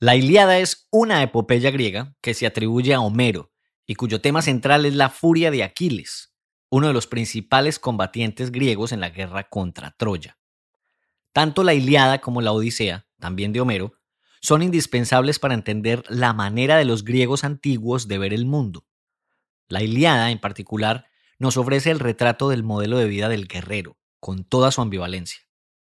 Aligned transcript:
La 0.00 0.16
Ilíada 0.16 0.58
es 0.58 0.88
una 0.90 1.22
epopeya 1.22 1.70
griega 1.70 2.16
que 2.20 2.34
se 2.34 2.46
atribuye 2.46 2.94
a 2.94 3.00
Homero 3.00 3.52
y 3.86 3.94
cuyo 3.94 4.20
tema 4.20 4.42
central 4.42 4.86
es 4.86 4.94
la 4.94 5.08
furia 5.08 5.50
de 5.50 5.62
Aquiles, 5.62 6.34
uno 6.68 6.88
de 6.88 6.92
los 6.92 7.06
principales 7.06 7.78
combatientes 7.78 8.50
griegos 8.50 8.92
en 8.92 9.00
la 9.00 9.10
guerra 9.10 9.48
contra 9.48 9.92
Troya. 9.92 10.38
Tanto 11.32 11.62
la 11.62 11.74
Ilíada 11.74 12.20
como 12.20 12.40
la 12.40 12.52
Odisea, 12.52 13.06
también 13.18 13.52
de 13.52 13.60
Homero, 13.60 13.94
son 14.40 14.62
indispensables 14.62 15.38
para 15.38 15.54
entender 15.54 16.04
la 16.08 16.32
manera 16.32 16.76
de 16.76 16.84
los 16.84 17.04
griegos 17.04 17.44
antiguos 17.44 18.08
de 18.08 18.18
ver 18.18 18.34
el 18.34 18.46
mundo. 18.46 18.84
La 19.68 19.82
Ilíada, 19.82 20.30
en 20.30 20.38
particular, 20.38 21.06
nos 21.38 21.56
ofrece 21.56 21.90
el 21.90 22.00
retrato 22.00 22.48
del 22.48 22.62
modelo 22.62 22.98
de 22.98 23.06
vida 23.06 23.28
del 23.28 23.48
guerrero, 23.48 23.96
con 24.20 24.44
toda 24.44 24.70
su 24.70 24.82
ambivalencia. 24.82 25.40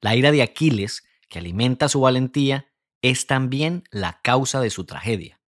La 0.00 0.16
ira 0.16 0.32
de 0.32 0.42
Aquiles, 0.42 1.05
que 1.28 1.38
alimenta 1.38 1.88
su 1.88 2.00
valentía, 2.00 2.71
es 3.02 3.27
también 3.27 3.84
la 3.91 4.20
causa 4.23 4.61
de 4.61 4.70
su 4.70 4.84
tragedia. 4.84 5.41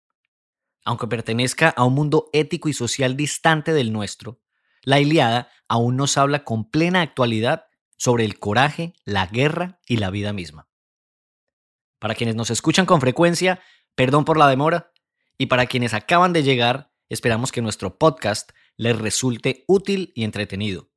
Aunque 0.84 1.06
pertenezca 1.06 1.69
a 1.69 1.84
un 1.84 1.95
mundo 1.95 2.28
ético 2.33 2.69
y 2.69 2.73
social 2.73 3.16
distante 3.16 3.73
del 3.73 3.92
nuestro, 3.92 4.41
la 4.83 4.98
Iliada 4.98 5.48
aún 5.69 5.97
nos 5.97 6.17
habla 6.19 6.42
con 6.42 6.69
plena 6.69 7.03
actualidad 7.03 7.67
sobre 7.97 8.25
el 8.25 8.41
coraje, 8.41 8.94
la 9.05 9.27
guerra 9.27 9.78
y 9.86 9.98
la 9.98 10.11
vida 10.11 10.33
misma. 10.33 10.69
Para 12.00 12.17
quienes 12.17 12.34
nos 12.34 12.50
escuchan 12.50 12.84
con 12.84 13.00
frecuencia, 13.00 13.61
perdón 13.94 14.25
por 14.25 14.39
la 14.39 14.48
demora, 14.48 14.92
y 15.39 15.47
para 15.47 15.66
quienes 15.66 15.94
acaban 15.94 16.33
de 16.33 16.42
llegar, 16.42 16.91
esperamos 17.09 17.53
que 17.53 17.62
nuestro 17.62 17.97
podcast 17.97 18.50
les 18.77 18.98
resulte 18.98 19.64
útil 19.69 20.12
y 20.16 20.25
entretenido. 20.25 20.91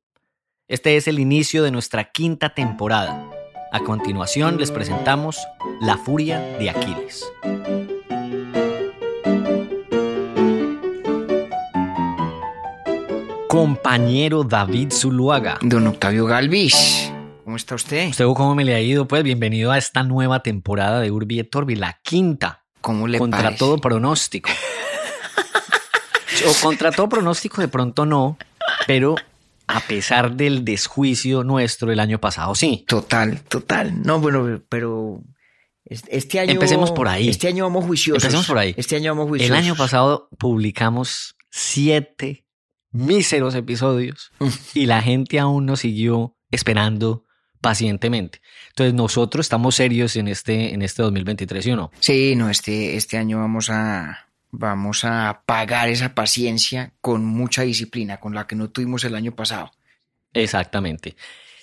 Este 0.66 0.96
es 0.96 1.06
el 1.06 1.20
inicio 1.20 1.62
de 1.62 1.70
nuestra 1.70 2.10
quinta 2.10 2.54
temporada 2.54 3.30
a 3.72 3.80
continuación 3.80 4.58
les 4.58 4.70
presentamos 4.70 5.38
La 5.80 5.96
Furia 5.96 6.40
de 6.58 6.70
Aquiles. 6.70 7.24
Compañero 13.48 14.44
David 14.44 14.92
Zuluaga. 14.92 15.58
Don 15.62 15.86
Octavio 15.86 16.26
Galvis, 16.26 17.12
¿cómo 17.44 17.56
está 17.56 17.74
usted? 17.74 18.08
¿Usted 18.10 18.24
cómo 18.26 18.54
me 18.54 18.64
le 18.64 18.74
ha 18.74 18.80
ido? 18.80 19.08
Pues 19.08 19.22
bienvenido 19.22 19.72
a 19.72 19.78
esta 19.78 20.02
nueva 20.02 20.42
temporada 20.42 21.00
de 21.00 21.10
Urbi 21.10 21.40
et 21.40 21.50
Torbi, 21.50 21.74
la 21.74 21.98
quinta. 22.02 22.62
¿Cómo 22.80 23.08
le 23.08 23.18
Contra 23.18 23.56
todo 23.56 23.78
pronóstico. 23.78 24.50
o 26.48 26.62
contra 26.62 26.92
todo 26.92 27.08
pronóstico 27.08 27.60
de 27.60 27.68
pronto 27.68 28.04
no, 28.06 28.36
pero 28.86 29.16
a 29.66 29.80
pesar 29.80 30.36
del 30.36 30.64
desjuicio 30.64 31.44
nuestro 31.44 31.92
el 31.92 32.00
año 32.00 32.20
pasado, 32.20 32.54
sí. 32.54 32.84
Total, 32.86 33.40
total. 33.42 34.02
No, 34.02 34.20
bueno, 34.20 34.62
pero 34.68 35.22
este 35.84 36.40
año. 36.40 36.52
Empecemos 36.52 36.90
por 36.92 37.08
ahí. 37.08 37.28
Este 37.28 37.48
año 37.48 37.64
vamos 37.64 37.84
juiciosos. 37.84 38.22
Empecemos 38.22 38.46
por 38.46 38.58
ahí. 38.58 38.74
Este 38.76 38.96
año 38.96 39.12
vamos 39.12 39.28
juiciosos. 39.28 39.56
El 39.56 39.64
año 39.64 39.76
pasado 39.76 40.28
publicamos 40.38 41.36
siete 41.50 42.46
míseros 42.90 43.54
episodios 43.54 44.32
y 44.74 44.86
la 44.86 45.02
gente 45.02 45.38
aún 45.38 45.66
nos 45.66 45.80
siguió 45.80 46.36
esperando 46.50 47.24
pacientemente. 47.60 48.40
Entonces 48.68 48.94
nosotros 48.94 49.46
estamos 49.46 49.74
serios 49.74 50.16
en 50.16 50.28
este, 50.28 50.74
en 50.74 50.82
este 50.82 51.02
2023, 51.02 51.64
¿sí 51.64 51.72
o 51.72 51.76
no? 51.76 51.90
Sí, 51.98 52.36
no, 52.36 52.48
este, 52.50 52.96
este 52.96 53.16
año 53.16 53.38
vamos 53.38 53.70
a, 53.70 54.25
vamos 54.58 55.04
a 55.04 55.42
pagar 55.46 55.88
esa 55.88 56.14
paciencia 56.14 56.92
con 57.00 57.24
mucha 57.24 57.62
disciplina, 57.62 58.18
con 58.18 58.34
la 58.34 58.46
que 58.46 58.56
no 58.56 58.70
tuvimos 58.70 59.04
el 59.04 59.14
año 59.14 59.34
pasado. 59.34 59.70
Exactamente. 60.32 61.16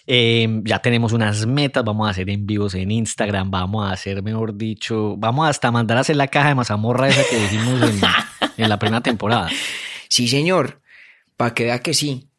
Em, 0.06 0.64
ya 0.66 0.80
tenemos 0.80 1.14
unas 1.14 1.46
metas, 1.46 1.84
vamos 1.84 2.08
a 2.08 2.12
hacer 2.12 2.30
en 2.30 2.46
vivos 2.46 2.76
en 2.76 2.92
Instagram, 2.92 3.50
vamos 3.50 3.88
a 3.88 3.94
hacer, 3.94 4.22
mejor 4.22 4.58
dicho, 4.58 5.16
vamos 5.18 5.48
hasta 5.48 5.72
mandar 5.72 5.98
a 5.98 6.02
hacer 6.02 6.18
la 6.18 6.28
caja 6.28 6.50
de 6.50 6.56
mazamorra 6.56 7.08
esa 7.08 7.22
que 7.30 7.38
dijimos 7.38 7.82
en, 7.82 8.02
en 8.64 8.70
la 8.70 8.78
primera 8.78 9.02
temporada. 9.02 9.50
Sí, 10.10 10.28
señor, 10.28 10.82
para 11.38 11.54
que 11.54 11.66
vea 11.66 11.80
que 11.80 11.94
sí. 11.94 12.30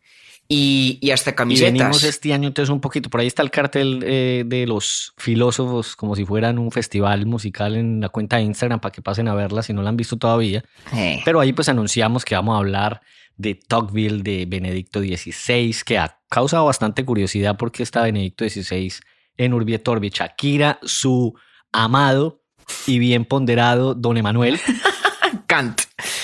Y, 0.46 1.10
hasta 1.10 1.34
camisetas. 1.34 1.70
Y 1.70 1.72
venimos 1.72 2.04
este 2.04 2.32
año 2.34 2.48
entonces 2.48 2.70
un 2.70 2.80
poquito, 2.80 3.08
por 3.08 3.20
ahí 3.20 3.26
está 3.26 3.42
el 3.42 3.50
cartel 3.50 4.04
eh, 4.06 4.44
de 4.46 4.66
los 4.66 5.14
filósofos, 5.16 5.96
como 5.96 6.14
si 6.14 6.24
fueran 6.24 6.58
un 6.58 6.70
festival 6.70 7.24
musical 7.24 7.76
en 7.76 8.00
la 8.00 8.10
cuenta 8.10 8.36
de 8.36 8.42
Instagram 8.42 8.80
para 8.80 8.92
que 8.92 9.00
pasen 9.00 9.28
a 9.28 9.34
verla 9.34 9.62
si 9.62 9.72
no 9.72 9.82
la 9.82 9.88
han 9.88 9.96
visto 9.96 10.16
todavía. 10.16 10.62
Eh. 10.94 11.22
Pero 11.24 11.40
ahí 11.40 11.52
pues 11.52 11.68
anunciamos 11.68 12.24
que 12.24 12.34
vamos 12.34 12.54
a 12.54 12.58
hablar 12.58 13.00
de 13.36 13.54
Tocqueville 13.54 14.22
de 14.22 14.46
Benedicto 14.46 15.00
XVI, 15.00 15.74
que 15.84 15.98
ha 15.98 16.20
causado 16.28 16.66
bastante 16.66 17.04
curiosidad 17.04 17.56
porque 17.56 17.82
está 17.82 18.02
Benedicto 18.02 18.48
XVI 18.48 18.92
en 19.36 19.54
Urbi 19.54 19.78
Torbi. 19.78 20.10
Shakira, 20.10 20.78
su 20.82 21.34
amado 21.72 22.42
y 22.86 22.98
bien 22.98 23.24
ponderado 23.24 23.94
Don 23.94 24.16
Emanuel. 24.16 24.60
Kant. 25.46 25.82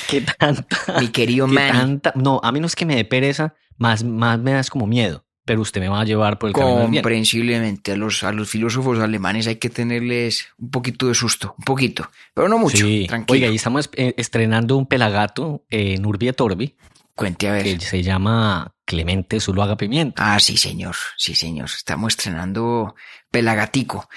¿Qué 0.08 0.20
tanta? 0.20 0.66
Mi 1.00 1.08
querido 1.08 1.46
man. 1.46 2.02
no, 2.14 2.40
a 2.42 2.52
mí 2.52 2.60
no 2.60 2.66
es 2.66 2.74
que 2.74 2.86
me 2.86 2.96
dé 2.96 3.04
pereza, 3.04 3.54
más, 3.80 4.04
más 4.04 4.38
me 4.38 4.52
das 4.52 4.70
como 4.70 4.86
miedo. 4.86 5.24
Pero 5.46 5.62
usted 5.62 5.80
me 5.80 5.88
va 5.88 6.02
a 6.02 6.04
llevar 6.04 6.38
por 6.38 6.50
el 6.50 6.54
camino 6.54 6.84
Comprensiblemente, 6.84 7.92
a 7.92 7.96
los, 7.96 8.22
a 8.22 8.30
los 8.30 8.48
filósofos 8.48 9.00
alemanes 9.00 9.46
hay 9.46 9.56
que 9.56 9.70
tenerles 9.70 10.46
un 10.58 10.70
poquito 10.70 11.08
de 11.08 11.14
susto, 11.14 11.54
un 11.58 11.64
poquito, 11.64 12.08
pero 12.34 12.46
no 12.48 12.58
mucho. 12.58 12.86
Sí. 12.86 13.06
Tranquilo. 13.08 13.34
Oiga, 13.34 13.48
y 13.48 13.56
estamos 13.56 13.90
eh, 13.94 14.14
estrenando 14.18 14.76
un 14.76 14.86
pelagato 14.86 15.64
en 15.70 16.04
Urbi 16.06 16.30
Torbi. 16.32 16.76
Cuente 17.14 17.48
a 17.48 17.52
ver. 17.52 17.64
Que 17.64 17.80
se 17.80 18.02
llama 18.02 18.74
Clemente 18.84 19.40
Zuluaga 19.40 19.76
Pimiento. 19.76 20.22
Ah, 20.22 20.38
sí, 20.38 20.56
señor. 20.56 20.94
Sí, 21.16 21.34
señor. 21.34 21.70
Estamos 21.74 22.12
estrenando 22.12 22.94
Pelagatico. 23.30 24.08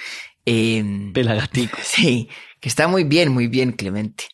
Pelagatico. 0.45 1.77
Sí, 1.83 2.29
que 2.59 2.67
está 2.67 2.87
muy 2.87 3.05
bien, 3.05 3.31
muy 3.31 3.47
bien, 3.47 3.71
Clemente 3.71 4.25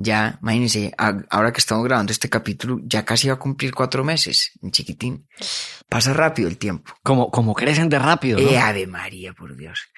ya, 0.00 0.38
imagínense, 0.40 0.94
ahora 1.28 1.52
que 1.52 1.58
estamos 1.58 1.84
grabando 1.84 2.12
este 2.12 2.28
capítulo, 2.28 2.78
ya 2.84 3.04
casi 3.04 3.26
va 3.26 3.34
a 3.34 3.38
cumplir 3.38 3.74
cuatro 3.74 4.04
meses, 4.04 4.52
en 4.62 4.70
chiquitín. 4.70 5.26
Pasa 5.88 6.12
rápido 6.12 6.48
el 6.48 6.56
tiempo. 6.56 6.94
Como, 7.02 7.32
como 7.32 7.52
crecen 7.52 7.88
de 7.88 7.98
rápido, 7.98 8.38
¿no? 8.38 8.48
Eh, 8.48 8.58
Ave 8.58 8.86
María, 8.86 9.32
por 9.32 9.56
Dios. 9.56 9.88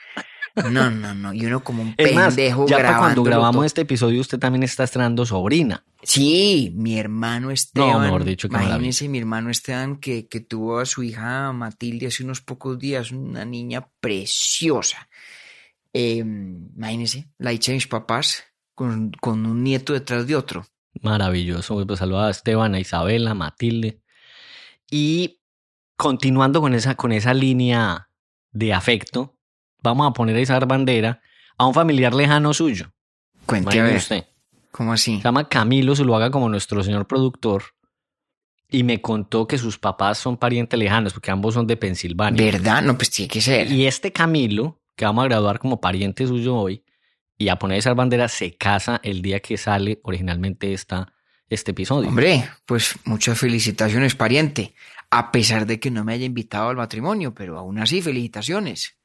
No, 0.55 0.91
no, 0.91 1.15
no. 1.15 1.35
Y 1.35 1.45
uno 1.45 1.63
como 1.63 1.83
un 1.83 1.95
pendejo 1.97 2.67
ya 2.67 2.79
para 2.79 2.97
cuando 2.97 3.23
grabamos 3.23 3.67
este 3.67 3.83
episodio, 3.83 4.23
usted 4.23 4.39
también 4.39 4.63
está 4.63 4.85
estrenando 4.85 5.27
sobrina. 5.27 5.85
Sí, 6.03 6.73
mi 6.75 6.99
hermano 6.99 7.51
Esteban. 7.51 7.91
No, 7.91 8.01
mejor 8.01 8.25
dicho, 8.25 8.49
que 8.49 8.57
Imagínense 8.57 9.07
mi 9.07 9.19
hermano 9.19 9.51
Esteban 9.51 9.97
que, 9.97 10.29
que 10.29 10.41
tuvo 10.41 10.79
a 10.79 10.87
su 10.87 11.03
hija 11.03 11.53
Matilde 11.53 12.07
hace 12.07 12.25
unos 12.25 12.41
pocos 12.41 12.79
días, 12.79 13.13
una 13.13 13.45
niña 13.45 13.87
preciosa. 14.01 15.11
Eh, 15.93 16.25
imagínense, 16.25 17.29
la 17.37 17.51
mis 17.51 17.87
papás, 17.87 18.45
con, 19.21 19.47
un 19.47 19.63
nieto 19.63 19.93
detrás 19.93 20.27
de 20.27 20.35
otro. 20.35 20.65
Maravilloso. 21.03 21.85
Pues 21.87 21.99
saludos 21.99 22.23
a 22.23 22.31
Esteban, 22.31 22.75
a 22.75 22.81
Isabela, 22.81 23.33
a 23.33 23.35
Matilde. 23.35 24.01
Y 24.91 25.41
continuando 25.97 26.63
con 26.63 26.73
esa, 26.73 26.95
con 26.95 27.13
esa 27.13 27.35
línea 27.35 28.09
de 28.53 28.73
afecto, 28.73 29.37
vamos 29.83 30.09
a 30.09 30.13
poner 30.15 30.37
esa 30.39 30.59
bandera 30.61 31.21
a 31.59 31.67
un 31.67 31.75
familiar 31.75 32.15
lejano 32.15 32.55
suyo. 32.55 32.91
Cuente 33.45 33.79
a 33.79 33.85
ver. 33.85 33.97
Usted. 33.97 34.25
¿Cómo 34.71 34.95
así? 34.95 35.19
Se 35.19 35.25
llama 35.25 35.49
Camilo 35.49 35.93
haga 36.17 36.31
como 36.31 36.49
nuestro 36.49 36.83
señor 36.83 37.07
productor. 37.07 37.65
Y 38.71 38.85
me 38.85 39.03
contó 39.03 39.47
que 39.47 39.59
sus 39.59 39.79
papás 39.79 40.17
son 40.17 40.39
parientes 40.39 40.79
lejanos, 40.79 41.13
porque 41.13 41.31
ambos 41.31 41.55
son 41.55 41.67
de 41.67 41.77
Pensilvania. 41.77 42.51
¿Verdad? 42.51 42.83
No, 42.83 42.97
pues 42.97 43.11
tiene 43.11 43.29
que 43.29 43.41
ser. 43.41 43.71
Y 43.71 43.87
este 43.87 44.13
Camilo, 44.13 44.81
que 44.97 45.05
vamos 45.05 45.25
a 45.25 45.29
graduar 45.29 45.59
como 45.59 45.81
pariente 45.81 46.27
suyo 46.27 46.57
hoy, 46.57 46.85
y 47.41 47.49
a 47.49 47.57
poner 47.57 47.79
esa 47.79 47.95
bandera 47.95 48.29
se 48.29 48.55
casa 48.55 49.01
el 49.03 49.23
día 49.23 49.41
que 49.41 49.57
sale 49.57 49.99
originalmente 50.03 50.75
esta, 50.75 51.15
este 51.49 51.71
episodio. 51.71 52.11
Hombre, 52.11 52.47
pues 52.67 52.97
muchas 53.05 53.39
felicitaciones, 53.39 54.15
pariente. 54.15 54.75
A 55.11 55.33
pesar 55.33 55.65
de 55.65 55.81
que 55.81 55.91
no 55.91 56.05
me 56.05 56.13
haya 56.13 56.27
invitado 56.27 56.69
al 56.69 56.77
matrimonio, 56.77 57.35
pero 57.35 57.59
aún 57.59 57.79
así, 57.79 58.03
felicitaciones. 58.03 58.99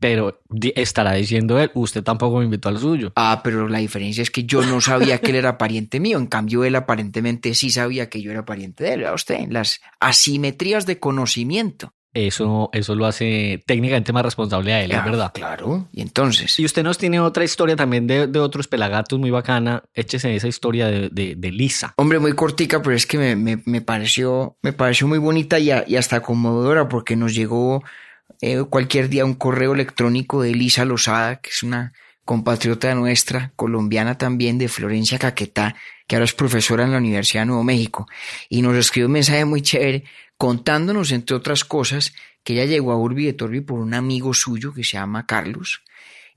Pero 0.00 0.40
estará 0.76 1.12
diciendo 1.12 1.60
él, 1.60 1.70
usted 1.74 2.02
tampoco 2.02 2.38
me 2.38 2.46
invitó 2.46 2.70
al 2.70 2.78
suyo. 2.78 3.12
Ah, 3.16 3.42
pero 3.44 3.68
la 3.68 3.80
diferencia 3.80 4.22
es 4.22 4.30
que 4.30 4.44
yo 4.44 4.64
no 4.64 4.80
sabía 4.80 5.18
que 5.18 5.32
él 5.32 5.36
era 5.36 5.58
pariente 5.58 6.00
mío. 6.00 6.16
En 6.16 6.26
cambio, 6.26 6.64
él 6.64 6.74
aparentemente 6.74 7.52
sí 7.52 7.68
sabía 7.68 8.08
que 8.08 8.22
yo 8.22 8.30
era 8.30 8.46
pariente 8.46 8.84
de 8.84 8.94
él. 8.94 9.04
A 9.04 9.12
usted, 9.12 9.46
las 9.50 9.82
asimetrías 10.00 10.86
de 10.86 10.98
conocimiento. 10.98 11.92
Eso, 12.14 12.70
eso 12.72 12.94
lo 12.94 13.06
hace 13.06 13.62
técnicamente 13.66 14.12
más 14.12 14.24
responsable 14.24 14.72
a 14.72 14.82
él, 14.82 14.90
es 14.92 15.04
verdad. 15.04 15.30
Claro, 15.34 15.88
y 15.92 16.00
entonces. 16.00 16.58
Y 16.58 16.64
usted 16.64 16.82
nos 16.82 16.98
tiene 16.98 17.20
otra 17.20 17.44
historia 17.44 17.76
también 17.76 18.06
de, 18.06 18.26
de 18.26 18.38
otros 18.40 18.66
pelagatos 18.66 19.18
muy 19.18 19.30
bacana. 19.30 19.82
Échese 19.94 20.34
esa 20.34 20.48
historia 20.48 20.86
de, 20.88 21.10
de, 21.10 21.34
de 21.36 21.52
Lisa. 21.52 21.92
Hombre, 21.96 22.18
muy 22.18 22.32
cortica, 22.32 22.82
pero 22.82 22.96
es 22.96 23.06
que 23.06 23.18
me, 23.18 23.36
me- 23.36 23.62
me 23.66 23.80
pareció, 23.82 24.56
me 24.62 24.72
pareció 24.72 25.06
muy 25.06 25.18
bonita 25.18 25.58
y, 25.58 25.70
a- 25.70 25.84
y 25.86 25.96
hasta 25.96 26.20
conmovedora 26.20 26.88
porque 26.88 27.14
nos 27.14 27.34
llegó 27.34 27.84
eh, 28.40 28.62
cualquier 28.68 29.08
día 29.08 29.24
un 29.24 29.34
correo 29.34 29.74
electrónico 29.74 30.42
de 30.42 30.50
Elisa 30.50 30.84
Lozada, 30.84 31.36
que 31.40 31.50
es 31.50 31.62
una 31.62 31.92
compatriota 32.24 32.94
nuestra, 32.94 33.52
colombiana 33.56 34.18
también, 34.18 34.58
de 34.58 34.68
Florencia 34.68 35.18
Caquetá, 35.18 35.76
que 36.06 36.16
ahora 36.16 36.24
es 36.26 36.34
profesora 36.34 36.84
en 36.84 36.92
la 36.92 36.98
Universidad 36.98 37.42
de 37.42 37.46
Nuevo 37.46 37.64
México, 37.64 38.06
y 38.50 38.60
nos 38.62 38.76
escribió 38.76 39.06
un 39.06 39.12
mensaje 39.12 39.44
muy 39.46 39.62
chévere 39.62 40.04
contándonos, 40.38 41.12
entre 41.12 41.36
otras 41.36 41.64
cosas, 41.64 42.14
que 42.44 42.54
ella 42.54 42.64
llegó 42.64 42.92
a 42.92 42.96
Urbi 42.96 43.26
de 43.26 43.32
Torbi 43.34 43.60
por 43.60 43.80
un 43.80 43.92
amigo 43.92 44.32
suyo 44.32 44.72
que 44.72 44.84
se 44.84 44.92
llama 44.92 45.26
Carlos, 45.26 45.82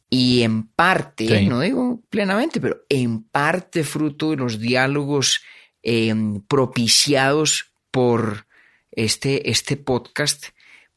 y 0.10 0.42
en 0.42 0.64
parte, 0.64 1.26
Sí. 1.26 1.46
no 1.48 1.62
digo 1.62 2.02
plenamente, 2.10 2.60
pero 2.60 2.84
en 2.90 3.24
parte 3.24 3.86
fruto 3.86 4.32
de 4.32 4.36
los 4.38 4.60
diálogos 4.60 5.42
eh, 5.84 6.14
propiciados 6.50 7.72
por 7.92 8.46
este, 8.92 9.50
este 9.50 9.78
podcast, 9.78 10.48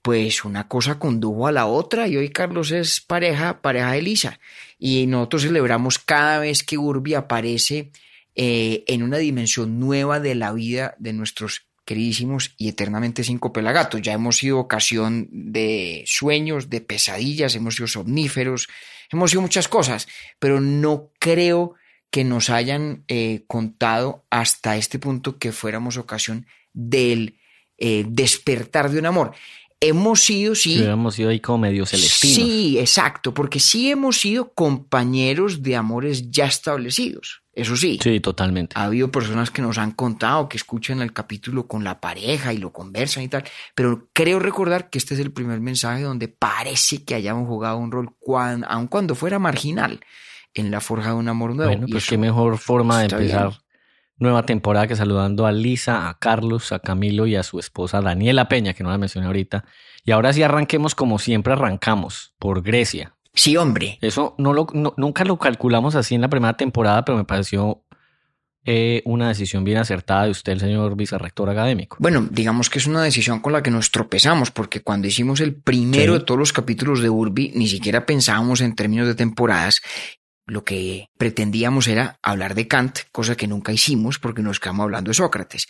pues 0.02 0.44
una 0.44 0.66
cosa 0.68 0.98
condujo 0.98 1.46
a 1.46 1.52
la 1.52 1.66
otra 1.66 2.08
y 2.08 2.16
hoy 2.16 2.28
Carlos 2.30 2.70
es 2.72 3.00
pareja, 3.00 3.62
pareja 3.62 3.92
de 3.92 3.98
Elisa. 3.98 4.40
Y 4.78 5.06
nosotros 5.06 5.42
celebramos 5.42 5.98
cada 5.98 6.40
vez 6.40 6.62
que 6.62 6.76
Urbi 6.76 7.14
aparece 7.14 7.92
eh, 8.34 8.84
en 8.88 9.02
una 9.02 9.18
dimensión 9.18 9.78
nueva 9.78 10.20
de 10.20 10.34
la 10.34 10.52
vida 10.52 10.94
de 10.98 11.12
nuestros 11.12 11.66
queridísimos 11.84 12.54
y 12.56 12.69
eternamente 12.69 13.25
cinco 13.25 13.52
pelagatos. 13.52 14.02
Ya 14.02 14.12
hemos 14.12 14.38
sido 14.38 14.58
ocasión 14.58 15.28
de 15.31 16.04
sueños, 16.06 16.70
de 16.70 16.81
pesadillas, 16.81 17.54
hemos 17.54 17.76
sido 17.76 17.86
somníferos, 17.86 18.69
hemos 19.10 19.31
sido 19.31 19.42
muchas 19.42 19.69
cosas, 19.69 20.08
pero 20.38 20.60
no 20.60 21.10
creo 21.19 21.75
que 22.10 22.25
nos 22.25 22.48
hayan 22.48 23.04
eh, 23.08 23.44
contado 23.46 24.25
hasta 24.31 24.76
este 24.76 24.98
punto 24.98 25.38
que 25.38 25.52
fuéramos 25.52 25.96
ocasión 25.96 26.46
del 26.72 27.38
eh, 27.76 28.04
despertar 28.06 28.90
de 28.90 29.00
un 29.00 29.06
amor. 29.06 29.34
Hemos 29.81 30.21
sido, 30.21 30.55
sí, 30.55 30.76
hubiéramos 30.79 31.15
sido 31.15 31.29
ahí 31.31 31.41
como 31.41 31.59
medio 31.59 31.85
celestinos. 31.85 32.37
Sí, 32.37 32.79
exacto, 32.79 33.35
porque 33.35 33.61
sí 33.61 33.91
hemos 33.91 34.19
sido 34.19 34.53
compañeros 34.55 35.62
de 35.62 35.76
amores 35.76 36.31
ya 36.31 36.47
establecidos. 36.47 37.43
Eso 37.53 37.76
sí, 37.76 37.99
Sí, 38.03 38.19
totalmente. 38.21 38.75
ha 38.79 38.85
habido 38.85 39.11
personas 39.11 39.50
que 39.50 39.62
nos 39.62 39.79
han 39.79 39.93
contado 39.93 40.49
que 40.49 40.56
escuchan 40.56 41.00
el 41.03 41.12
capítulo 41.12 41.67
con 41.69 41.85
la 41.85 42.00
pareja 42.00 42.53
y 42.53 42.59
lo 42.59 42.73
conversan 42.73 43.23
y 43.25 43.29
tal, 43.29 43.44
pero 43.75 44.09
creo 44.12 44.38
recordar 44.41 44.91
que 44.91 44.99
este 44.99 45.15
es 45.15 45.21
el 45.21 45.32
primer 45.32 45.61
mensaje 45.61 46.03
donde 46.03 46.29
parece 46.29 47.05
que 47.05 47.15
hayamos 47.15 47.47
jugado 47.47 47.76
un 47.76 47.93
rol, 47.93 48.11
cuan- 48.19 48.65
aun 48.67 48.87
cuando 48.88 49.15
fuera 49.15 49.38
marginal, 49.38 50.00
en 50.55 50.71
la 50.71 50.81
forja 50.81 51.09
de 51.11 51.15
un 51.17 51.29
amor 51.29 51.55
nuevo. 51.55 51.73
Bueno, 51.73 51.87
pues 51.91 52.06
qué 52.06 52.17
mejor 52.19 52.59
forma 52.59 53.00
de 53.00 53.05
empezar 53.06 53.49
bien. 53.50 53.61
Nueva 54.16 54.44
temporada 54.46 54.87
que 54.87 54.96
saludando 54.96 55.46
a 55.46 55.52
Lisa, 55.52 56.08
a 56.08 56.19
Carlos, 56.19 56.72
a 56.72 56.78
Camilo 56.78 57.26
y 57.26 57.37
a 57.37 57.43
su 57.43 57.58
esposa 57.58 58.00
Daniela 58.00 58.49
Peña, 58.49 58.72
que 58.75 58.82
no 58.84 58.90
la 58.90 58.99
mencioné 58.99 59.26
ahorita. 59.26 59.64
Y 60.05 60.12
ahora 60.12 60.32
sí 60.32 60.43
arranquemos 60.43 60.94
como 60.94 61.19
siempre 61.19 61.52
arrancamos, 61.52 62.34
por 62.38 62.62
Grecia. 62.62 63.14
Sí, 63.32 63.56
hombre. 63.56 63.99
Eso 64.00 64.34
no 64.38 64.52
lo, 64.52 64.66
no- 64.72 64.94
nunca 64.96 65.25
lo 65.25 65.38
calculamos 65.38 65.94
así 65.96 66.14
en 66.14 66.20
la 66.20 66.28
primera 66.28 66.56
temporada, 66.56 67.05
pero 67.05 67.19
me 67.19 67.25
pareció 67.25 67.82
eh, 68.66 69.02
una 69.05 69.28
decisión 69.28 69.64
bien 69.64 69.76
acertada 69.78 70.25
de 70.25 70.31
usted, 70.31 70.52
el 70.52 70.61
señor 70.61 70.96
vicerrector 70.96 71.50
académico. 71.50 71.96
Bueno, 72.00 72.26
digamos 72.31 72.70
que 72.70 72.78
es 72.78 72.87
una 72.87 73.02
decisión 73.02 73.40
con 73.40 73.52
la 73.52 73.62
que 73.62 73.70
nos 73.70 73.90
tropezamos, 73.90 74.50
porque 74.50 74.81
cuando 74.82 75.06
hicimos 75.08 75.40
el 75.40 75.55
primero 75.55 76.14
Sí. 76.14 76.19
de 76.20 76.25
todos 76.25 76.38
los 76.38 76.52
capítulos 76.52 77.02
de 77.02 77.11
Urbi, 77.11 77.52
ni 77.55 77.66
siquiera 77.66 78.06
pensábamos 78.06 78.61
en 78.62 78.75
términos 78.75 79.06
de 79.06 79.14
temporadas. 79.16 79.82
Lo 80.46 80.64
que 80.64 81.08
pretendíamos 81.17 81.88
era 81.88 82.19
hablar 82.23 82.55
de 82.55 82.69
Kant, 82.69 82.99
cosa 83.12 83.37
que 83.37 83.46
nunca 83.46 83.73
hicimos 83.73 84.19
porque 84.19 84.43
nos 84.43 84.61
quedamos 84.61 84.85
hablando 84.85 85.08
de 85.08 85.14
Sócrates. 85.14 85.69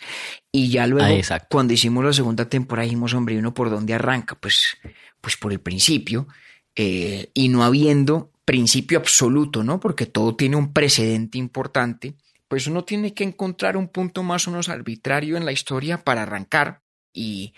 Y 0.51 0.69
ya 0.69 0.85
luego, 0.85 1.07
Ah, 1.07 1.13
exacto. 1.13 1.47
cuando 1.49 1.73
hicimos 1.73 2.03
la 2.03 2.11
segunda 2.11 2.49
temporada, 2.49 2.83
dijimos, 2.83 3.13
hombre, 3.13 3.35
¿y 3.35 3.37
uno 3.37 3.53
por 3.53 3.69
dónde 3.69 3.93
arranca? 3.93 4.35
Pues, 4.35 4.77
pues 5.21 5.37
por 5.37 5.53
el 5.53 5.59
principio, 5.61 6.27
eh, 6.75 7.29
y 7.33 7.47
no 7.47 7.63
habiendo 7.63 8.31
principio 8.43 8.97
absoluto, 8.99 9.63
¿no? 9.63 9.79
Porque 9.79 10.05
todo 10.05 10.35
tiene 10.35 10.55
un 10.57 10.73
precedente 10.73 11.37
importante, 11.37 12.15
pues 12.47 12.67
uno 12.67 12.83
tiene 12.83 13.13
que 13.13 13.23
encontrar 13.23 13.77
un 13.77 13.87
punto 13.87 14.23
más 14.23 14.47
o 14.47 14.51
menos 14.51 14.69
arbitrario 14.69 15.37
en 15.37 15.45
la 15.45 15.51
historia 15.51 16.03
para 16.03 16.23
arrancar. 16.23 16.81
Y 17.13 17.53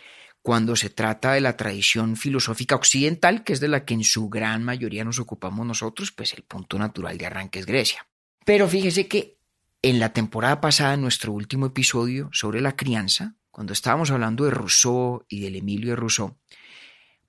cuando 0.48 0.78
se 0.78 0.90
trata 0.90 1.34
de 1.34 1.42
la 1.42 1.58
tradición 1.58 2.16
filosófica 2.16 2.76
occidental, 2.76 3.44
que 3.44 3.52
es 3.52 3.60
de 3.60 3.68
la 3.68 3.84
que 3.84 3.96
en 3.96 4.06
su 4.06 4.30
gran 4.30 4.64
mayoría 4.64 5.04
nos 5.04 5.20
ocupamos 5.20 5.68
nosotros, 5.68 6.14
pues 6.14 6.34
el 6.36 6.44
punto 6.44 6.80
natural 6.80 7.18
de 7.18 7.26
arranque 7.26 7.60
es 7.60 7.66
Grecia. 7.66 8.08
Pero 8.46 8.66
fíjese 8.70 9.10
que 9.10 9.40
en 9.82 10.00
la 10.00 10.14
temporada 10.14 10.62
pasada, 10.62 10.94
en 10.94 11.02
nuestro 11.02 11.34
último 11.34 11.66
episodio 11.66 12.30
sobre 12.32 12.62
la 12.62 12.78
crianza, 12.78 13.36
cuando 13.52 13.74
estábamos 13.74 14.10
hablando 14.10 14.46
de 14.46 14.52
Rousseau 14.52 15.26
y 15.28 15.42
del 15.42 15.58
Emilio 15.58 15.90
de 15.90 15.96
Rousseau, 15.98 16.38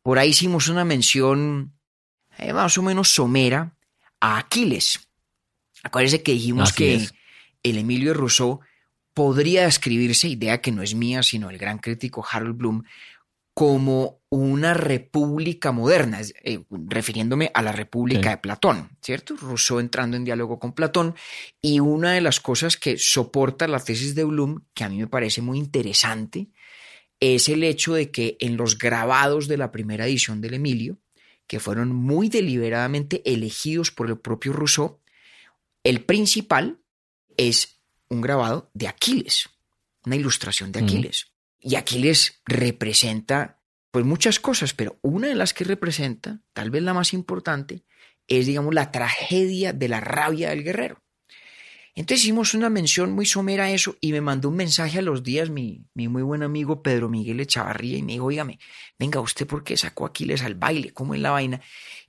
por 0.00 0.20
ahí 0.20 0.28
hicimos 0.28 0.68
una 0.68 0.84
mención 0.84 1.76
eh, 2.38 2.52
más 2.52 2.78
o 2.78 2.82
menos 2.82 3.08
somera 3.08 3.76
a 4.20 4.38
Aquiles. 4.38 5.10
Acuérdense 5.82 6.22
que 6.22 6.34
dijimos 6.34 6.68
Así 6.68 6.76
que 6.76 6.94
es. 6.94 7.14
el 7.64 7.78
Emilio 7.78 8.12
de 8.12 8.14
Rousseau 8.14 8.60
podría 9.18 9.64
describirse, 9.64 10.28
idea 10.28 10.60
que 10.60 10.70
no 10.70 10.80
es 10.80 10.94
mía, 10.94 11.24
sino 11.24 11.50
el 11.50 11.58
gran 11.58 11.78
crítico 11.78 12.24
Harold 12.30 12.56
Bloom, 12.56 12.84
como 13.52 14.20
una 14.28 14.74
república 14.74 15.72
moderna, 15.72 16.20
eh, 16.44 16.60
refiriéndome 16.70 17.50
a 17.52 17.62
la 17.62 17.72
república 17.72 18.22
Sí. 18.22 18.28
de 18.28 18.36
Platón, 18.36 18.90
¿cierto? 19.02 19.34
Rousseau 19.34 19.80
entrando 19.80 20.16
en 20.16 20.24
diálogo 20.24 20.60
con 20.60 20.72
Platón, 20.72 21.16
y 21.60 21.80
una 21.80 22.12
de 22.12 22.20
las 22.20 22.38
cosas 22.38 22.76
que 22.76 22.96
soporta 22.96 23.66
la 23.66 23.80
tesis 23.80 24.14
de 24.14 24.22
Bloom, 24.22 24.60
que 24.72 24.84
a 24.84 24.88
mí 24.88 24.98
me 24.98 25.08
parece 25.08 25.42
muy 25.42 25.58
interesante, 25.58 26.46
es 27.18 27.48
el 27.48 27.64
hecho 27.64 27.94
de 27.94 28.12
que 28.12 28.36
en 28.38 28.56
los 28.56 28.78
grabados 28.78 29.48
de 29.48 29.56
la 29.56 29.72
primera 29.72 30.06
edición 30.06 30.40
del 30.40 30.54
Emilio, 30.54 30.96
que 31.48 31.58
fueron 31.58 31.92
muy 31.92 32.28
deliberadamente 32.28 33.22
elegidos 33.24 33.90
por 33.90 34.08
el 34.10 34.18
propio 34.18 34.52
Rousseau, 34.52 35.00
el 35.82 36.04
principal 36.04 36.78
es 37.36 37.77
un 38.08 38.20
grabado 38.20 38.70
de 38.74 38.88
Aquiles, 38.88 39.48
una 40.04 40.16
ilustración 40.16 40.72
de. 40.72 40.80
Aquiles. 40.80 41.26
Y 41.60 41.74
Aquiles 41.74 42.40
representa 42.46 43.60
pues 43.90 44.04
muchas 44.04 44.38
cosas, 44.38 44.74
pero 44.74 44.98
una 45.02 45.28
de 45.28 45.34
las 45.34 45.54
que 45.54 45.64
representa, 45.64 46.40
tal 46.52 46.70
vez 46.70 46.82
la 46.82 46.94
más 46.94 47.12
importante, 47.12 47.84
es 48.26 48.46
digamos 48.46 48.74
la 48.74 48.92
tragedia 48.92 49.72
de 49.72 49.88
la 49.88 50.00
rabia 50.00 50.50
del 50.50 50.62
guerrero. 50.62 51.02
Entonces 51.94 52.22
hicimos 52.22 52.54
una 52.54 52.70
mención 52.70 53.10
muy 53.10 53.26
somera 53.26 53.64
a 53.64 53.70
eso 53.72 53.96
y 54.00 54.12
me 54.12 54.20
mandó 54.20 54.50
un 54.50 54.56
mensaje 54.56 55.00
a 55.00 55.02
los 55.02 55.24
días 55.24 55.50
mi, 55.50 55.84
mi 55.94 56.06
muy 56.06 56.22
buen 56.22 56.44
amigo 56.44 56.80
Pedro 56.80 57.08
Miguel 57.08 57.40
Echavarría 57.40 57.98
y 57.98 58.02
me 58.02 58.12
dijo, 58.12 58.26
óigame, 58.26 58.60
venga, 58.98 59.20
¿usted 59.20 59.48
por 59.48 59.64
qué 59.64 59.76
sacó 59.76 60.04
a 60.04 60.10
Aquiles 60.10 60.42
al 60.42 60.54
baile? 60.54 60.92
¿Cómo 60.92 61.16
es 61.16 61.20
la 61.20 61.32
vaina? 61.32 61.60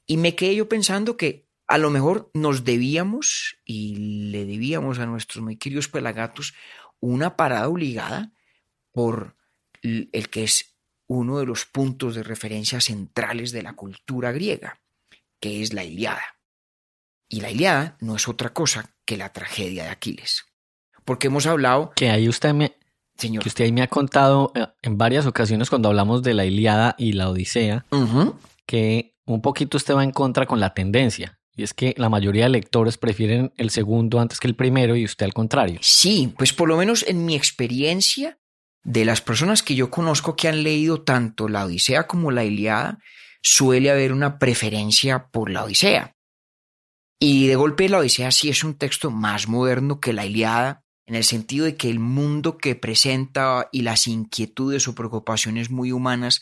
Y 0.05 0.17
me 0.17 0.35
quedé 0.35 0.55
yo 0.55 0.69
pensando 0.69 1.17
que 1.17 1.48
a 1.69 1.77
lo 1.77 1.91
mejor 1.91 2.31
nos 2.33 2.65
debíamos 2.65 3.57
y 3.63 4.31
le 4.31 4.45
debíamos 4.45 4.97
a 4.97 5.05
nuestros 5.05 5.43
muy 5.43 5.55
queridos 5.55 5.87
pelagatos 5.87 6.55
una 6.99 7.37
parada 7.37 7.69
obligada 7.69 8.31
por 8.91 9.37
el 9.83 10.29
que 10.29 10.43
es 10.43 10.75
uno 11.05 11.37
de 11.37 11.45
los 11.45 11.65
puntos 11.65 12.15
de 12.15 12.23
referencia 12.23 12.81
centrales 12.81 13.51
de 13.51 13.61
la 13.61 13.73
cultura 13.73 14.31
griega, 14.31 14.81
que 15.39 15.61
es 15.61 15.73
la 15.73 15.83
Iliada. 15.83 16.23
Y 17.29 17.41
la 17.41 17.51
Iliada 17.51 17.97
no 18.01 18.15
es 18.15 18.27
otra 18.27 18.51
cosa 18.51 18.95
que 19.05 19.15
la 19.15 19.31
tragedia 19.31 19.83
de 19.83 19.89
Aquiles. 19.89 20.45
Porque 21.05 21.27
hemos 21.27 21.45
hablado, 21.45 21.91
Que 21.95 22.09
ahí 22.09 22.27
usted 22.27 22.53
me, 22.53 22.73
señor, 23.15 23.43
que 23.43 23.49
usted 23.49 23.65
ahí 23.65 23.71
me 23.71 23.83
ha 23.83 23.87
contado 23.87 24.51
eh, 24.55 24.65
en 24.81 24.97
varias 24.97 25.27
ocasiones 25.27 25.69
cuando 25.69 25.89
hablamos 25.89 26.23
de 26.23 26.33
la 26.33 26.45
Iliada 26.45 26.95
y 26.97 27.13
la 27.13 27.29
Odisea, 27.29 27.85
que 28.65 29.15
un 29.25 29.41
poquito 29.41 29.77
usted 29.77 29.95
va 29.95 30.03
en 30.03 30.11
contra 30.11 30.47
con 30.47 30.59
la 30.59 30.73
tendencia. 30.73 31.38
Y 31.59 31.63
es 31.63 31.73
que 31.73 31.93
la 31.97 32.07
mayoría 32.07 32.45
de 32.45 32.51
lectores 32.51 32.97
prefieren 32.97 33.51
el 33.57 33.69
segundo 33.69 34.21
antes 34.21 34.39
que 34.39 34.47
el 34.47 34.55
primero 34.55 34.95
y 34.95 35.03
usted 35.03 35.25
al 35.25 35.33
contrario. 35.33 35.79
Sí, 35.81 36.33
pues 36.37 36.53
por 36.53 36.69
lo 36.69 36.77
menos 36.77 37.03
en 37.05 37.25
mi 37.25 37.35
experiencia, 37.35 38.39
de 38.81 39.03
las 39.03 39.19
personas 39.19 39.61
que 39.61 39.75
yo 39.75 39.89
conozco 39.91 40.37
que 40.37 40.47
han 40.47 40.63
leído 40.63 41.01
tanto 41.01 41.49
la 41.49 41.65
Odisea 41.65 42.07
como 42.07 42.31
la 42.31 42.45
Iliada, 42.45 42.99
suele 43.41 43.91
haber 43.91 44.13
una 44.13 44.39
preferencia 44.39 45.27
por 45.27 45.49
la 45.49 45.65
Odisea. 45.65 46.15
Y 47.19 47.47
de 47.47 47.57
golpe 47.57 47.89
la 47.89 47.97
Odisea 47.97 48.31
sí 48.31 48.47
es 48.47 48.63
un 48.63 48.77
texto 48.77 49.11
más 49.11 49.49
moderno 49.49 49.99
que 49.99 50.13
la 50.13 50.25
Iliada, 50.25 50.85
en 51.07 51.15
el 51.15 51.25
sentido 51.25 51.65
de 51.65 51.75
que 51.75 51.89
el 51.89 51.99
mundo 51.99 52.57
que 52.57 52.75
presenta 52.75 53.67
y 53.73 53.81
las 53.81 54.07
inquietudes 54.07 54.87
o 54.87 54.95
preocupaciones 54.95 55.71
muy 55.71 55.91
humanas 55.91 56.39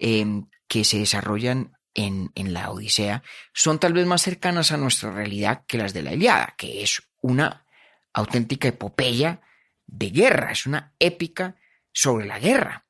eh, 0.00 0.42
que 0.66 0.82
se 0.82 0.98
desarrollan 0.98 1.75
en, 1.96 2.30
en 2.34 2.52
la 2.52 2.70
Odisea 2.70 3.22
son 3.52 3.80
tal 3.80 3.94
vez 3.94 4.06
más 4.06 4.22
cercanas 4.22 4.70
a 4.70 4.76
nuestra 4.76 5.10
realidad 5.10 5.64
que 5.66 5.78
las 5.78 5.94
de 5.94 6.02
la 6.02 6.12
Iliada, 6.12 6.54
que 6.56 6.82
es 6.82 7.02
una 7.22 7.66
auténtica 8.12 8.68
epopeya 8.68 9.40
de 9.86 10.10
guerra, 10.10 10.52
es 10.52 10.66
una 10.66 10.94
épica 10.98 11.56
sobre 11.92 12.26
la 12.26 12.38
guerra. 12.38 12.86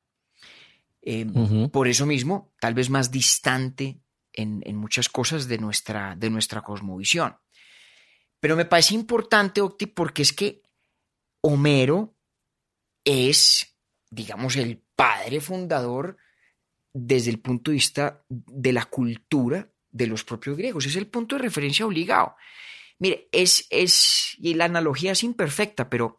Eh, 1.01 1.25
Ujú. 1.25 1.71
Por 1.71 1.87
eso 1.87 2.05
mismo, 2.05 2.53
tal 2.59 2.73
vez 2.73 2.89
más 2.89 3.09
distante 3.09 4.01
en, 4.33 4.61
en 4.65 4.75
muchas 4.75 5.07
cosas 5.07 5.47
de 5.47 5.57
nuestra, 5.57 6.15
de 6.17 6.29
nuestra 6.29 6.61
cosmovisión. 6.61 7.37
Pero 8.41 8.57
me 8.57 8.65
parece 8.65 8.93
importante, 8.93 9.61
Octi, 9.61 9.85
porque 9.85 10.21
es 10.21 10.33
que 10.33 10.61
Homero 11.41 12.13
es, 13.05 13.77
digamos, 14.09 14.57
el 14.57 14.83
padre 14.95 15.39
fundador 15.39 16.17
desde 16.97 17.29
el 17.29 17.39
punto 17.39 17.71
de 17.71 17.75
vista 17.75 18.23
de 18.29 18.73
la 18.73 18.85
cultura 18.85 19.71
de 19.91 20.07
los 20.07 20.23
propios 20.23 20.57
griegos. 20.57 20.85
Es 20.85 20.95
el 20.95 21.07
punto 21.07 21.35
de 21.35 21.43
referencia 21.43 21.85
obligado. 21.85 22.35
Mire, 22.99 23.29
es, 23.31 23.67
es, 23.69 24.35
y 24.39 24.55
la 24.55 24.65
analogía 24.65 25.11
es 25.11 25.23
imperfecta, 25.23 25.89
pero 25.89 26.17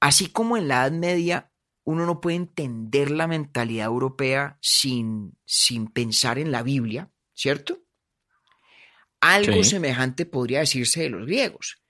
así 0.00 0.28
como 0.28 0.56
en 0.56 0.68
la 0.68 0.82
Edad 0.86 0.92
Media 0.92 1.50
uno 1.84 2.06
no 2.06 2.20
puede 2.20 2.36
entender 2.36 3.10
la 3.10 3.26
mentalidad 3.26 3.86
europea 3.86 4.56
sin, 4.62 5.36
sin 5.44 5.88
pensar 5.88 6.38
en 6.38 6.50
la 6.52 6.62
Biblia, 6.62 7.10
¿cierto? 7.34 7.82
Algo 9.20 9.62
Sí. 9.62 9.70
semejante 9.70 10.24
podría 10.26 10.60
decirse 10.60 11.02
de 11.02 11.10
los 11.10 11.26
griegos, 11.26 11.82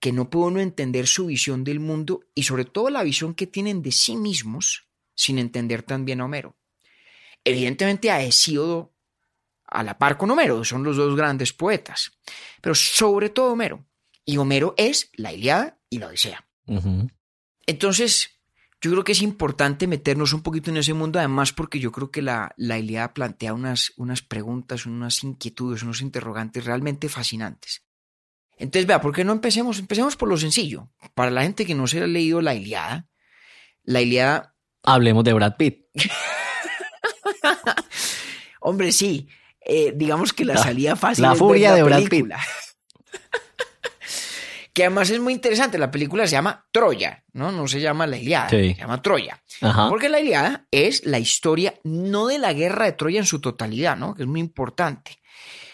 que 0.00 0.12
no 0.12 0.30
puede 0.30 0.46
uno 0.46 0.60
entender 0.60 1.06
su 1.06 1.26
visión 1.26 1.62
del 1.62 1.78
mundo 1.80 2.24
y 2.34 2.44
sobre 2.44 2.64
todo 2.64 2.90
la 2.90 3.02
visión 3.02 3.34
que 3.34 3.46
tienen 3.46 3.82
de 3.82 3.92
sí 3.92 4.16
mismos 4.16 4.88
sin 5.14 5.38
entender 5.38 5.82
también 5.82 6.20
a 6.20 6.24
Homero. 6.24 6.56
Evidentemente 7.44 8.10
a 8.10 8.22
Hesíodo 8.22 8.94
a 9.70 9.82
la 9.84 9.98
par 9.98 10.16
con 10.16 10.30
Homero, 10.30 10.64
son 10.64 10.82
los 10.82 10.96
dos 10.96 11.14
grandes 11.16 11.52
poetas, 11.52 12.10
pero 12.60 12.74
sobre 12.74 13.30
todo 13.30 13.52
Homero. 13.52 13.86
Y 14.24 14.36
Homero 14.36 14.74
es 14.76 15.10
la 15.14 15.32
Iliada 15.32 15.78
y 15.88 15.98
la 15.98 16.08
Odisea. 16.08 16.44
Entonces, 17.66 18.40
yo 18.80 18.90
creo 18.90 19.04
que 19.04 19.12
es 19.12 19.22
importante 19.22 19.86
meternos 19.86 20.32
un 20.32 20.42
poquito 20.42 20.70
en 20.70 20.78
ese 20.78 20.94
mundo, 20.94 21.18
además 21.18 21.52
porque 21.52 21.78
yo 21.78 21.92
creo 21.92 22.10
que 22.10 22.22
la, 22.22 22.52
la 22.56 22.78
Ilíada 22.78 23.12
plantea 23.12 23.54
unas, 23.54 23.92
unas 23.96 24.22
preguntas, 24.22 24.86
unas 24.86 25.22
inquietudes, 25.22 25.82
unos 25.82 26.00
interrogantes 26.00 26.64
realmente 26.64 27.08
fascinantes. 27.08 27.84
Entonces, 28.56 28.86
vea, 28.86 29.00
¿por 29.00 29.14
qué 29.14 29.24
no 29.24 29.32
empecemos? 29.32 29.78
Empecemos 29.78 30.16
por 30.16 30.28
lo 30.28 30.36
sencillo. 30.36 30.90
Para 31.14 31.30
la 31.30 31.42
gente 31.42 31.64
que 31.64 31.74
no 31.74 31.86
se 31.86 32.02
ha 32.02 32.06
leído 32.06 32.40
la 32.40 32.54
Iliada, 32.54 33.08
la 33.84 34.00
Iliada, 34.00 34.54
Hablemos 34.82 35.24
de 35.24 35.32
Brad 35.34 35.56
Pitt. 35.56 35.86
hombre, 38.60 38.92
sí, 38.92 39.28
eh, 39.60 39.92
digamos 39.94 40.32
que 40.32 40.44
la 40.44 40.54
La- 40.54 40.62
salida 40.62 40.96
fácil 40.96 41.22
la 41.22 41.32
es 41.32 41.38
furia 41.38 41.72
ver 41.74 41.76
de 41.76 41.80
la 41.82 41.86
Brad 41.96 42.00
Pitt. 42.00 42.10
película. 42.10 42.40
que 44.72 44.84
además 44.84 45.10
es 45.10 45.20
muy 45.20 45.32
interesante, 45.32 45.78
la 45.78 45.90
película 45.90 46.26
se 46.26 46.32
llama 46.32 46.66
Troya, 46.70 47.24
¿no? 47.32 47.50
No 47.50 47.66
se 47.66 47.80
llama 47.80 48.06
la 48.06 48.16
Iliada, 48.16 48.48
Sí. 48.50 48.74
se 48.74 48.80
llama 48.80 49.02
Troya. 49.02 49.42
Ajá. 49.60 49.88
Porque 49.88 50.08
la 50.08 50.20
Iliada 50.20 50.66
es 50.70 51.04
la 51.04 51.18
historia 51.18 51.74
no 51.82 52.28
de 52.28 52.38
la 52.38 52.52
guerra 52.52 52.84
de 52.86 52.92
Troya 52.92 53.18
en 53.18 53.26
su 53.26 53.40
totalidad, 53.40 53.96
¿no? 53.96 54.14
Que 54.14 54.22
es 54.22 54.28
muy 54.28 54.40
importante, 54.40 55.18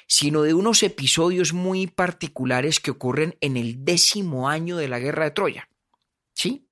sino 0.06 0.42
de 0.42 0.54
unos 0.54 0.82
episodios 0.82 1.52
muy 1.52 1.86
particulares 1.86 2.80
que 2.80 2.90
ocurren 2.90 3.36
en 3.40 3.56
el 3.58 3.84
décimo 3.84 4.48
año 4.48 4.76
de 4.78 4.88
la 4.88 4.98
guerra 4.98 5.24
de 5.24 5.30
Troya. 5.32 5.68
¿Sí? 6.32 6.66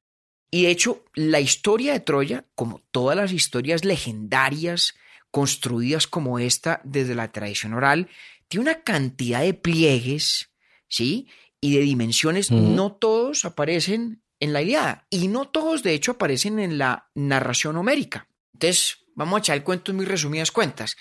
Y 0.51 0.63
de 0.65 0.71
hecho, 0.71 1.05
la 1.15 1.41
historia 1.41 1.93
de 1.93 2.01
Troya, 2.01 2.47
como 2.55 2.81
todas 2.91 3.17
las 3.17 3.33
historias 3.33 3.85
legendarias 3.85 4.95
construidas 5.35 6.07
como 6.07 6.39
esta 6.39 6.81
desde 6.85 7.17
la 7.17 7.33
tradición 7.33 7.75
oral, 7.75 8.09
tiene 8.47 8.71
una 8.71 8.83
cantidad 8.83 9.41
de 9.41 9.53
pliegues, 9.53 10.51
¿sí? 10.87 11.27
Y 11.61 11.75
de 11.75 11.81
dimensiones. 11.81 12.53
No 12.53 12.93
todos 12.93 13.45
aparecen 13.45 14.23
en 14.39 14.53
la 14.53 14.63
Iliada 14.63 15.09
y 15.11 15.27
no 15.27 15.49
todos, 15.49 15.83
de 15.83 15.93
hecho, 15.93 16.13
aparecen 16.13 16.61
en 16.61 16.79
la 16.79 17.11
narración 17.17 17.77
homérica. 17.77 18.29
Entonces, 18.53 18.99
vamos 19.17 19.35
a 19.35 19.39
echar 19.41 19.57
el 19.57 19.65
cuento 19.65 19.91
en 19.91 19.97
muy 19.97 20.07
resumidas 20.07 20.53
cuentas. 20.53 20.97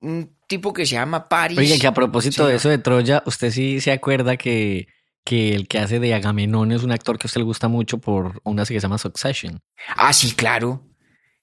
Un 0.00 0.34
tipo 0.48 0.72
que 0.72 0.86
se 0.86 0.92
llama 0.92 1.28
Paris. 1.28 1.58
Oiga, 1.58 1.76
que 1.78 1.86
a 1.86 1.92
propósito 1.92 2.46
de 2.46 2.54
eso 2.54 2.70
de 2.70 2.78
Troya, 2.78 3.22
usted 3.26 3.50
sí 3.50 3.82
se 3.82 3.92
acuerda 3.92 4.38
que, 4.38 4.88
que 5.26 5.54
el 5.54 5.68
que 5.68 5.80
hace 5.80 6.00
de 6.00 6.14
Agamenón 6.14 6.72
es 6.72 6.84
un 6.84 6.90
actor 6.92 7.18
que 7.18 7.26
a 7.26 7.28
usted 7.28 7.42
le 7.42 7.44
gusta 7.44 7.68
mucho 7.68 7.98
por 7.98 8.40
una 8.44 8.64
serie 8.64 8.78
que 8.78 8.80
se 8.80 8.86
llama 8.86 8.96
Succession. 8.96 9.60
Ah, 9.94 10.14
sí, 10.14 10.32
claro. 10.32 10.88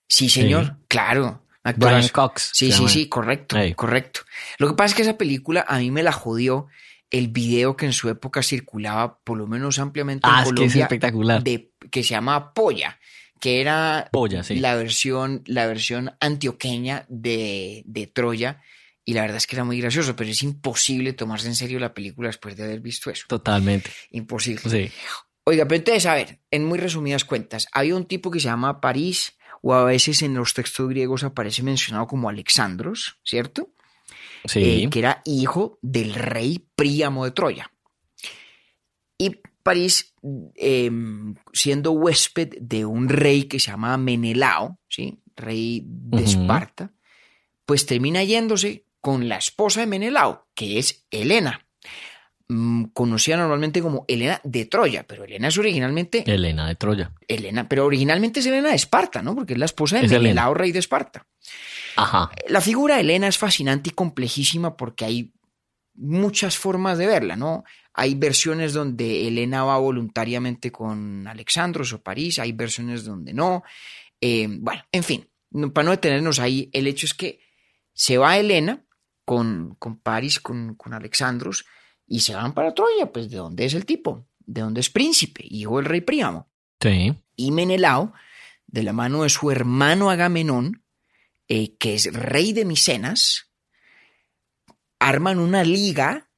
Sí, 0.07 0.27
señor, 0.27 0.79
claro. 0.87 1.45
Brian. 1.63 2.07
Cox. 2.09 2.51
Sí, 2.53 2.71
sí, 2.71 2.87
sí, 2.87 3.07
correcto, 3.07 3.55
correcto. 3.75 4.21
Lo 4.57 4.67
que 4.67 4.73
pasa 4.75 4.87
es 4.87 4.95
que 4.95 5.01
esa 5.03 5.17
película 5.17 5.65
a 5.67 5.77
mí 5.79 5.91
me 5.91 6.03
la 6.03 6.11
jodió 6.11 6.67
el 7.09 7.27
video 7.27 7.75
que 7.75 7.85
en 7.85 7.93
su 7.93 8.09
época 8.09 8.41
circulaba, 8.41 9.19
por 9.23 9.37
lo 9.37 9.45
menos 9.45 9.79
ampliamente 9.79 10.27
en 10.27 10.33
Ah, 10.33 10.39
es 10.39 10.45
que 10.45 10.49
es 10.49 10.55
Colombia, 10.55 10.83
espectacular. 10.83 11.43
de, 11.43 11.71
que 11.91 12.03
se 12.03 12.09
llama 12.09 12.53
Polla, 12.53 12.99
que 13.39 13.59
era 13.61 14.07
Polla, 14.11 14.43
sí. 14.43 14.55
la 14.55 14.75
versión, 14.75 15.43
la 15.45 15.67
versión 15.67 16.15
antioqueña 16.19 17.05
de, 17.09 17.83
de 17.85 18.07
Troya. 18.07 18.61
Y 19.03 19.13
la 19.13 19.21
verdad 19.21 19.37
es 19.37 19.47
que 19.47 19.55
era 19.55 19.63
muy 19.65 19.81
gracioso, 19.81 20.15
pero 20.15 20.29
es 20.29 20.41
imposible 20.43 21.13
tomarse 21.13 21.47
en 21.47 21.55
serio 21.55 21.79
la 21.79 21.93
película 21.93 22.29
después 22.29 22.55
de 22.55 22.63
haber 22.63 22.79
visto 22.81 23.09
eso. 23.09 23.25
Totalmente. 23.27 23.89
Imposible. 24.11 24.61
Sí. 24.69 24.91
Oiga, 25.43 25.65
pero 25.65 25.77
entonces, 25.77 26.05
a 26.05 26.13
ver, 26.13 26.39
en 26.51 26.65
muy 26.65 26.77
resumidas 26.77 27.25
cuentas, 27.25 27.67
había 27.73 27.95
un 27.95 28.05
tipo 28.05 28.29
que 28.29 28.39
se 28.39 28.45
llama 28.47 28.79
París, 28.79 29.33
o 29.61 29.73
a 29.73 29.85
veces 29.85 30.21
en 30.21 30.33
los 30.33 30.53
textos 30.53 30.89
griegos 30.89 31.23
aparece 31.23 31.63
mencionado 31.63 32.07
como 32.07 32.29
Alexandros, 32.29 33.19
¿cierto? 33.23 33.69
Sí. 34.45 34.83
Eh, 34.83 34.89
que 34.89 34.99
era 34.99 35.21
hijo 35.25 35.77
del 35.81 36.13
rey 36.13 36.67
Príamo 36.75 37.25
de 37.25 37.31
Troya. 37.31 37.71
Y 39.17 39.37
París, 39.61 40.15
eh, 40.55 40.89
siendo 41.53 41.91
huésped 41.91 42.57
de 42.59 42.85
un 42.85 43.07
rey 43.07 43.43
que 43.43 43.59
se 43.59 43.71
llama 43.71 43.97
Menelao, 43.97 44.79
¿sí? 44.89 45.21
Rey 45.35 45.83
de. 45.85 46.23
Esparta, 46.23 46.91
pues 47.65 47.85
termina 47.85 48.23
yéndose 48.23 48.87
con 48.99 49.29
la 49.29 49.37
esposa 49.37 49.81
de 49.81 49.87
Menelao, 49.87 50.47
que 50.55 50.79
es 50.79 51.05
Helena. 51.11 51.67
Mm, 52.53 52.87
Conocida 52.93 53.37
normalmente 53.37 53.81
como 53.81 54.03
Helena 54.09 54.41
de 54.43 54.65
Troya, 54.65 55.03
pero 55.07 55.23
Helena 55.23 55.47
es 55.47 55.57
originalmente 55.57 56.25
Elena 56.27 56.67
de 56.67 56.75
Troya. 56.75 57.13
Helena, 57.25 57.69
pero 57.69 57.85
originalmente 57.85 58.41
es 58.41 58.45
Helena 58.45 58.71
de 58.71 58.75
Esparta, 58.75 59.21
¿no? 59.21 59.33
Porque 59.33 59.53
es 59.53 59.59
la 59.59 59.65
esposa 59.65 59.97
de 59.97 60.05
Es. 60.05 60.11
Menelao, 60.11 60.53
rey 60.53 60.73
de 60.73 60.79
Esparta. 60.79 61.25
Ajá. 61.95 62.29
La 62.49 62.59
figura 62.59 62.95
de 62.95 63.01
Helena 63.01 63.29
es 63.29 63.37
fascinante 63.37 63.91
y 63.91 63.93
complejísima 63.93 64.75
porque 64.75 65.05
hay 65.05 65.33
muchas 65.93 66.57
formas 66.57 66.97
de 66.97 67.07
verla, 67.07 67.37
¿no? 67.37 67.63
Hay 67.93 68.15
versiones 68.15 68.73
donde 68.73 69.29
Helena 69.29 69.63
va 69.63 69.77
voluntariamente 69.77 70.73
con 70.73 71.25
Alexandros 71.27 71.93
o 71.93 72.03
París, 72.03 72.37
hay 72.39 72.51
versiones 72.51 73.05
donde 73.05 73.33
no. 73.33 73.63
Eh, 74.19 74.47
bueno, 74.49 74.83
en 74.91 75.03
fin, 75.03 75.25
para 75.73 75.85
no 75.85 75.91
detenernos 75.91 76.39
ahí, 76.39 76.69
el 76.73 76.87
hecho 76.87 77.05
es 77.05 77.13
que 77.13 77.39
se 77.93 78.17
va 78.17 78.37
Helena 78.37 78.83
con, 79.23 79.75
con 79.79 79.99
París, 79.99 80.41
con, 80.41 80.75
con 80.75 80.93
Alexandros, 80.93 81.65
y 82.11 82.19
se 82.19 82.35
van 82.35 82.53
para 82.53 82.73
Troya, 82.73 83.09
pues 83.09 83.29
de 83.29 83.37
dónde 83.37 83.63
es 83.63 83.73
el 83.73 83.85
tipo, 83.85 84.27
de 84.39 84.59
dónde 84.59 84.81
es 84.81 84.89
príncipe, 84.89 85.45
hijo 85.47 85.77
del 85.77 85.85
rey 85.85 86.01
Príamo. 86.01 86.49
Sí. 86.81 87.13
y 87.37 87.51
Menelao, 87.51 88.11
de 88.67 88.83
la 88.83 88.91
mano 88.91 89.23
de 89.23 89.29
su 89.29 89.49
hermano 89.49 90.09
Agamenón, 90.09 90.83
eh, 91.47 91.77
que 91.77 91.93
es 91.93 92.11
rey 92.11 92.51
de 92.51 92.65
Micenas, 92.65 93.53
arman 94.99 95.39
una 95.39 95.63
liga 95.63 96.29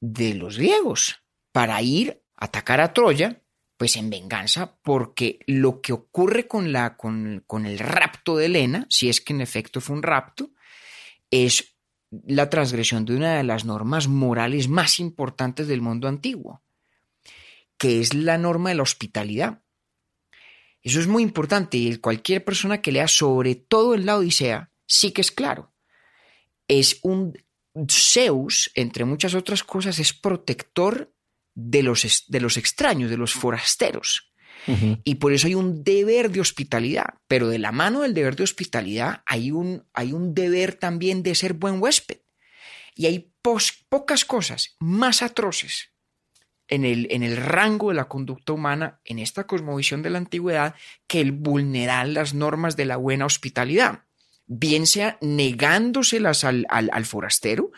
de 0.00 0.32
los 0.32 0.56
griegos 0.56 1.16
para 1.52 1.82
ir 1.82 2.22
a 2.36 2.46
atacar 2.46 2.80
a 2.80 2.94
Troya, 2.94 3.42
pues 3.76 3.96
en 3.96 4.08
venganza, 4.08 4.78
porque 4.82 5.40
lo 5.46 5.82
que 5.82 5.92
ocurre 5.92 6.48
con, 6.48 6.72
la, 6.72 6.96
con, 6.96 7.44
con 7.46 7.66
el 7.66 7.78
rapto 7.78 8.38
de 8.38 8.46
Helena, 8.46 8.86
si 8.88 9.10
es 9.10 9.20
que 9.20 9.34
en 9.34 9.42
efecto 9.42 9.82
fue 9.82 9.94
un 9.94 10.02
rapto, 10.02 10.52
es 11.30 11.77
la 12.10 12.48
transgresión 12.48 13.04
de 13.04 13.16
una 13.16 13.36
de 13.36 13.44
las 13.44 13.64
normas 13.64 14.08
morales 14.08 14.68
más 14.68 14.98
importantes 14.98 15.68
del 15.68 15.82
mundo 15.82 16.08
antiguo, 16.08 16.62
que 17.76 18.00
es 18.00 18.14
la 18.14 18.38
norma 18.38 18.70
de 18.70 18.76
la 18.76 18.82
hospitalidad. 18.82 19.62
Eso 20.82 21.00
es 21.00 21.06
muy 21.06 21.22
importante 21.22 21.76
y 21.76 21.96
cualquier 21.96 22.44
persona 22.44 22.80
que 22.80 22.92
lea 22.92 23.08
sobre 23.08 23.56
todo 23.56 23.94
en 23.94 24.06
la 24.06 24.16
Odisea 24.16 24.70
sí 24.86 25.12
que 25.12 25.20
es 25.20 25.30
claro. 25.30 25.72
Es 26.66 26.98
un 27.02 27.36
Zeus, 27.90 28.70
entre 28.74 29.04
muchas 29.04 29.34
otras 29.34 29.62
cosas, 29.62 29.98
es 29.98 30.12
protector 30.12 31.12
de 31.54 31.82
los, 31.82 32.24
de 32.28 32.40
los 32.40 32.56
extraños, 32.56 33.10
de 33.10 33.16
los 33.16 33.34
forasteros. 33.34 34.32
Y 35.04 35.14
por 35.16 35.32
eso 35.32 35.46
hay 35.46 35.54
un 35.54 35.82
deber 35.84 36.30
de 36.30 36.40
hospitalidad. 36.40 37.14
Pero 37.26 37.48
de 37.48 37.58
la 37.58 37.72
mano 37.72 38.02
del 38.02 38.14
deber 38.14 38.36
de 38.36 38.44
hospitalidad 38.44 39.22
hay 39.26 39.50
un, 39.50 39.84
hay 39.94 40.12
un 40.12 40.34
deber 40.34 40.74
también 40.74 41.22
de 41.22 41.34
ser 41.34 41.54
buen 41.54 41.80
huésped. 41.80 42.18
Y 42.94 43.06
hay 43.06 43.30
pos- 43.42 43.84
pocas 43.88 44.24
cosas 44.24 44.76
más 44.80 45.22
atroces 45.22 45.90
en 46.66 46.84
el, 46.84 47.06
en 47.10 47.22
el 47.22 47.36
rango 47.36 47.88
de 47.88 47.94
la 47.94 48.08
conducta 48.08 48.52
humana, 48.52 49.00
en 49.04 49.18
esta 49.20 49.46
cosmovisión 49.46 50.02
de 50.02 50.10
la 50.10 50.18
antigüedad, 50.18 50.74
que 51.06 51.20
el 51.20 51.32
vulnerar 51.32 52.08
las 52.08 52.34
normas 52.34 52.76
de 52.76 52.84
la 52.84 52.96
buena 52.96 53.24
hospitalidad. 53.24 54.00
Bien 54.50 54.86
sea 54.86 55.16
negándoselas 55.20 56.44
al, 56.44 56.66
al, 56.68 56.90
al 56.92 57.04
forastero, 57.06 57.70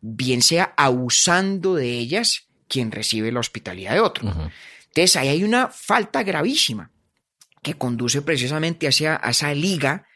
bien 0.00 0.42
sea 0.42 0.72
abusando 0.76 1.74
de 1.74 1.90
ellas 1.98 2.46
quien 2.68 2.90
recibe 2.90 3.30
la 3.32 3.40
hospitalidad 3.40 3.92
de 3.92 4.00
otro. 4.00 4.50
Entonces 4.96 5.16
ahí 5.16 5.28
hay 5.28 5.44
una 5.44 5.68
falta 5.68 6.22
gravísima 6.22 6.90
que 7.62 7.74
conduce 7.74 8.22
precisamente 8.22 8.88
hacia, 8.88 9.20
a 9.22 9.30
esa 9.30 9.52
liga 9.52 10.06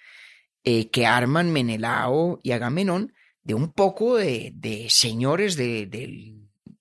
eh, 0.65 0.89
que 0.89 1.05
arman 1.05 1.53
Menelao 1.53 2.41
y 2.43 2.53
Agamenón 2.53 3.13
de 3.43 3.53
un 3.53 3.75
poco 3.75 4.17
de, 4.17 4.53
de 4.55 4.87
señores, 4.89 5.57
de, 5.57 5.85
de, 5.85 6.35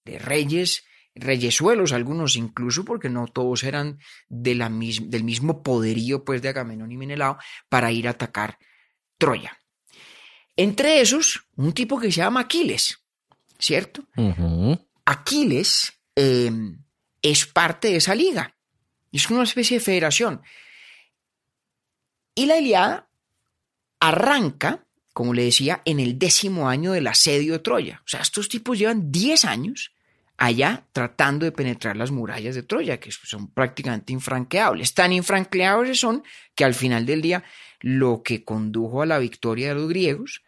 de 0.05 0.17
reyes, 0.17 0.85
reyesuelos, 1.13 1.91
algunos 1.91 2.37
incluso, 2.37 2.85
porque 2.85 3.09
no 3.09 3.27
todos 3.27 3.65
eran 3.65 3.99
de 4.29 4.55
la 4.55 4.69
mis, 4.69 5.09
del 5.09 5.25
mismo 5.25 5.61
poderío 5.61 6.23
pues, 6.23 6.41
de 6.41 6.49
Agamenón 6.49 6.93
y 6.93 6.97
Menelao, 6.97 7.37
para 7.67 7.91
ir 7.91 8.07
a 8.07 8.11
atacar 8.11 8.59
Troya. 9.17 9.59
Entre 10.55 11.01
esos, 11.01 11.47
un 11.57 11.73
tipo 11.73 11.99
que 11.99 12.13
se 12.13 12.21
llama 12.21 12.39
Aquiles, 12.39 12.97
¿cierto? 13.57 14.07
Aquiles 15.03 15.99
eh, 16.15 16.49
es 17.21 17.45
parte 17.45 17.89
de 17.89 17.97
esa 17.97 18.15
liga. 18.15 18.55
Es 19.11 19.29
una 19.29 19.43
especie 19.43 19.79
de 19.79 19.83
federación. 19.83 20.41
Y 22.35 22.45
la 22.45 22.57
Iliada 22.57 23.09
arranca, 23.99 24.85
como 25.13 25.33
le 25.33 25.43
decía, 25.43 25.81
en 25.85 25.99
el 25.99 26.17
décimo 26.17 26.69
año 26.69 26.91
del 26.91 27.07
asedio 27.07 27.53
de 27.53 27.59
Troya. 27.59 28.01
O 28.05 28.07
sea, 28.07 28.21
estos 28.21 28.47
tipos 28.49 28.77
llevan 28.77 29.11
10 29.11 29.45
años 29.45 29.93
allá 30.37 30.85
tratando 30.93 31.45
de 31.45 31.51
penetrar 31.51 31.97
las 31.97 32.11
murallas 32.11 32.55
de 32.55 32.63
Troya, 32.63 32.99
que 32.99 33.11
son 33.11 33.51
prácticamente 33.51 34.13
infranqueables. 34.13 34.93
Tan 34.93 35.11
infranqueables 35.11 35.99
son 35.99 36.23
que 36.55 36.63
al 36.63 36.73
final 36.73 37.05
del 37.05 37.21
día 37.21 37.43
lo 37.81 38.23
que 38.23 38.45
condujo 38.45 39.01
a 39.01 39.05
la 39.05 39.19
victoria 39.19 39.69
de 39.69 39.75
los 39.75 39.89
griegos 39.89 40.43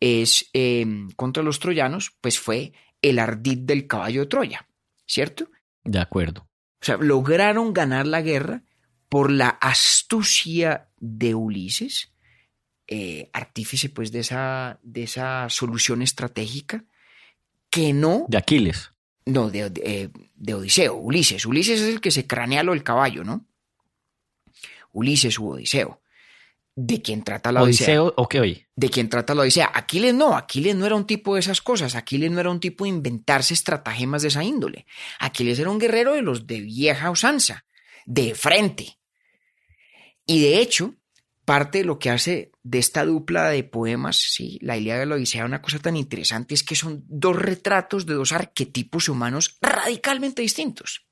es 0.00 0.48
eh, 0.54 0.86
contra 1.16 1.42
los 1.42 1.60
troyanos, 1.60 2.12
pues 2.20 2.38
fue 2.38 2.72
el 3.02 3.18
ardid 3.18 3.58
del 3.58 3.86
caballo 3.86 4.22
de 4.22 4.26
Troya, 4.26 4.66
¿cierto? 5.06 5.48
De 5.84 5.98
acuerdo. 6.00 6.42
O 6.80 6.84
sea, 6.84 6.96
lograron 6.96 7.72
ganar 7.72 8.06
la 8.06 8.20
guerra 8.22 8.62
por 9.08 9.30
la 9.30 9.48
astucia 9.48 10.88
de 10.98 11.34
Ulises, 11.34 12.12
eh, 12.86 13.30
artífice 13.32 13.88
pues 13.88 14.12
de 14.12 14.20
esa, 14.20 14.78
de 14.82 15.04
esa 15.04 15.48
solución 15.50 16.02
estratégica, 16.02 16.84
que 17.70 17.92
no, 17.92 18.26
De 18.28 18.36
Aquiles. 18.38 18.90
no, 19.26 19.50
de, 19.50 19.70
de- 19.70 20.10
de 20.34 20.54
Odiseo, 20.54 20.94
Ulises. 20.96 21.46
Ulises 21.46 21.80
es 21.80 21.88
el 21.94 22.00
que 22.00 22.10
se 22.10 22.26
cranea 22.26 22.62
lo 22.62 22.72
del 22.72 22.82
caballo, 22.82 23.24
¿no? 23.24 23.46
Ulises 24.92 25.38
u 25.38 25.48
Odiseo. 25.50 26.00
De 26.76 27.00
quien 27.00 27.22
trata 27.22 27.52
la 27.52 27.62
Odisea 27.62 28.02
Odiseo, 28.02 28.14
ok, 28.16 28.34
oye. 28.40 28.68
de 28.74 28.90
quien 28.90 29.08
trata 29.08 29.34
la 29.34 29.42
Odisea. 29.42 29.70
Aquiles 29.72 30.12
no, 30.12 30.36
Aquiles 30.36 30.74
no 30.74 30.86
era 30.86 30.96
un 30.96 31.06
tipo 31.06 31.34
de 31.34 31.40
esas 31.40 31.60
cosas, 31.60 31.94
Aquiles 31.94 32.32
no 32.32 32.40
era 32.40 32.50
un 32.50 32.58
tipo 32.58 32.84
de 32.84 32.90
inventarse 32.90 33.54
estratagemas 33.54 34.22
de 34.22 34.28
esa 34.28 34.42
índole. 34.42 34.86
Aquiles 35.20 35.58
era 35.58 35.70
un 35.70 35.78
guerrero 35.78 36.14
de 36.14 36.22
los 36.22 36.48
de 36.48 36.60
vieja 36.60 37.10
usanza, 37.10 37.64
de 38.06 38.34
frente. 38.34 38.98
Y 40.26 40.42
de 40.42 40.58
hecho, 40.58 40.94
parte 41.44 41.78
de 41.78 41.84
lo 41.84 42.00
que 42.00 42.10
hace 42.10 42.50
de 42.64 42.78
esta 42.78 43.04
dupla 43.04 43.50
de 43.50 43.62
poemas, 43.62 44.16
sí, 44.16 44.58
la 44.60 44.76
Ilíada 44.76 45.04
y 45.04 45.06
la 45.06 45.14
Odisea, 45.14 45.44
una 45.44 45.62
cosa 45.62 45.78
tan 45.78 45.96
interesante 45.96 46.54
es 46.54 46.64
que 46.64 46.74
son 46.74 47.04
dos 47.06 47.36
retratos 47.36 48.04
de 48.04 48.14
dos 48.14 48.32
arquetipos 48.32 49.08
humanos 49.08 49.58
radicalmente 49.60 50.42
distintos. 50.42 51.06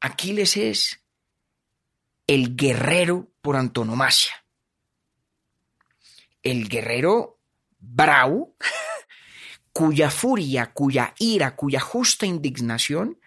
Aquiles 0.00 0.56
es 0.56 1.05
el 2.26 2.56
guerrero 2.56 3.28
por 3.40 3.56
antonomasia 3.56 4.34
el 6.46 6.68
guerrero 6.68 7.40
bravo, 7.80 8.54
cuya 9.72 10.10
furia, 10.10 10.72
cuya 10.72 11.14
ira, 11.18 11.56
cuya 11.56 11.80
justa 11.80 12.24
indignación 12.24 13.18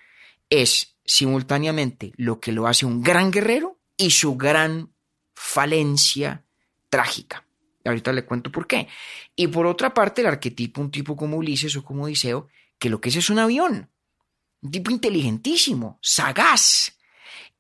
es 0.50 0.96
simultáneamente 1.04 2.14
lo 2.16 2.40
que 2.40 2.54
lo 2.54 2.66
hace 2.66 2.86
un 2.86 3.04
gran 3.04 3.30
guerrero 3.30 3.78
y 3.98 4.12
su 4.12 4.38
gran 4.38 4.94
falencia 5.36 6.46
trágica. 6.90 7.46
Ahorita 7.84 8.14
le 8.14 8.26
cuento 8.26 8.52
por 8.52 8.68
qué. 8.68 8.88
Y 9.36 9.48
por 9.48 9.66
otra 9.66 9.94
parte, 9.94 10.22
el 10.22 10.28
arquetipo, 10.28 10.82
un 10.82 10.92
tipo 10.92 11.16
como 11.16 11.38
Ulises 11.38 11.76
o 11.76 11.84
como 11.84 12.04
Odiseo, 12.04 12.48
que 12.78 12.90
lo 12.90 13.02
que 13.02 13.10
es 13.10 13.18
es 13.18 13.30
un 13.30 13.40
avión, 13.40 13.90
un 14.62 14.72
tipo 14.72 14.92
inteligentísimo, 14.92 16.00
sagaz, 16.02 16.98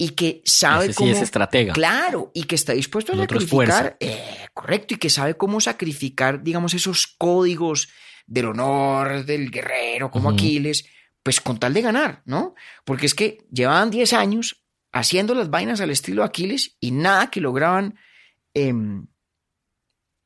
y 0.01 0.11
que 0.11 0.41
sabe 0.45 0.85
Ese 0.85 0.93
sí 0.93 0.97
cómo... 0.97 1.11
es 1.11 1.21
estratega. 1.21 1.73
Claro, 1.73 2.31
y 2.33 2.45
que 2.45 2.55
está 2.55 2.71
dispuesto 2.73 3.11
a 3.11 3.15
El 3.15 3.21
sacrificar, 3.21 3.97
eh, 3.99 4.47
correcto, 4.53 4.93
y 4.93 4.97
que 4.97 5.09
sabe 5.09 5.35
cómo 5.35 5.59
sacrificar, 5.59 6.41
digamos, 6.41 6.73
esos 6.73 7.05
códigos 7.05 7.89
del 8.25 8.45
honor 8.45 9.25
del 9.25 9.51
guerrero 9.51 10.09
como. 10.09 10.29
Aquiles, 10.29 10.85
pues 11.21 11.41
con 11.41 11.59
tal 11.59 11.73
de 11.73 11.81
ganar, 11.81 12.21
¿no? 12.25 12.55
Porque 12.85 13.05
es 13.07 13.13
que 13.13 13.39
llevaban 13.51 13.91
10 13.91 14.13
años 14.13 14.63
haciendo 14.93 15.35
las 15.35 15.49
vainas 15.49 15.81
al 15.81 15.89
estilo 15.91 16.23
Aquiles 16.23 16.77
y 16.79 16.91
nada 16.91 17.29
que 17.29 17.41
lograban 17.41 17.99
em, 18.53 19.05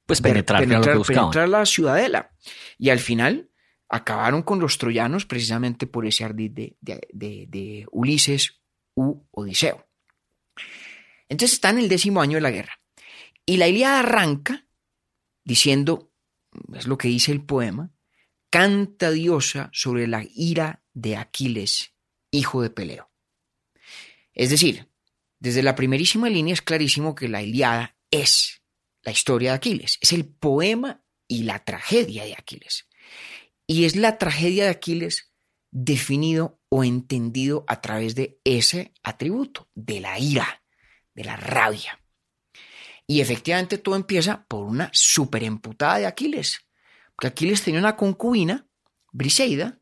Pues 0.05 0.21
penetrar, 0.21 0.61
era 0.63 0.79
lo 0.79 1.01
que 1.03 1.13
penetrar 1.15 1.49
la 1.49 1.65
ciudadela. 1.65 2.31
Y 2.77 2.89
al 2.91 2.99
final 2.99 3.49
acabaron 3.89 4.43
con 4.43 4.59
los 4.59 4.77
troyanos 4.77 5.25
precisamente 5.25 5.87
por 5.87 6.05
ese 6.05 6.23
ardid 6.25 6.51
de, 6.51 6.77
de- 6.81 7.07
de- 7.11 7.45
de 7.49 7.85
Ulises 7.91 8.61
u 8.95 9.25
Odiseo. 9.31 9.87
Entonces 11.29 11.53
está 11.53 11.69
en 11.69 11.79
el 11.79 11.89
décimo 11.89 12.21
año 12.21 12.37
de 12.37 12.41
la 12.41 12.51
guerra. 12.51 12.79
Y 13.45 13.57
la 13.57 13.67
Ilíada 13.67 13.99
arranca 13.99 14.67
diciendo, 15.43 16.11
es 16.73 16.87
lo 16.87 16.97
que 16.97 17.07
dice 17.07 17.31
el 17.31 17.43
poema, 17.43 17.91
canta 18.49 19.11
diosa 19.11 19.69
sobre 19.73 20.07
la 20.07 20.23
ira 20.35 20.83
de 20.93 21.17
Aquiles, 21.17 21.93
hijo 22.31 22.61
de 22.61 22.69
Peleo. 22.69 23.11
Es 24.33 24.49
decir, 24.49 24.89
desde 25.39 25.63
la 25.63 25.75
primerísima 25.75 26.29
línea 26.29 26.53
es 26.53 26.61
clarísimo 26.61 27.15
que 27.15 27.27
la 27.27 27.41
Ilíada 27.41 27.97
es 28.11 28.61
la 29.01 29.11
historia 29.11 29.51
de 29.51 29.57
Aquiles, 29.57 29.97
es 30.01 30.13
el 30.13 30.25
poema 30.25 31.03
y 31.27 31.43
la 31.43 31.63
tragedia 31.63 32.23
de 32.23 32.33
Aquiles. 32.33 32.87
Y 33.67 33.85
es 33.85 33.95
la 33.95 34.17
tragedia 34.17 34.65
de 34.65 34.69
Aquiles 34.69 35.33
definido 35.71 36.61
o 36.75 36.83
entendido 36.83 37.65
a 37.67 37.81
través 37.81 38.15
de 38.15 38.39
ese 38.43 38.93
atributo, 39.03 39.69
de 39.75 39.99
la 39.99 40.17
ira, 40.17 40.63
de 41.13 41.23
la 41.23 41.35
rabia. 41.35 41.99
Y 43.05 43.21
efectivamente 43.21 43.77
todo 43.77 43.95
empieza 43.95 44.45
por 44.47 44.63
una 44.65 44.89
superemputada 44.91 45.99
de 45.99 46.07
Aquiles. 46.07 46.61
Porque 47.15 47.27
Aquiles 47.27 47.61
tenía 47.61 47.79
una 47.79 47.95
concubina, 47.95 48.65
Briseida, 49.11 49.77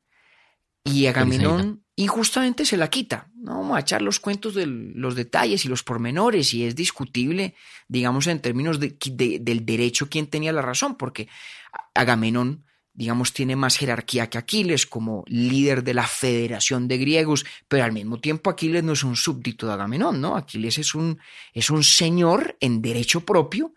y 0.83 1.05
Agamenón 1.05 1.85
injustamente 1.95 2.65
se 2.65 2.75
la 2.75 2.89
quita. 2.89 3.29
No 3.35 3.59
vamos 3.59 3.77
a 3.77 3.81
echar 3.81 4.01
los 4.01 4.19
cuentos 4.19 4.53
de 4.53 4.65
los 4.65 5.15
detalles 5.15 5.63
y 5.63 5.69
los 5.69 5.83
pormenores, 5.83 6.53
y 6.53 6.65
es 6.65 6.75
discutible, 6.75 7.55
digamos, 7.87 8.27
en 8.27 8.41
términos 8.41 8.81
de- 8.81 8.97
de- 9.11 9.39
del 9.39 9.65
derecho 9.65 10.09
quién 10.09 10.27
tenía 10.27 10.51
la 10.51 10.61
razón, 10.61 10.95
porque 10.97 11.29
Agamenón, 11.93 12.65
digamos, 12.93 13.33
tiene 13.33 13.55
más 13.55 13.77
jerarquía 13.77 14.29
que 14.29 14.37
Aquiles 14.37 14.85
como 14.85 15.23
líder 15.27 15.83
de 15.83 15.93
la 15.93 16.05
federación 16.05 16.87
de 16.87 16.97
griegos, 16.97 17.45
pero 17.67 17.83
al 17.83 17.93
mismo 17.93 18.19
tiempo 18.19 18.49
Aquiles 18.49 18.83
no 18.83 18.93
es 18.93 19.03
un 19.03 19.15
súbdito 19.15 19.67
de 19.67 19.73
Agamenón, 19.73 20.19
¿no? 20.19 20.35
Aquiles 20.35 20.77
es 20.77 20.93
un, 20.93 21.19
es 21.53 21.69
un 21.69 21.83
señor 21.83 22.57
en 22.59 22.81
derecho 22.81 23.21
propio 23.21 23.73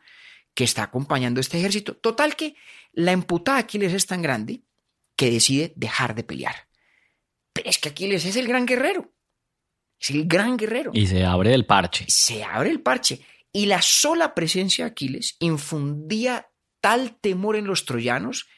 que 0.55 0.65
está 0.65 0.85
acompañando 0.85 1.41
este 1.41 1.59
ejército. 1.59 1.97
Total 1.97 2.37
que 2.37 2.57
la 2.93 3.13
emputada 3.13 3.59
de 3.59 3.65
Aquiles 3.65 3.93
es 3.93 4.07
tan 4.07 4.23
grande 4.23 4.63
que 5.17 5.31
decide 5.31 5.73
dejar 5.77 6.15
de 6.15 6.25
pelear. 6.25 6.69
Pero 7.53 7.71
es 7.71 7.79
que 7.79 7.91
Aquiles 7.91 8.25
es 8.25 8.37
el 8.37 8.49
gran 8.49 8.67
guerrero. 8.67 9.13
Es 10.01 10.11
el 10.11 10.27
gran 10.27 10.57
guerrero. 10.57 10.91
Y 10.93 11.07
se 11.07 11.25
abre 11.25 11.55
el 11.55 11.67
parche. 11.67 12.05
Se 12.09 12.43
abre 12.43 12.71
el 12.71 12.81
parche. 12.81 13.21
Y 13.53 13.67
la 13.67 13.81
sola 13.81 14.35
presencia 14.35 14.85
de 14.85 14.91
Aquiles 14.91 15.37
infundía 15.39 16.51
tal 16.81 17.17
temor 17.21 17.57
en 17.57 17.67
los 17.67 17.85
troyanos 17.85 18.49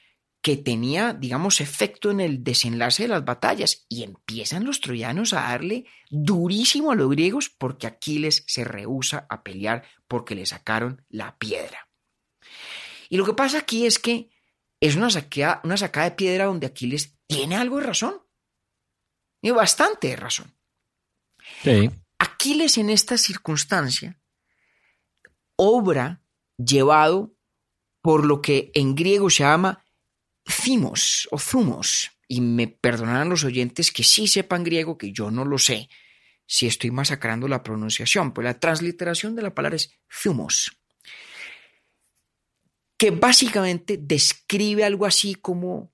que 0.46 0.56
tenía, 0.56 1.12
digamos, 1.12 1.60
efecto 1.60 2.12
en 2.12 2.20
el 2.20 2.44
desenlace 2.44 3.02
de 3.02 3.08
las 3.08 3.24
batallas. 3.24 3.84
Y 3.88 4.04
empiezan 4.04 4.64
los 4.64 4.80
troyanos 4.80 5.32
a 5.32 5.40
darle 5.40 5.86
durísimo 6.08 6.92
a 6.92 6.94
los 6.94 7.10
griegos 7.10 7.50
porque 7.50 7.88
Aquiles 7.88 8.44
se 8.46 8.62
rehúsa 8.62 9.26
a 9.28 9.42
pelear 9.42 9.82
porque 10.06 10.36
le 10.36 10.46
sacaron 10.46 11.04
la 11.08 11.36
piedra. 11.36 11.88
Y 13.08 13.16
lo 13.16 13.24
que 13.24 13.32
pasa 13.32 13.58
aquí 13.58 13.86
es 13.86 13.98
que 13.98 14.30
es 14.78 14.94
una 14.94 15.10
sacada, 15.10 15.60
una 15.64 15.76
sacada 15.76 16.10
de 16.10 16.16
piedra 16.16 16.44
donde 16.44 16.68
Aquiles 16.68 17.18
tiene 17.26 17.56
algo 17.56 17.78
de 17.78 17.86
razón. 17.86 18.22
Y 19.42 19.50
bastante 19.50 20.10
de 20.10 20.16
razón. 20.16 20.56
Sí. 21.64 21.90
Aquiles 22.20 22.78
en 22.78 22.90
esta 22.90 23.18
circunstancia 23.18 24.22
obra 25.56 26.22
llevado 26.56 27.34
por 28.00 28.24
lo 28.24 28.40
que 28.40 28.70
en 28.74 28.94
griego 28.94 29.28
se 29.28 29.42
llama 29.42 29.82
thymos 30.46 31.28
o 31.30 31.38
thumos. 31.38 32.10
Y 32.28 32.40
me 32.40 32.66
perdonarán 32.66 33.28
los 33.28 33.44
oyentes 33.44 33.92
que 33.92 34.02
sí 34.02 34.26
sepan 34.26 34.64
griego, 34.64 34.98
que 34.98 35.12
yo 35.12 35.30
no 35.30 35.44
lo 35.44 35.58
sé, 35.58 35.88
si 36.46 36.66
estoy 36.66 36.90
masacrando 36.90 37.48
la 37.48 37.62
pronunciación, 37.62 38.32
pues 38.32 38.44
la 38.44 38.58
transliteración 38.58 39.34
de 39.36 39.42
la 39.42 39.54
palabra 39.54 39.76
es 39.76 39.90
thumos, 40.22 40.76
que 42.96 43.10
básicamente 43.10 43.98
describe 44.00 44.84
algo 44.84 45.06
así 45.06 45.34
como 45.34 45.92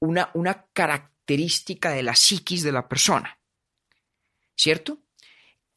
una, 0.00 0.30
una 0.34 0.66
característica 0.72 1.90
de 1.90 2.02
la 2.02 2.14
psiquis 2.14 2.62
de 2.62 2.72
la 2.72 2.88
persona, 2.88 3.40
¿cierto? 4.56 5.02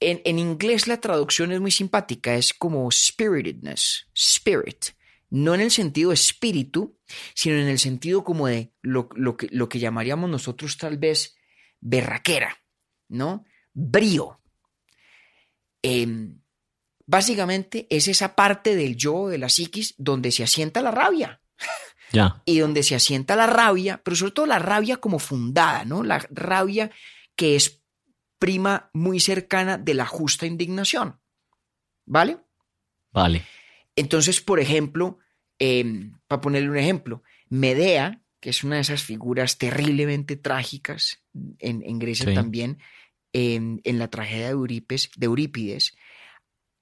en, 0.03 0.21
en 0.25 0.39
inglés 0.39 0.87
la 0.87 0.99
traducción 0.99 1.51
es 1.51 1.61
muy 1.61 1.71
simpática, 1.71 2.35
es 2.35 2.53
como 2.53 2.89
spiritedness, 2.91 4.07
spirit, 4.13 4.87
no 5.29 5.55
en 5.55 5.61
el 5.61 5.71
sentido 5.71 6.11
espíritu, 6.11 6.99
sino 7.33 7.55
en 7.55 7.67
el 7.67 7.79
sentido 7.79 8.23
como 8.23 8.47
de 8.47 8.73
lo, 8.81 9.09
lo 9.15 9.37
que, 9.37 9.47
lo 9.51 9.69
que 9.69 9.79
llamaríamos 9.79 10.29
nosotros 10.29 10.77
tal 10.77 10.97
vez 10.97 11.35
berraquera, 11.79 12.57
¿no? 13.09 13.45
Brío. 13.73 14.39
Em, 15.81 16.39
básicamente 17.05 17.87
es 17.89 18.07
esa 18.07 18.35
parte 18.35 18.75
del 18.75 18.95
yo, 18.95 19.27
de 19.27 19.37
la 19.37 19.49
psiquis, 19.49 19.95
donde 19.97 20.31
se 20.31 20.43
asienta 20.43 20.81
la 20.81 20.91
rabia. 20.91 21.41
Ya. 22.11 22.41
y 22.45 22.59
donde 22.59 22.83
se 22.83 22.95
asienta 22.95 23.35
la 23.35 23.47
rabia, 23.47 24.01
pero 24.03 24.15
sobre 24.15 24.31
todo 24.31 24.45
la 24.45 24.59
rabia 24.59 24.97
como 24.97 25.19
fundada, 25.19 25.85
¿no? 25.85 26.03
La 26.03 26.19
rabia 26.29 26.91
que 27.35 27.55
es 27.55 27.83
prima 28.39 28.89
muy 28.93 29.19
cercana 29.19 29.77
de 29.77 29.93
la 29.93 30.05
justa 30.05 30.45
indignación. 30.45 31.19
¿Vale? 32.05 32.37
Vale. 33.11 33.45
Entonces, 33.95 34.41
por 34.41 34.59
ejemplo, 34.59 35.19
eh, 35.59 36.11
para 36.33 36.41
ponerle 36.41 36.69
un 36.71 36.77
ejemplo, 36.77 37.21
Medea, 37.49 38.23
que 38.39 38.49
es 38.49 38.63
una 38.63 38.75
de 38.75 38.81
esas 38.81 39.03
figuras 39.03 39.59
terriblemente 39.59 40.35
trágicas 40.35 41.23
en, 41.59 41.83
en 41.83 41.99
Grecia 41.99 42.25
Sí. 42.25 42.33
también, 42.33 42.79
en, 43.33 43.81
en 43.83 43.99
la 43.99 44.09
tragedia 44.09 44.45
de, 44.45 44.51
Euripes, 44.53 45.11
de 45.15 45.25
Eurípides, 45.27 45.95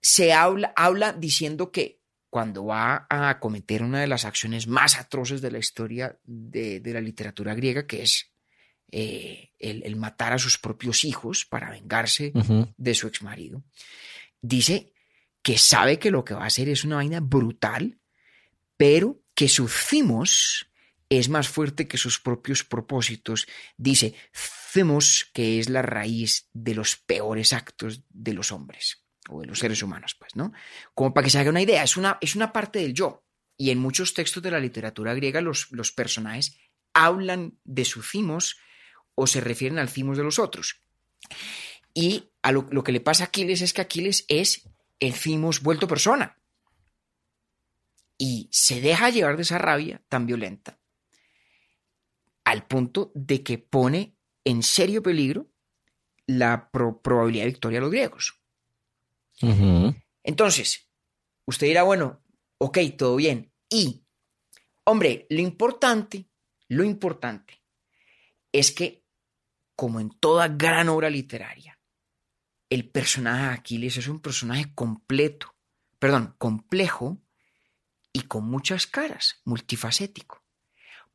se 0.02 0.32
habla, 0.32 0.72
habla 0.78 1.12
diciendo 1.12 1.70
que 1.70 2.00
cuando 2.30 2.66
va 2.66 3.08
a 3.10 3.40
cometer 3.42 3.84
una 3.84 4.00
de 4.00 4.08
las 4.08 4.24
acciones 4.24 4.68
más 4.68 4.98
atroces 4.98 5.42
de 5.42 5.52
la 5.52 5.60
historia 5.60 6.18
de, 6.24 6.80
de 6.80 6.94
la 6.94 7.02
literatura 7.02 7.54
griega, 7.54 7.86
que 7.86 8.04
es 8.04 8.32
eh, 8.90 9.52
el, 9.60 9.84
el 9.84 9.98
matar 9.98 10.32
a 10.32 10.40
sus 10.40 10.58
propios 10.58 11.04
hijos 11.04 11.46
para 11.46 11.70
vengarse 11.70 12.32
de 12.78 12.94
su 12.96 13.08
exmarido, 13.08 13.64
dice 14.42 14.94
que 15.42 15.58
sabe 15.58 16.00
que 16.00 16.10
lo 16.10 16.24
que 16.24 16.36
va 16.36 16.44
a 16.44 16.48
hacer 16.48 16.70
es 16.70 16.86
una 16.86 16.96
vaina 16.96 17.20
brutal, 17.20 18.00
pero 18.78 19.21
que 19.42 19.50
su 19.50 19.68
thimos 19.68 20.68
es 21.10 21.28
más 21.28 21.50
fuerte 21.50 21.88
que 21.88 21.98
sus 21.98 22.20
propios 22.20 22.64
propósitos. 22.64 23.48
Dice 23.76 24.14
thimos, 24.72 25.32
que 25.34 25.58
es 25.58 25.68
la 25.68 25.82
raíz 25.82 26.48
de 26.54 26.76
los 26.76 26.96
peores 26.96 27.52
actos 27.52 28.04
de 28.10 28.34
los 28.36 28.52
hombres 28.52 29.04
o 29.30 29.42
de 29.42 29.48
los 29.48 29.58
seres 29.58 29.82
humanos, 29.82 30.14
pues, 30.14 30.36
¿no? 30.36 30.54
Como 30.94 31.12
para 31.12 31.26
que 31.26 31.32
se 31.32 31.40
haga 31.40 31.50
una 31.50 31.64
idea, 31.64 31.82
es 31.82 31.98
una, 31.98 32.20
es 32.22 32.36
una 32.36 32.54
parte 32.54 32.78
del 32.78 32.94
yo. 32.94 33.26
Y 33.58 33.72
en 33.72 33.80
muchos 33.80 34.14
textos 34.14 34.44
de 34.44 34.52
la 34.52 34.60
literatura 34.60 35.16
griega 35.16 35.42
los, 35.42 35.72
los 35.72 35.92
personajes 35.92 36.56
hablan 36.94 37.58
de 37.64 37.86
su 37.86 38.04
thimos 38.04 38.58
o 39.16 39.26
se 39.26 39.42
refieren 39.42 39.80
al 39.80 39.90
thimos 39.90 40.20
de 40.20 40.24
los 40.24 40.38
otros. 40.38 40.84
Y 41.96 42.30
a 42.44 42.52
lo, 42.52 42.68
lo 42.70 42.84
que 42.84 42.92
le 42.92 43.02
pasa 43.02 43.24
a 43.24 43.28
Aquiles 43.30 43.64
es 43.64 43.74
que 43.74 43.82
Aquiles 43.82 44.24
es 44.28 44.70
el 45.00 45.16
Cimos 45.16 45.64
vuelto 45.64 45.88
persona. 45.88 46.38
Y 48.24 48.48
se 48.52 48.82
deja 48.82 49.10
llevar 49.10 49.36
de 49.36 49.42
esa 49.42 49.58
rabia 49.58 50.00
tan 50.08 50.28
violenta 50.28 50.80
al 52.44 52.68
punto 52.68 53.12
de 53.16 53.42
que 53.42 53.58
pone 53.58 54.16
en 54.44 54.62
serio 54.62 55.02
peligro 55.02 55.48
la 56.28 56.70
pro- 56.70 57.02
probabilidad 57.02 57.46
de 57.46 57.52
victoria 57.52 57.78
de 57.78 57.82
los 57.82 57.90
griegos. 57.90 58.40
Entonces, 60.22 60.88
usted 61.46 61.66
dirá, 61.66 61.82
bueno, 61.82 62.22
ok, 62.60 62.78
todo 62.96 63.16
bien. 63.16 63.52
Y, 63.70 64.04
hombre, 64.84 65.26
lo 65.32 65.42
importante, 65.42 66.30
lo 66.68 66.84
importante 66.84 67.64
es 68.52 68.72
que, 68.72 69.04
como 69.76 70.00
en 70.00 70.12
toda 70.12 70.48
gran 70.48 70.90
obra 70.90 71.10
literaria, 71.10 71.80
el 72.70 72.88
personaje 72.88 73.46
de 73.46 73.50
Aquiles 73.50 73.98
es 73.98 74.08
un 74.08 74.20
personaje 74.20 74.76
completo, 74.76 75.56
perdón, 75.98 76.36
complejo 76.38 77.21
y 78.13 78.21
con 78.24 78.45
muchas 78.45 78.88
caras, 78.88 79.41
multifacético. 79.45 80.43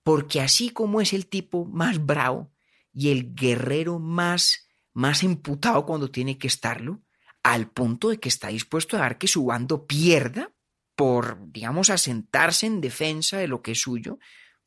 Porque 0.03 0.41
así 0.41 0.71
como 0.71 1.01
es 1.01 1.13
el 1.13 1.27
tipo 1.27 1.65
más 1.65 2.05
bravo 2.05 2.53
y 2.93 3.11
el 3.11 3.35
guerrero 3.35 3.99
más, 3.99 4.69
más 4.93 5.23
emputado 5.23 5.85
cuando 5.85 6.11
tiene 6.11 6.39
que 6.39 6.47
estarlo, 6.47 7.03
al 7.43 7.71
punto 7.71 8.09
de 8.09 8.19
que 8.19 8.29
está 8.29 8.49
dispuesto 8.49 8.97
a 8.97 9.01
dar 9.01 9.19
que 9.19 9.29
su 9.29 9.45
bando 9.45 9.87
pierda 9.87 10.53
por, 10.97 11.53
digamos, 11.53 11.91
asentarse 11.91 12.67
en 12.67 12.81
defensa 12.81 13.37
de 13.39 13.49
lo 13.49 13.63
que 13.63 13.73
es 13.73 13.81
suyo, 13.81 14.19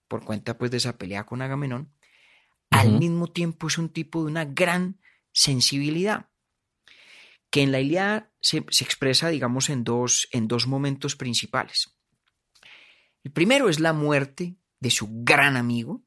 por 0.08 0.24
cuenta 0.24 0.58
pues 0.58 0.72
de 0.72 0.78
esa 0.78 0.98
pelea 0.98 1.26
con 1.26 1.42
Agamenón, 1.42 1.94
al 2.70 3.00
mismo 3.00 3.28
tiempo 3.28 3.68
es 3.68 3.78
un 3.78 3.90
tipo 3.90 4.24
de 4.24 4.32
una 4.32 4.46
gran 4.46 5.02
sensibilidad, 5.32 6.30
que 7.50 7.64
en 7.64 7.72
la 7.72 7.80
Ilíada 7.80 8.32
se, 8.40 8.64
se 8.70 8.84
expresa, 8.84 9.30
digamos, 9.30 9.70
en 9.70 9.84
dos, 9.84 10.28
en 10.32 10.48
dos 10.48 10.68
momentos 10.68 11.16
principales. 11.16 11.99
El 13.24 13.32
primero 13.32 13.70
es 13.70 13.80
la 13.80 13.94
muerte 13.94 14.56
de 14.80 14.90
su 14.92 15.08
gran 15.24 15.58
amigo, 15.58 16.02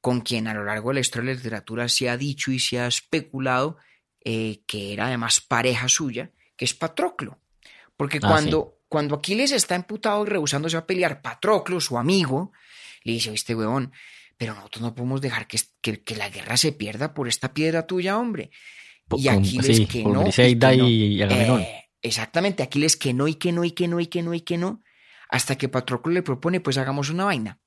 con 0.00 0.20
quien 0.20 0.46
a 0.46 0.54
lo 0.54 0.64
largo 0.64 0.90
de 0.90 0.94
la 0.94 1.00
historia 1.00 1.28
de 1.30 1.34
la 1.34 1.38
literatura 1.38 1.88
se 1.88 2.08
ha 2.08 2.16
dicho 2.16 2.52
y 2.52 2.58
se 2.60 2.78
ha 2.78 2.86
especulado 2.86 3.78
eh, 4.24 4.62
que 4.66 4.92
era 4.92 5.06
además 5.06 5.40
pareja 5.40 5.88
suya, 5.88 6.30
que 6.56 6.64
es 6.64 6.74
Patroclo. 6.74 7.40
Porque 7.96 8.18
Ah, 8.22 8.28
cuando, 8.28 8.78
cuando 8.88 9.16
Aquiles 9.16 9.52
está 9.52 9.74
emputado 9.74 10.24
y 10.24 10.28
rehusándose 10.28 10.76
a 10.76 10.86
pelear, 10.86 11.22
Patroclo, 11.22 11.80
su 11.80 11.98
amigo, 11.98 12.52
le 13.02 13.12
dice, 13.14 13.30
viste, 13.30 13.54
huevón, 13.54 13.92
pero 14.36 14.54
nosotros 14.54 14.82
no 14.82 14.94
podemos 14.94 15.20
dejar 15.20 15.46
que, 15.46 15.58
que- 15.80 16.02
que 16.02 16.14
la 16.16 16.28
guerra 16.28 16.56
se 16.56 16.72
pierda 16.72 17.14
por 17.14 17.26
esta 17.28 17.52
piedra 17.54 17.86
tuya, 17.86 18.18
hombre. 18.18 18.50
Y 19.16 19.28
Aquiles 19.28 19.76
sí, 19.76 19.86
que 19.86 20.02
no. 20.04 20.20
y 20.48 20.52
que 20.58 20.76
no. 20.76 20.88
y. 20.88 21.22
Eh, 21.62 21.84
exactamente, 22.02 22.62
Aquiles 22.62 22.96
que 22.96 23.14
no, 23.14 23.26
y 23.28 23.34
que 23.36 23.52
no, 23.52 23.64
y 23.64 23.70
que 23.72 23.88
no, 23.88 24.00
y 24.00 24.06
que 24.08 24.22
no, 24.22 24.34
y 24.34 24.40
que 24.40 24.58
no. 24.58 24.82
Hasta 25.28 25.56
que 25.56 25.68
Patroclo 25.68 26.12
le 26.12 26.22
propone, 26.22 26.60
pues 26.60 26.78
hagamos 26.78 27.10
una 27.10 27.24
vaina. 27.24 27.60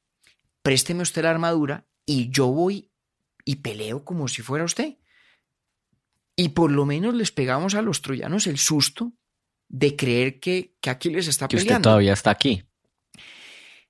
Présteme 0.61 1.03
usted 1.03 1.23
la 1.23 1.31
armadura 1.31 1.85
y 2.05 2.29
yo 2.29 2.47
voy 2.47 2.91
y 3.45 3.57
peleo 3.57 4.03
como 4.03 4.27
si 4.27 4.41
fuera 4.41 4.65
usted. 4.65 4.97
Y 6.35 6.49
por 6.49 6.71
lo 6.71 6.85
menos 6.85 7.13
les 7.13 7.31
pegamos 7.31 7.75
a 7.75 7.81
los 7.81 8.01
troyanos 8.01 8.47
el 8.47 8.57
susto 8.57 9.13
de 9.67 9.95
creer 9.95 10.39
que, 10.39 10.75
que 10.79 10.89
Aquiles 10.89 11.27
está 11.27 11.47
que 11.47 11.57
usted 11.57 11.67
peleando. 11.67 11.89
todavía 11.89 12.13
está 12.13 12.31
aquí. 12.31 12.63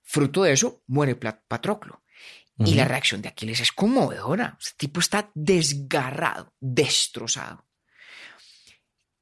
Fruto 0.01 0.43
de 0.43 0.53
eso, 0.53 0.81
muere 0.87 1.15
Patroclo. 1.15 2.03
Y 2.57 2.73
la 2.73 2.83
reacción 2.83 3.21
de 3.21 3.29
Aquiles 3.29 3.61
es 3.61 3.71
conmovedora. 3.71 4.57
Este 4.59 4.73
tipo 4.75 4.99
está 4.99 5.31
desgarrado, 5.33 6.53
destrozado. 6.59 7.65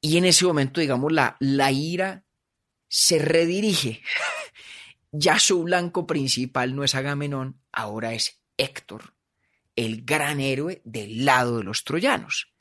Y 0.02 0.18
en 0.18 0.26
ese 0.26 0.46
momento, 0.46 0.82
digamos, 0.82 1.12
la, 1.12 1.38
la 1.40 1.72
ira 1.72 2.26
se 2.88 3.20
redirige. 3.20 4.02
ya 5.12 5.40
su 5.40 5.64
blanco 5.64 6.06
principal 6.08 6.76
no 6.76 6.84
es 6.84 6.96
Agamenón, 6.96 7.60
ahora 7.72 8.14
es 8.14 8.42
Héctor, 8.58 9.14
el 9.76 10.04
gran 10.04 10.40
héroe 10.40 10.82
del 10.86 11.26
lado 11.26 11.58
de 11.58 11.64
los 11.64 11.84
troyanos. 11.84 12.54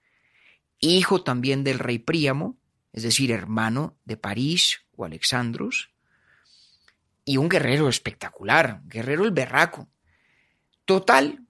Hijo 0.78 1.22
también 1.22 1.64
del 1.64 1.78
rey 1.78 1.98
Príamo, 1.98 2.58
es 2.92 3.02
decir, 3.02 3.30
hermano 3.30 3.98
de 4.04 4.16
París 4.16 4.86
o 4.96 5.04
Alexandros, 5.04 5.90
y 7.24 7.38
un 7.38 7.48
guerrero 7.48 7.88
espectacular, 7.88 8.80
un 8.82 8.88
guerrero 8.88 9.24
el 9.24 9.32
berraco. 9.32 9.88
Total, 10.84 11.44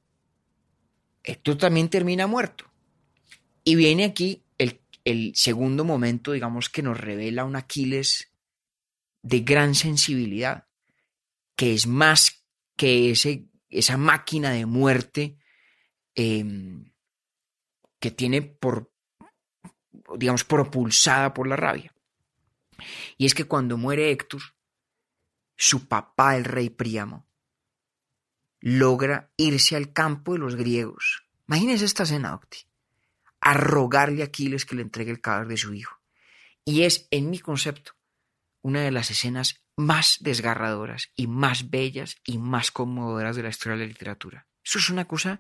Héctor 1.23 1.59
también 1.59 1.91
termina 1.91 2.27
muerto. 2.27 2.65
Y 3.63 3.75
viene 3.75 4.05
aquí 4.05 4.45
el, 4.59 4.81
el 5.05 5.35
segundo 5.35 5.85
momento, 5.85 6.33
digamos, 6.33 6.71
que 6.71 6.83
nos 6.83 6.99
revela 6.99 7.45
un 7.45 7.57
Aquiles 7.57 8.33
de 9.27 9.41
gran 9.41 9.75
sensibilidad, 9.75 10.69
que 11.57 11.75
es 11.75 11.89
más 11.89 12.47
que 12.77 13.11
ese, 13.11 13.49
esa 13.69 13.97
máquina 13.97 14.51
de 14.53 14.67
muerte 14.67 15.37
eh, 16.15 16.45
que 17.99 18.11
tiene 18.13 18.43
por, 18.43 18.93
digamos, 20.17 20.45
propulsada 20.45 21.35
por 21.35 21.49
la 21.49 21.57
rabia. 21.57 21.93
Y 23.19 23.27
es 23.27 23.35
que 23.35 23.47
cuando 23.47 23.77
muere 23.77 24.13
Héctor, 24.13 24.43
su 25.57 25.89
papá, 25.89 26.37
el 26.37 26.45
rey 26.45 26.71
Príamo, 26.71 27.27
logra 28.61 29.33
irse 29.37 29.75
al 29.75 29.93
campo 29.93 30.35
de 30.35 30.39
los 30.39 30.55
griegos. 30.55 31.25
Imagínense 31.49 31.85
esta 31.85 32.05
escena, 32.05 32.35
Octi. 32.35 32.59
A 33.41 33.55
rogarle 33.55 34.23
a 34.23 34.27
Aquiles 34.27 34.65
que 34.65 34.77
le 34.77 34.83
entregue 34.83 35.11
el 35.11 35.21
cadáver 35.21 35.49
de 35.49 35.57
su 35.57 35.75
hijo. 35.75 36.01
Y 36.65 36.83
es, 36.83 37.09
en 37.11 37.31
mi 37.31 37.41
concepto, 37.41 37.96
una 38.63 38.81
de 38.81 38.91
las 38.91 39.11
escenas 39.11 39.63
más 39.77 40.19
desgarradoras 40.21 41.11
y 41.15 41.27
más 41.27 41.71
bellas 41.71 42.17
y 42.25 42.39
más 42.39 42.71
conmovedoras 42.71 43.37
de 43.37 43.43
la 43.43 43.51
historia 43.51 43.77
de 43.77 43.85
la 43.85 43.89
literatura. 43.89 44.47
Eso 44.65 44.79
es 44.79 44.91
una 44.91 45.05
cosa 45.05 45.39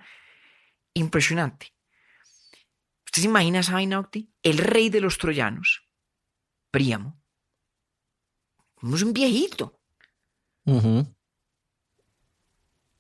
impresionante. 0.94 1.74
¿Usted 3.06 3.22
se 3.22 3.28
imagina 3.28 3.60
esa 3.60 3.72
vaina, 3.72 3.98
Octi? 3.98 4.30
El 4.42 4.58
rey 4.58 4.90
de 4.90 5.00
los 5.00 5.18
troyanos, 5.18 5.88
Príamo, 6.70 7.20
es 8.82 9.02
un 9.02 9.12
viejito, 9.12 9.80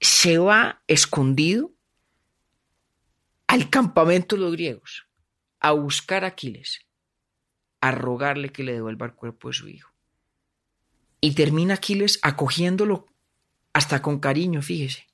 se 0.00 0.38
va 0.38 0.82
escondido 0.86 1.74
al 3.46 3.70
campamento 3.70 4.36
de 4.36 4.42
los 4.42 4.52
griegos 4.52 5.06
a 5.60 5.72
buscar 5.72 6.24
a 6.24 6.28
Aquiles 6.28 6.86
a 7.80 7.90
rogarle 7.92 8.50
que 8.50 8.62
le 8.62 8.72
devuelva 8.72 9.06
el 9.06 9.14
cuerpo 9.14 9.48
de 9.48 9.54
su 9.54 9.68
hijo. 9.68 9.95
Y 11.26 11.32
termina 11.32 11.74
Aquiles 11.74 12.20
acogiéndolo 12.22 13.08
hasta 13.72 14.00
con 14.00 14.20
cariño, 14.20 14.62
fíjese. 14.62 15.08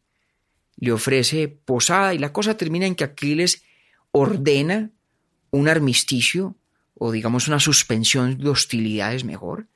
Le 0.77 0.93
ofrece 0.93 1.49
posada 1.49 2.13
y 2.13 2.19
la 2.19 2.35
cosa 2.35 2.55
termina 2.55 2.85
en 2.85 2.97
que 2.97 3.05
Aquiles 3.05 3.65
ordena 4.11 4.91
un 5.53 5.69
armisticio 5.71 6.55
o 6.99 7.13
digamos 7.13 7.49
una 7.49 7.61
suspensión 7.61 8.37
de 8.37 8.51
hostilidades 8.51 9.25
mejor 9.25 9.69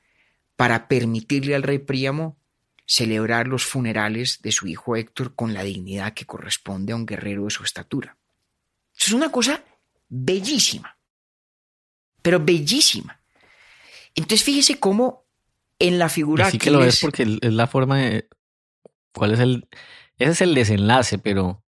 para 0.56 0.88
permitirle 0.88 1.54
al 1.54 1.62
rey 1.62 1.78
Príamo 1.78 2.36
celebrar 2.84 3.48
los 3.48 3.64
funerales 3.64 4.42
de 4.42 4.52
su 4.52 4.66
hijo 4.66 4.94
Héctor 4.94 5.34
con 5.34 5.54
la 5.54 5.62
dignidad 5.62 6.12
que 6.12 6.26
corresponde 6.26 6.92
a 6.92 6.96
un 6.96 7.06
guerrero 7.06 7.44
de 7.44 7.50
su 7.50 7.64
estatura. 7.64 8.18
Eso 8.94 9.06
es 9.06 9.12
una 9.14 9.32
cosa 9.32 9.64
bellísima, 10.10 10.98
pero 12.20 12.44
bellísima. 12.44 13.22
Entonces 14.14 14.44
fíjese 14.44 14.78
cómo 14.78 15.25
en 15.78 15.98
la 15.98 16.08
figura... 16.08 16.50
Sí 16.50 16.58
que 16.58 16.70
lo 16.70 16.82
es 16.84 17.00
porque 17.00 17.38
es 17.40 17.52
la 17.52 17.66
forma 17.66 17.98
de... 17.98 18.28
¿Cuál 19.12 19.32
es 19.32 19.40
el...? 19.40 19.68
Ese 20.18 20.30
es 20.30 20.40
el 20.40 20.54
desenlace, 20.54 21.18
pero, 21.18 21.64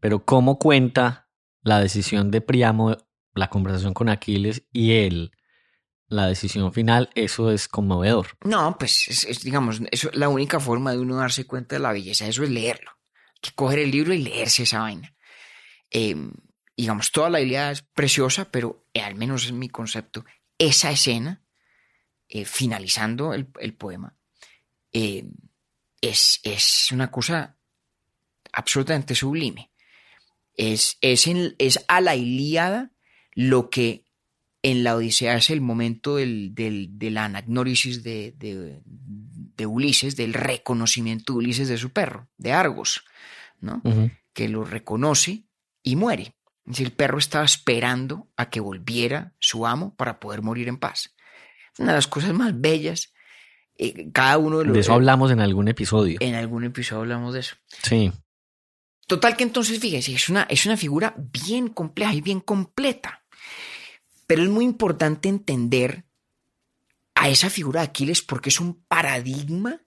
pero 0.00 0.24
cómo 0.24 0.58
cuenta 0.58 1.28
la 1.62 1.80
decisión 1.80 2.30
de 2.30 2.40
Priamo, 2.40 2.96
la 3.34 3.50
conversación 3.50 3.94
con 3.94 4.08
Aquiles 4.08 4.62
y 4.72 4.92
él, 4.92 5.32
la 6.06 6.26
decisión 6.26 6.72
final, 6.72 7.10
eso 7.14 7.50
es 7.50 7.68
conmovedor. 7.68 8.28
No, 8.44 8.76
pues 8.78 9.08
es, 9.08 9.42
digamos, 9.42 9.80
eso, 9.90 10.10
la 10.12 10.28
única 10.28 10.60
forma 10.60 10.92
de 10.92 10.98
uno 10.98 11.16
darse 11.16 11.46
cuenta 11.46 11.76
de 11.76 11.80
la 11.80 11.92
belleza 11.92 12.26
eso 12.26 12.44
es 12.44 12.50
leerlo. 12.50 12.92
Hay 13.34 13.40
que 13.42 13.54
coger 13.54 13.80
el 13.80 13.90
libro 13.90 14.14
y 14.14 14.18
leerse 14.18 14.62
esa 14.62 14.80
vaina. 14.80 15.14
Em, 15.90 16.32
digamos, 16.76 17.12
toda 17.12 17.30
la 17.30 17.40
idea 17.40 17.70
es 17.70 17.82
preciosa, 17.82 18.50
pero 18.50 18.86
eh, 18.94 19.02
al 19.02 19.16
menos 19.16 19.44
es 19.44 19.52
mi 19.52 19.68
concepto, 19.68 20.24
esa 20.58 20.90
escena, 20.90 21.42
eh, 22.28 22.44
finalizando 22.44 23.32
el, 23.32 23.74
poema, 23.74 24.14
em, 24.92 25.32
es, 26.00 26.40
es, 26.42 26.90
una 26.92 27.10
cosa 27.10 27.56
absolutamente 28.52 29.14
sublime. 29.14 29.70
Es, 30.54 30.98
es, 31.00 31.26
es 31.58 31.84
a 31.88 32.00
la 32.00 32.16
Ilíada 32.16 32.92
lo 33.34 33.70
que 33.70 34.04
en 34.62 34.84
la 34.84 34.96
Odisea 34.96 35.36
es 35.36 35.50
el 35.50 35.60
momento 35.60 36.16
del, 36.16 36.54
de 36.54 37.10
la 37.10 37.26
anagnórisis 37.26 38.02
de, 38.02 38.34
de, 38.36 39.66
Ulises, 39.66 40.16
del 40.16 40.34
reconocimiento 40.34 41.32
de 41.32 41.38
Ulises 41.38 41.68
de 41.68 41.78
su 41.78 41.90
perro, 41.90 42.28
de 42.36 42.52
Argos, 42.52 43.04
¿no? 43.60 43.82
que 44.32 44.48
lo 44.48 44.64
reconoce 44.64 45.44
y 45.82 45.96
muere. 45.96 46.34
Es 46.66 46.80
el 46.80 46.92
perro 46.92 47.18
estaba 47.18 47.44
esperando 47.44 48.28
a 48.36 48.50
que 48.50 48.60
volviera 48.60 49.34
su 49.38 49.66
amo 49.66 49.94
para 49.94 50.20
poder 50.20 50.42
morir 50.42 50.68
en 50.68 50.76
paz. 50.76 51.14
Una 51.78 51.92
de 51.92 51.98
las 51.98 52.08
cosas 52.08 52.32
más 52.34 52.58
bellas. 52.60 53.12
Eh, 53.76 54.10
cada 54.12 54.38
uno 54.38 54.58
de 54.58 54.64
los. 54.66 54.74
De 54.74 54.80
eso 54.80 54.92
hablamos 54.92 55.30
en 55.30 55.40
algún 55.40 55.68
episodio. 55.68 56.18
En 56.20 56.34
algún 56.34 56.64
episodio 56.64 57.02
hablamos 57.02 57.34
de 57.34 57.40
eso. 57.40 57.56
Sí. 57.82 58.12
Total 59.06 59.36
que 59.36 59.44
entonces, 59.44 59.78
fíjese, 59.78 60.12
es 60.12 60.28
una, 60.28 60.42
es 60.42 60.66
una 60.66 60.76
figura 60.76 61.14
bien 61.16 61.68
compleja 61.68 62.12
y 62.12 62.20
bien 62.20 62.40
completa. 62.40 63.24
Pero 64.26 64.42
es 64.42 64.50
muy 64.50 64.64
importante 64.64 65.28
entender 65.28 66.04
a 67.14 67.30
esa 67.30 67.48
figura 67.48 67.80
de 67.80 67.86
Aquiles 67.86 68.20
porque 68.20 68.50
es 68.50 68.60
un 68.60 68.84
paradigma, 68.84 69.80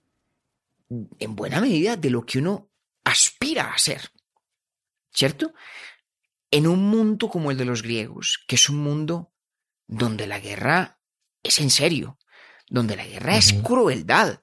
en 0.88 1.36
buena 1.36 1.60
medida, 1.60 1.96
de 1.96 2.10
lo 2.10 2.26
que 2.26 2.38
uno 2.38 2.70
aspira 3.04 3.72
a 3.72 3.78
ser. 3.78 4.10
¿Cierto? 5.12 5.54
En 6.50 6.66
un 6.66 6.80
mundo 6.80 7.28
como 7.28 7.50
el 7.50 7.58
de 7.58 7.64
los 7.64 7.82
griegos, 7.82 8.42
que 8.48 8.56
es 8.56 8.68
un 8.68 8.78
mundo 8.78 9.32
donde 9.86 10.26
la 10.26 10.40
guerra 10.40 10.98
es 11.42 11.60
en 11.60 11.70
serio, 11.70 12.18
donde 12.68 12.96
la 12.96 13.06
guerra 13.06 13.36
es 13.36 13.52
crueldad 13.52 14.40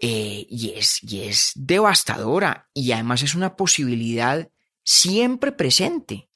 eh, 0.00 0.46
y, 0.48 0.70
es, 0.70 1.02
y 1.02 1.22
es 1.22 1.52
devastadora 1.54 2.68
y 2.72 2.92
además 2.92 3.22
es 3.22 3.34
una 3.34 3.56
posibilidad 3.56 4.48
siempre 4.84 5.52
presente 5.52 6.28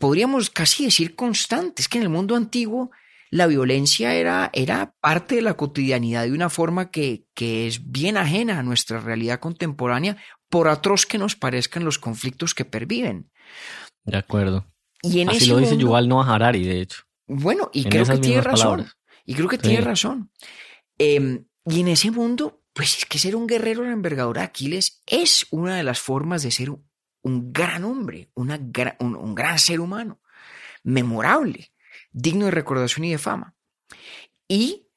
podríamos 0.00 0.50
casi 0.50 0.86
decir 0.86 1.14
constantes, 1.14 1.86
que 1.86 1.98
en 1.98 2.04
el 2.04 2.08
mundo 2.08 2.34
antiguo 2.34 2.90
la 3.30 3.46
violencia 3.46 4.14
era, 4.14 4.50
era 4.52 4.94
parte 5.00 5.36
de 5.36 5.42
la 5.42 5.54
cotidianidad 5.54 6.24
de 6.24 6.32
una 6.32 6.48
forma 6.48 6.90
que, 6.90 7.26
que 7.34 7.68
es 7.68 7.92
bien 7.92 8.16
ajena 8.16 8.58
a 8.58 8.62
nuestra 8.64 8.98
realidad 8.98 9.38
contemporánea, 9.38 10.16
por 10.48 10.66
atroz 10.66 11.06
que 11.06 11.18
nos 11.18 11.36
parezcan 11.36 11.84
los 11.84 12.00
conflictos 12.00 12.54
que 12.54 12.64
perviven. 12.64 13.30
De 14.04 14.16
acuerdo. 14.16 14.66
Y 15.02 15.20
en 15.20 15.28
Así 15.28 15.46
lo 15.46 15.58
dice 15.58 15.76
Yuval 15.76 16.08
Noah 16.08 16.34
Harari, 16.34 16.64
de 16.64 16.80
hecho. 16.80 17.02
Bueno, 17.32 17.70
y 17.72 17.84
creo 17.84 18.04
que 18.04 18.18
tiene 18.18 18.40
razón. 18.40 18.88
Y 19.24 19.34
creo 19.34 19.48
que 19.48 19.58
tiene 19.58 19.80
razón. 19.82 20.32
Y 20.98 21.16
en 21.80 21.88
ese 21.88 22.10
mundo, 22.10 22.64
pues 22.72 22.98
es 22.98 23.06
que 23.06 23.20
ser 23.20 23.36
un 23.36 23.46
guerrero 23.46 23.82
de 23.82 23.92
envergadura 23.92 24.42
Aquiles 24.42 25.00
es 25.06 25.46
una 25.50 25.76
de 25.76 25.84
las 25.84 26.00
formas 26.00 26.42
de 26.42 26.50
ser 26.50 26.70
un 27.22 27.52
gran 27.52 27.84
hombre, 27.84 28.30
una 28.34 28.60
un, 28.98 29.34
gran 29.36 29.60
ser 29.60 29.78
humano, 29.78 30.20
memorable, 30.82 31.70
digno 32.10 32.46
de 32.46 32.50
recordación 32.50 33.04
y 33.04 33.12
de 33.12 33.18
fama. 33.18 33.54
Y 34.48 34.88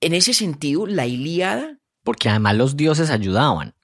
en 0.00 0.14
ese 0.14 0.34
sentido, 0.34 0.88
la 0.88 1.06
Ilíada... 1.06 1.78
Porque 2.02 2.28
además 2.28 2.56
los 2.56 2.76
dioses 2.76 3.10
ayudaban. 3.10 3.76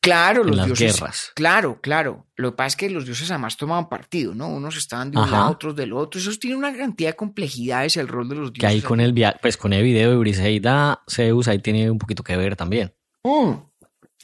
Claro, 0.00 0.44
los 0.44 0.64
dioses. 0.64 0.96
Guerras. 0.96 1.32
Claro, 1.34 1.80
claro. 1.80 2.26
Lo 2.36 2.52
que 2.52 2.56
pasa 2.56 2.68
es 2.68 2.76
que 2.76 2.90
los 2.90 3.04
dioses 3.04 3.30
además 3.30 3.56
tomaban 3.56 3.88
partido, 3.88 4.34
¿no? 4.34 4.48
Unos 4.48 4.76
estaban 4.76 5.10
de 5.10 5.18
un 5.18 5.30
lado, 5.30 5.50
otros 5.50 5.74
del 5.74 5.92
otro. 5.92 6.20
Eso 6.20 6.30
tiene 6.38 6.56
una 6.56 6.74
cantidad 6.76 7.10
de 7.10 7.16
complejidades 7.16 7.96
el 7.96 8.06
rol 8.06 8.28
de 8.28 8.36
los 8.36 8.52
dioses. 8.52 8.60
Que 8.60 8.66
ahí 8.66 8.80
con 8.80 9.00
el 9.00 9.14
pues 9.42 9.56
con 9.56 9.72
el 9.72 9.82
video 9.82 10.10
de 10.10 10.16
Briseida, 10.16 11.02
Zeus, 11.10 11.48
ahí 11.48 11.58
tiene 11.58 11.90
un 11.90 11.98
poquito 11.98 12.22
que 12.22 12.36
ver 12.36 12.54
también. 12.54 12.94
Mm. 13.24 13.54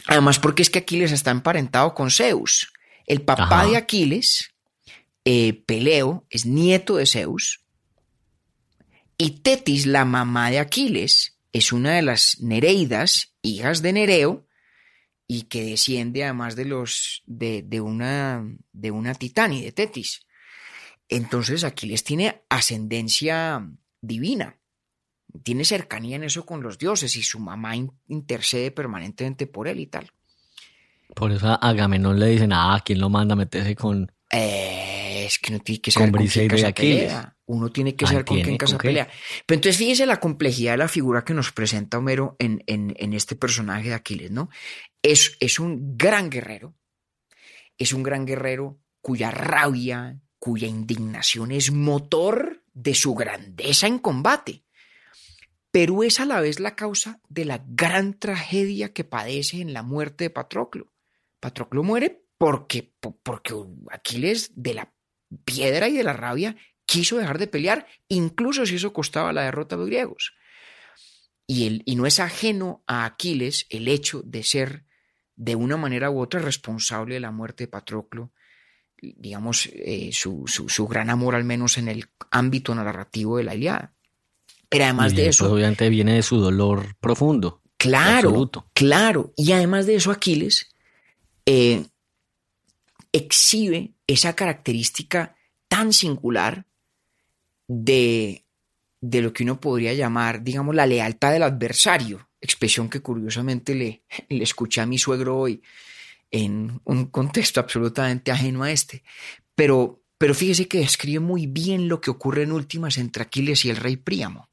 Además, 0.07 0.39
porque 0.39 0.63
es 0.63 0.71
que 0.71 0.81
Aquiles 0.81 1.13
está 1.13 1.31
emparentado 1.31 1.95
con 1.95 2.11
Zeus. 2.11 2.73
El 3.07 3.23
papá 3.23 3.67
de 3.67 3.77
Aquiles, 3.77 4.55
eh, 5.25 5.65
Peleo, 5.67 6.27
es 6.31 6.47
nieto 6.47 6.97
de 6.97 7.07
Zeus. 7.07 7.65
Y 9.19 9.43
Tetis, 9.43 9.87
la 9.87 10.05
mamá 10.05 10.51
de 10.51 10.59
Aquiles, 10.59 11.39
es 11.53 11.73
una 11.73 11.95
de 11.95 12.03
las 12.03 12.41
Nereidas, 12.41 13.35
hijas 13.43 13.83
de 13.83 13.93
Nereo, 13.93 14.47
y 15.27 15.43
que 15.43 15.65
desciende 15.65 16.25
además 16.25 16.57
de 16.57 16.65
los 16.67 17.23
de, 17.27 17.63
de 17.63 17.81
una 17.81 18.45
de 18.73 18.91
una 18.91 19.15
titani, 19.15 19.63
de 19.63 19.73
Tetis. 19.73 20.27
Entonces 21.09 21.65
Aquiles 21.65 22.05
tiene 22.05 22.43
ascendencia 22.49 23.69
divina 24.01 24.59
tiene 25.43 25.65
cercanía 25.65 26.17
en 26.17 26.25
eso 26.25 26.47
con 26.47 26.63
los 26.63 26.79
dioses 26.79 27.17
y 27.17 27.23
su 27.23 27.41
mamá 27.41 27.75
intercede 28.09 28.71
permanentemente 28.71 29.47
por 29.47 29.67
él 29.69 29.81
y 29.81 29.87
tal. 29.87 30.11
Por 31.15 31.33
eso 31.33 31.49
a 31.49 31.55
Agamenón 31.55 32.19
le 32.19 32.27
dicen, 32.27 32.53
ah, 32.53 32.81
¿quién 32.85 33.01
lo 33.01 33.11
manda 33.11 33.35
a 33.35 33.37
meterse 33.37 33.75
con...? 33.75 34.11
Eh, 34.31 35.14
es 35.27 35.39
que 35.39 35.53
no 35.53 35.61
tiene 35.61 35.81
que 35.81 35.91
ser 35.91 36.11
con, 36.11 36.27
quien 36.27 36.47
casa 36.47 36.73
pelea. 36.73 37.37
Uno 37.47 37.71
tiene 37.71 37.97
que 37.97 38.07
ser 38.07 38.25
con 38.25 38.41
quien 38.41 38.57
casa 38.57 38.79
pelea. 38.79 39.09
Pero 39.47 39.57
entonces 39.57 39.77
fíjese 39.77 40.07
la 40.07 40.21
complejidad 40.21 40.73
de 40.73 40.79
la 40.79 40.89
figura 40.89 41.25
que 41.25 41.35
nos 41.35 41.53
presenta 41.53 41.99
Homero 41.99 42.37
en, 42.39 42.63
en, 42.67 43.13
este 43.13 43.37
personaje 43.37 43.89
de 43.89 43.95
Aquiles, 43.95 44.31
¿no? 44.31 44.49
Es, 45.03 45.37
es 45.41 45.59
un 45.59 45.97
gran 45.97 46.31
guerrero, 46.31 46.75
es 47.77 47.93
un 47.93 48.03
gran 48.03 48.25
guerrero 48.25 48.79
cuya 49.01 49.31
rabia, 49.31 50.19
cuya 50.39 50.67
indignación 50.67 51.53
es 51.53 51.71
motor 51.71 52.63
de 52.73 52.95
su 52.95 53.15
grandeza 53.15 53.87
en 53.87 53.99
combate 53.99 54.65
pero 55.75 56.05
es 56.05 56.21
a 56.21 56.25
la 56.25 56.41
vez 56.41 56.61
la 56.61 56.77
causa 56.77 57.21
de 57.29 57.45
la 57.45 57.65
gran 57.67 58.17
tragedia 58.17 58.93
que 58.93 59.03
padece 59.03 59.61
en 59.61 59.73
la 59.73 59.83
muerte 59.83 60.23
de 60.23 60.31
Patroclo. 60.31 60.93
Patroclo 61.41 61.83
muere 61.83 62.25
porque, 62.39 62.95
porque 63.01 63.55
Aquiles, 63.91 64.53
de 64.55 64.75
la 64.75 64.95
piedra 65.45 65.89
y 65.89 65.97
de 65.97 66.05
la 66.05 66.13
rabia, 66.13 66.57
quiso 66.87 67.17
dejar 67.17 67.39
de 67.39 67.47
pelear, 67.47 67.87
incluso 68.09 68.67
si 68.67 68.77
eso 68.77 68.93
costaba 68.93 69.33
la 69.33 69.43
derrota 69.43 69.77
de 69.77 69.81
los 69.81 69.89
griegos. 69.89 70.35
Y, 71.47 71.83
y 71.85 71.97
no 71.97 72.07
es 72.07 72.21
ajeno 72.21 72.83
a 72.87 73.05
Aquiles 73.05 73.67
el 73.69 73.89
hecho 73.89 74.23
de 74.23 74.43
ser, 74.43 74.85
de 75.37 75.57
una 75.57 75.77
manera 75.77 76.11
u 76.11 76.21
otra, 76.21 76.41
responsable 76.41 77.15
de 77.15 77.21
la 77.21 77.31
muerte 77.31 77.65
de 77.65 77.69
Patroclo, 77.69 78.33
digamos, 79.01 79.69
eh, 79.73 80.11
su, 80.13 80.45
su 80.47 80.87
gran 80.87 81.11
amor, 81.11 81.35
al 81.35 81.45
menos 81.45 81.77
en 81.79 81.89
el 81.89 82.07
ámbito 82.31 82.75
narrativo 82.75 83.37
de 83.37 83.45
la 83.45 83.55
Iliada. 83.55 83.93
Pero 84.69 84.85
además 84.85 85.15
de 85.15 85.29
eso. 85.29 85.53
obviamente 85.53 85.89
viene 85.89 86.15
de 86.15 86.23
su 86.23 86.39
dolor 86.39 86.97
profundo. 87.01 87.63
Claro, 87.77 88.51
claro. 88.73 89.33
Y 89.37 89.53
además 89.53 89.87
de 89.87 89.97
eso, 89.97 90.11
Aquiles 90.11 90.75
eh, 91.47 91.85
exhibe 93.15 93.93
esa 94.07 94.35
característica 94.35 95.37
tan 95.69 95.93
singular 95.93 96.67
de, 97.67 98.45
de 99.01 99.23
lo 99.23 99.33
que 99.33 99.45
uno 99.45 99.61
podría 99.61 99.95
llamar, 99.95 100.43
digamos, 100.43 100.75
la 100.75 100.87
lealtad 100.87 101.33
del 101.33 101.45
adversario, 101.45 102.29
expresión 102.41 102.91
que 102.91 103.01
curiosamente 103.01 103.75
le, 103.75 104.03
le 104.29 104.45
escuché 104.45 104.81
a 104.81 104.87
mi 104.87 104.99
suegro 104.99 105.39
hoy 105.39 105.63
en 106.31 106.81
un 106.85 107.07
contexto 107.07 107.61
absolutamente 107.61 108.33
ajeno 108.33 108.65
a 108.65 108.71
este. 108.71 109.03
Pero 109.55 110.05
pero 110.19 110.35
fíjese 110.35 110.69
que 110.69 110.79
describe 110.79 111.21
muy 111.21 111.47
bien 111.47 111.89
lo 111.89 112.01
que 112.01 112.11
ocurre 112.11 112.45
en 112.45 112.53
últimas 112.53 112.99
entre 112.99 113.25
Aquiles 113.25 113.65
y 113.65 113.71
el 113.71 113.77
rey 113.77 113.97
Príamo. 113.97 114.49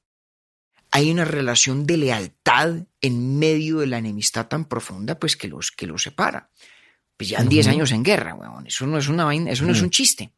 Hay 0.91 1.09
una 1.09 1.23
relación 1.23 1.85
de 1.85 1.97
lealtad 1.97 2.87
en 2.99 3.39
medio 3.39 3.79
de 3.79 3.87
la 3.87 3.99
enemistad 3.99 4.47
tan 4.47 4.65
profunda, 4.65 5.17
pues 5.17 5.37
que 5.37 5.47
los, 5.47 5.71
que 5.71 5.87
los 5.87 6.03
separa. 6.03 6.49
Pues 7.21 7.29
ya 7.29 7.43
10 7.43 7.67
años 7.67 7.91
en 7.91 8.01
guerra, 8.01 8.33
weón. 8.33 8.65
Eso 8.65 8.87
no 8.87 8.97
es 8.97 9.07
una 9.07 9.25
vaina, 9.25 9.51
eso 9.51 9.63
no 9.63 9.73
es 9.73 9.81
un 9.83 9.91
chiste. 9.91 10.31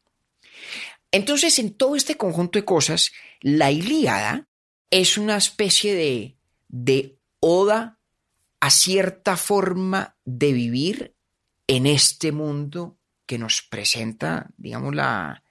Entonces, 1.10 1.58
en 1.58 1.72
todo 1.72 1.96
este 1.96 2.18
conjunto 2.18 2.58
de 2.58 2.66
cosas, 2.66 3.10
la 3.40 3.70
Ilíada 3.70 4.48
es 4.90 5.16
una 5.16 5.38
especie 5.38 5.94
de, 5.94 6.36
de 6.68 7.16
oda 7.40 7.96
a 8.60 8.68
cierta 8.68 9.38
forma 9.38 10.14
de 10.26 10.52
vivir 10.52 11.14
en 11.68 11.86
este 11.86 12.32
mundo 12.32 12.98
que 13.24 13.38
nos 13.38 13.62
presenta, 13.62 14.50
digamos, 14.58 14.94
la, 14.94 15.42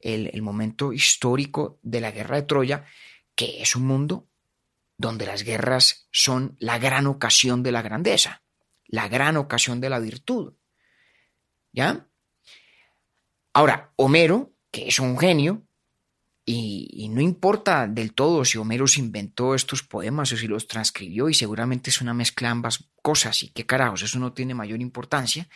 el, 0.00 0.28
el, 0.34 0.42
momento 0.42 0.92
histórico 0.92 1.78
de 1.80 2.02
la 2.02 2.10
guerra 2.10 2.36
de 2.36 2.42
Troya, 2.42 2.84
que 3.34 3.62
es 3.62 3.74
un 3.74 3.86
mundo 3.86 4.28
donde 4.98 5.24
las 5.24 5.44
guerras 5.44 6.08
son 6.10 6.56
la 6.58 6.78
gran 6.78 7.06
ocasión 7.06 7.62
de 7.62 7.72
la 7.72 7.80
grandeza, 7.80 8.42
la 8.86 9.08
gran 9.08 9.38
ocasión 9.38 9.80
de 9.80 9.88
la 9.88 9.98
virtud. 9.98 10.52
¿Ya? 11.74 12.06
Ahora, 13.52 13.92
Homero, 13.96 14.52
que 14.70 14.88
es 14.88 15.00
un 15.00 15.18
genio, 15.18 15.66
y, 16.46 17.08
no 17.10 17.20
importa 17.20 17.86
del 17.86 18.12
todo 18.12 18.44
si 18.44 18.58
Homero 18.58 18.86
se 18.86 19.00
inventó 19.00 19.54
estos 19.54 19.82
poemas 19.82 20.30
o 20.32 20.36
si 20.36 20.46
los 20.46 20.68
transcribió, 20.68 21.28
y 21.28 21.34
seguramente 21.34 21.90
es 21.90 22.00
una 22.00 22.14
mezcla 22.14 22.48
de 22.48 22.52
ambas 22.52 22.84
cosas, 23.02 23.42
y 23.42 23.48
qué 23.48 23.66
carajos, 23.66 24.02
eso 24.02 24.18
no 24.18 24.32
tiene 24.32 24.54
mayor 24.54 24.80
importancia. 24.80 25.48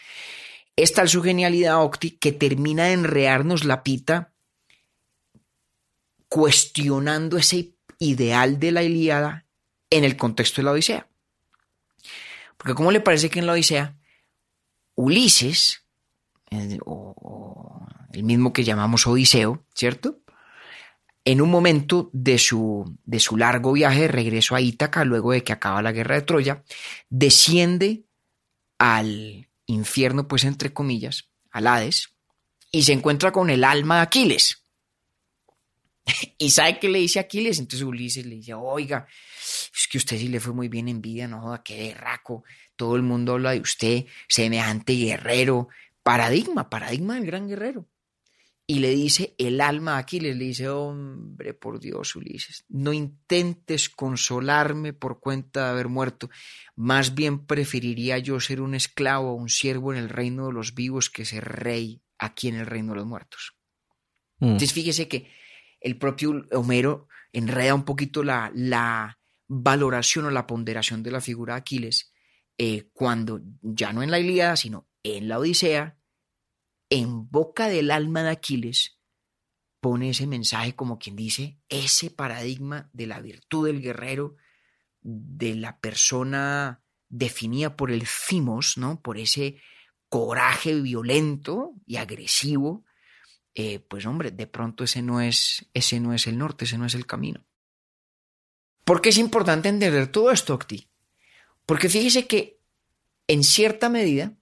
Es 0.76 0.92
tal 0.92 1.08
su 1.08 1.22
genialidad, 1.22 1.82
Octi, 1.82 2.12
que 2.12 2.32
termina 2.32 2.86
de 2.86 2.92
enrearnos 2.94 3.64
la 3.64 3.82
pita 3.82 4.32
cuestionando 6.28 7.36
ese 7.36 7.74
ideal 7.98 8.58
de 8.58 8.72
la 8.72 8.82
Ilíada 8.82 9.46
en 9.90 10.04
el 10.04 10.16
contexto 10.16 10.60
de 10.60 10.64
la 10.64 10.72
Odisea. 10.72 11.08
Porque 12.56 12.74
¿cómo 12.74 12.92
le 12.92 13.00
parece 13.00 13.30
que 13.30 13.38
en 13.38 13.46
la 13.46 13.52
Odisea 13.52 13.96
Ulises, 14.94 15.84
o, 16.84 17.14
o 17.16 17.86
el 18.12 18.24
mismo 18.24 18.52
que 18.52 18.64
llamamos 18.64 19.06
Odiseo, 19.06 19.64
¿cierto? 19.74 20.20
En 21.24 21.40
un 21.40 21.50
momento 21.50 22.10
de 22.12 22.38
su, 22.38 22.96
de 23.04 23.20
su 23.20 23.36
largo 23.36 23.72
viaje 23.72 24.02
de 24.02 24.08
regreso 24.08 24.54
a 24.54 24.60
Ítaca, 24.60 25.04
luego 25.04 25.32
de 25.32 25.44
que 25.44 25.52
acaba 25.52 25.82
la 25.82 25.92
guerra 25.92 26.14
de 26.14 26.22
Troya, 26.22 26.64
desciende 27.10 28.04
al 28.78 29.48
infierno, 29.66 30.26
pues 30.26 30.44
entre 30.44 30.72
comillas, 30.72 31.28
al 31.50 31.66
Hades, 31.66 32.14
y 32.70 32.82
se 32.82 32.92
encuentra 32.92 33.32
con 33.32 33.50
el 33.50 33.64
alma 33.64 33.96
de 33.96 34.02
Aquiles. 34.02 34.64
¿Y 36.38 36.50
sabe 36.50 36.78
qué 36.78 36.88
le 36.88 37.00
dice 37.00 37.18
Aquiles? 37.18 37.58
Entonces 37.58 37.86
Ulises 37.86 38.24
le 38.24 38.36
dice, 38.36 38.54
oiga, 38.54 39.06
es 39.40 39.88
que 39.88 39.98
usted 39.98 40.16
sí 40.16 40.28
le 40.28 40.40
fue 40.40 40.54
muy 40.54 40.68
bien 40.68 40.88
en 40.88 41.02
vida, 41.02 41.28
no 41.28 41.42
joda, 41.42 41.62
qué 41.62 41.88
berraco, 41.88 42.44
todo 42.76 42.96
el 42.96 43.02
mundo 43.02 43.34
habla 43.34 43.52
de 43.52 43.60
usted, 43.60 44.06
semejante 44.28 44.94
guerrero, 44.94 45.68
paradigma, 46.08 46.70
paradigma 46.70 47.16
del 47.16 47.26
gran 47.26 47.46
guerrero. 47.46 47.86
Y 48.66 48.78
le 48.78 48.92
dice 48.92 49.34
el 49.36 49.60
alma 49.60 49.96
a 49.96 49.98
Aquiles, 49.98 50.38
le 50.38 50.46
dice, 50.46 50.66
hombre, 50.70 51.52
por 51.52 51.80
Dios, 51.80 52.16
Ulises, 52.16 52.64
no 52.70 52.94
intentes 52.94 53.90
consolarme 53.90 54.94
por 54.94 55.20
cuenta 55.20 55.64
de 55.64 55.70
haber 55.70 55.88
muerto, 55.88 56.30
más 56.76 57.14
bien 57.14 57.44
preferiría 57.44 58.16
yo 58.16 58.40
ser 58.40 58.62
un 58.62 58.74
esclavo 58.74 59.32
o 59.32 59.34
un 59.34 59.50
siervo 59.50 59.92
en 59.92 59.98
el 59.98 60.08
reino 60.08 60.46
de 60.46 60.54
los 60.54 60.74
vivos 60.74 61.10
que 61.10 61.26
ser 61.26 61.44
rey 61.44 62.00
aquí 62.18 62.48
en 62.48 62.54
el 62.54 62.64
reino 62.64 62.92
de 62.92 63.00
los 63.00 63.06
muertos. 63.06 63.58
Mm. 64.38 64.44
Entonces 64.46 64.72
fíjese 64.72 65.08
que 65.08 65.30
el 65.78 65.98
propio 65.98 66.46
Homero 66.52 67.08
enreda 67.34 67.74
un 67.74 67.84
poquito 67.84 68.22
la, 68.22 68.50
la 68.54 69.18
valoración 69.46 70.24
o 70.24 70.30
la 70.30 70.46
ponderación 70.46 71.02
de 71.02 71.10
la 71.10 71.20
figura 71.20 71.52
de 71.52 71.60
Aquiles 71.60 72.14
eh, 72.56 72.88
cuando 72.94 73.42
ya 73.60 73.92
no 73.92 74.02
en 74.02 74.10
la 74.10 74.18
Ilíada, 74.18 74.56
sino 74.56 74.88
en 75.02 75.28
la 75.28 75.38
Odisea, 75.38 75.97
en 76.90 77.30
boca 77.30 77.68
del 77.68 77.90
alma 77.90 78.22
de 78.22 78.30
Aquiles, 78.30 78.98
pone 79.80 80.10
ese 80.10 80.26
mensaje 80.26 80.74
como 80.74 80.98
quien 80.98 81.16
dice, 81.16 81.58
ese 81.68 82.10
paradigma 82.10 82.90
de 82.92 83.06
la 83.06 83.20
virtud 83.20 83.66
del 83.66 83.80
guerrero, 83.80 84.36
de 85.00 85.54
la 85.54 85.80
persona 85.80 86.82
definida 87.08 87.76
por 87.76 87.90
el 87.90 88.06
cimos, 88.06 88.76
¿no? 88.76 89.00
por 89.00 89.18
ese 89.18 89.60
coraje 90.08 90.74
violento 90.80 91.74
y 91.86 91.96
agresivo, 91.96 92.84
eh, 93.54 93.80
pues 93.80 94.06
hombre, 94.06 94.30
de 94.30 94.46
pronto 94.46 94.84
ese 94.84 95.02
no, 95.02 95.20
es, 95.20 95.68
ese 95.74 96.00
no 96.00 96.12
es 96.14 96.26
el 96.26 96.38
norte, 96.38 96.64
ese 96.64 96.78
no 96.78 96.86
es 96.86 96.94
el 96.94 97.06
camino. 97.06 97.44
¿Por 98.84 99.02
qué 99.02 99.10
es 99.10 99.18
importante 99.18 99.68
entender 99.68 100.10
todo 100.10 100.30
esto, 100.30 100.54
Octi? 100.54 100.88
Porque 101.66 101.88
fíjese 101.88 102.26
que 102.26 102.60
en 103.26 103.44
cierta 103.44 103.90
medida, 103.90 104.37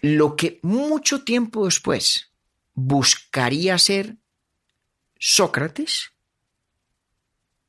lo 0.00 0.36
que 0.36 0.60
mucho 0.62 1.24
tiempo 1.24 1.64
después 1.64 2.30
buscaría 2.74 3.78
ser 3.78 4.16
Sócrates, 5.18 6.12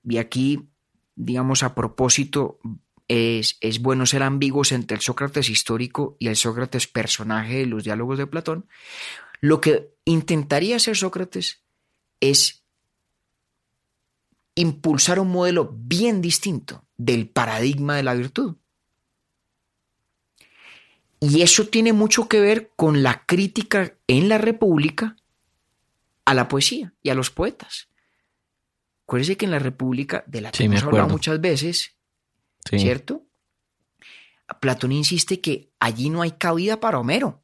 y 0.03 0.17
aquí, 0.17 0.69
digamos, 1.15 1.63
a 1.63 1.73
propósito, 1.73 2.59
es, 3.07 3.57
es, 3.59 3.81
bueno 3.81 4.05
ser 4.05 4.21
ambiguos 4.21 4.71
entre 4.71 4.95
el 4.95 5.01
Sócrates 5.01 5.49
histórico 5.49 6.15
y 6.19 6.27
el 6.27 6.35
Sócrates 6.35 6.85
personaje 6.85 7.57
de 7.57 7.65
los 7.65 7.83
diálogos 7.83 8.19
de 8.19 8.27
Platón, 8.27 8.67
lo 9.41 9.61
que 9.61 9.95
intentaría 10.05 10.75
hacer 10.75 10.95
Sócrates 10.95 11.63
es 12.19 12.63
impulsar 14.55 15.19
un 15.19 15.29
modelo 15.29 15.73
bien 15.75 16.21
distinto 16.21 16.85
del 16.97 17.29
paradigma 17.29 17.95
de 17.95 18.03
la 18.03 18.13
virtud. 18.13 18.57
Y 21.19 21.41
eso 21.41 21.67
tiene 21.67 21.93
mucho 21.93 22.27
que 22.29 22.39
ver 22.39 22.71
con 22.75 23.03
la 23.03 23.25
crítica 23.25 23.97
en 24.08 24.29
la 24.29 24.38
República 24.38 25.15
a 26.25 26.34
la 26.34 26.47
poesía 26.47 26.93
y 27.01 27.10
a 27.10 27.15
los 27.15 27.29
poetas. 27.29 27.89
Acuérdense 29.03 29.38
que 29.38 29.45
en 29.45 29.51
la 29.51 29.60
República, 29.60 30.23
de 30.27 30.41
la 30.41 30.51
que 30.51 30.58
Sí, 30.60 30.63
hemos 30.65 30.84
hablado 30.84 31.10
muchas 31.10 31.41
veces, 31.41 31.95
Sí. 32.69 32.79
¿cierto? 32.79 33.25
Platón 34.60 34.91
insiste 34.91 35.41
que 35.41 35.71
allí 35.79 36.10
no 36.10 36.21
hay 36.21 36.32
cabida 36.32 36.79
para 36.79 36.99
Homero. 36.99 37.43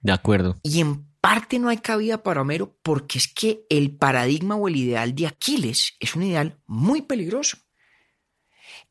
De 0.00 0.12
acuerdo. 0.12 0.56
Y 0.62 0.80
en 0.80 1.08
parte 1.20 1.58
no 1.58 1.68
hay 1.68 1.78
cabida 1.78 2.22
para 2.22 2.42
Homero 2.42 2.78
porque 2.82 3.18
es 3.18 3.28
que 3.28 3.64
el 3.68 3.96
paradigma 3.96 4.56
o 4.56 4.68
el 4.68 4.76
ideal 4.76 5.14
de 5.14 5.26
Aquiles 5.26 5.94
es 5.98 6.14
un 6.14 6.22
ideal 6.22 6.60
muy 6.66 7.02
peligroso. 7.02 7.58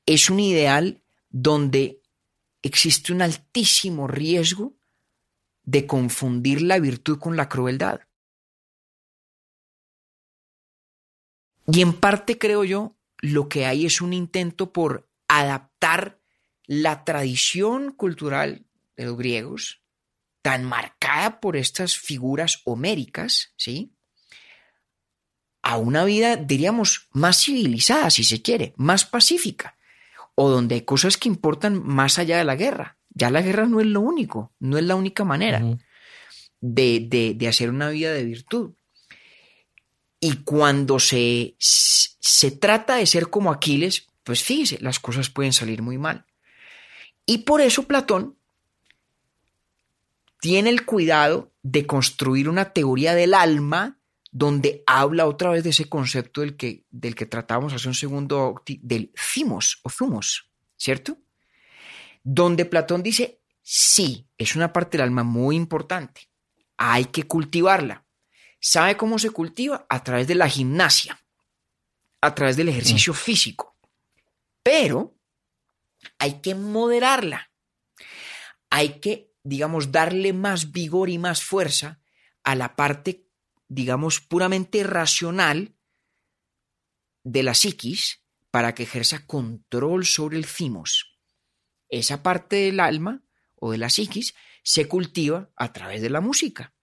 Es 0.05 0.29
un 0.29 0.39
ideal 0.39 1.03
donde 1.29 2.01
existe 2.61 3.13
un 3.13 3.21
altísimo 3.21 4.07
riesgo 4.07 4.77
de 5.63 5.85
confundir 5.85 6.61
la 6.61 6.79
virtud 6.79 7.19
con 7.19 7.35
la 7.35 7.49
crueldad. 7.49 8.01
Y 11.67 11.81
en 11.81 11.93
parte 11.93 12.37
creo 12.37 12.63
yo, 12.63 12.97
lo 13.17 13.49
que 13.49 13.65
hay 13.65 13.85
es 13.85 13.99
un 13.99 14.13
intento 14.13 14.71
por 14.71 15.09
adaptar 15.27 16.21
la 16.65 17.03
tradición 17.03 17.91
cultural 17.91 18.65
de 18.95 19.05
los 19.05 19.17
griegos, 19.17 19.81
tan 20.41 20.63
marcada 20.63 21.39
por 21.39 21.57
estas 21.57 21.97
figuras 21.97 22.61
homéricas, 22.65 23.53
¿sí? 23.57 23.93
A 25.61 25.77
una 25.77 26.05
vida, 26.05 26.37
diríamos, 26.37 27.09
más 27.11 27.43
civilizada, 27.43 28.09
si 28.09 28.23
se 28.23 28.41
quiere, 28.41 28.73
más 28.77 29.05
pacífica, 29.05 29.76
o 30.39 30.49
donde 30.49 30.75
hay 30.75 30.81
cosas 30.81 31.17
que 31.17 31.29
importan 31.29 31.81
más 31.83 32.19
allá 32.19 32.37
de 32.37 32.43
la 32.43 32.55
guerra. 32.55 32.97
Ya 33.09 33.31
la 33.31 33.41
guerra 33.41 33.65
no 33.65 33.79
es 33.81 33.87
lo 33.87 34.01
único, 34.01 34.53
no 34.59 34.77
es 34.77 34.83
la 34.83 34.95
única 34.95 35.23
manera 35.23 35.59
de, 36.61 36.99
de- 37.09 37.33
de 37.35 37.47
hacer 37.47 37.71
una 37.71 37.89
vida 37.89 38.13
de 38.13 38.23
virtud. 38.23 38.73
Y 40.19 40.43
cuando 40.43 40.99
se, 40.99 41.55
se 41.57 42.51
trata 42.51 42.97
de 42.97 43.07
ser 43.07 43.29
como 43.31 43.51
Aquiles, 43.51 44.07
pues 44.23 44.43
fíjese, 44.43 44.77
las 44.79 44.99
cosas 44.99 45.29
pueden 45.31 45.53
salir 45.53 45.81
muy 45.81 45.97
mal. 45.97 46.25
Y 47.25 47.39
por 47.39 47.59
eso 47.61 47.83
Platón 47.83 48.37
tiene 50.39 50.69
el 50.69 50.85
cuidado 50.85 51.51
de 51.63 51.87
construir 51.87 52.47
una 52.47 52.73
teoría 52.73 53.15
del 53.15 53.33
alma 53.33 53.96
donde 54.37 54.83
habla 54.85 55.25
otra 55.25 55.49
vez 55.49 55.63
de 55.63 55.71
ese 55.71 55.89
concepto 55.89 56.41
del 56.41 56.55
que, 56.55 56.85
del 56.91 57.15
que 57.15 57.25
tratamos 57.25 57.73
hace 57.73 57.87
un 57.87 57.95
segundo, 57.95 58.61
del 58.67 59.11
thymos 59.33 59.79
o 59.81 59.89
thumos, 59.89 60.51
¿cierto? 60.77 61.17
Donde 62.23 62.65
Platón 62.65 63.01
dice, 63.01 63.41
sí, 63.63 64.29
es 64.37 64.55
una 64.55 64.71
parte 64.71 64.97
del 64.97 65.05
alma 65.05 65.23
muy 65.23 65.55
importante, 65.55 66.29
hay 66.77 67.05
que 67.05 67.23
cultivarla. 67.23 68.05
¿Sabe 68.59 68.95
cómo 68.95 69.17
se 69.17 69.31
cultiva? 69.31 69.87
A 69.89 70.03
través 70.03 70.27
de 70.27 70.35
la 70.35 70.47
gimnasia, 70.47 71.19
a 72.21 72.35
través 72.35 72.57
del 72.57 72.69
ejercicio 72.69 73.15
físico. 73.15 73.75
Pero 74.61 75.17
hay 76.19 76.41
que 76.41 76.53
moderarla. 76.53 77.49
Hay 78.69 78.99
que, 78.99 79.31
digamos, 79.43 79.91
darle 79.91 80.31
más 80.33 80.71
vigor 80.71 81.09
y 81.09 81.17
más 81.17 81.43
fuerza 81.43 82.01
a 82.43 82.53
la 82.53 82.75
parte, 82.75 83.26
digamos, 83.67 84.21
puramente 84.21 84.83
racional 84.83 85.75
de 87.23 87.43
la 87.43 87.53
psiquis 87.53 88.23
para 88.51 88.73
que 88.73 88.83
ejerza 88.83 89.25
control 89.25 90.05
sobre 90.05 90.37
el 90.37 90.45
cimos. 90.45 91.19
Esa 91.89 92.23
parte 92.23 92.55
del 92.57 92.79
alma 92.79 93.23
o 93.55 93.71
de 93.71 93.77
la 93.77 93.89
psiquis 93.89 94.35
se 94.63 94.87
cultiva 94.87 95.51
a 95.55 95.73
través 95.73 96.01
de 96.01 96.09
la 96.09 96.21
música. 96.21 96.73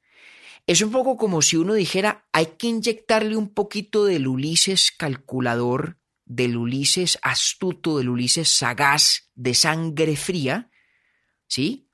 Es 0.66 0.80
un 0.80 0.90
poco 0.90 1.16
como 1.16 1.42
si 1.42 1.56
uno 1.56 1.74
dijera, 1.74 2.26
hay 2.32 2.46
que 2.58 2.68
inyectarle 2.68 3.36
un 3.36 3.52
poquito 3.52 4.04
del 4.06 4.26
Ulises 4.26 4.92
calculador, 4.92 5.98
del 6.24 6.56
Ulises 6.56 7.18
astuto, 7.22 7.98
del 7.98 8.08
Ulises 8.08 8.48
sagaz, 8.48 9.30
de 9.34 9.54
sangre 9.54 10.16
fría, 10.16 10.70
¿sí? 11.46 11.90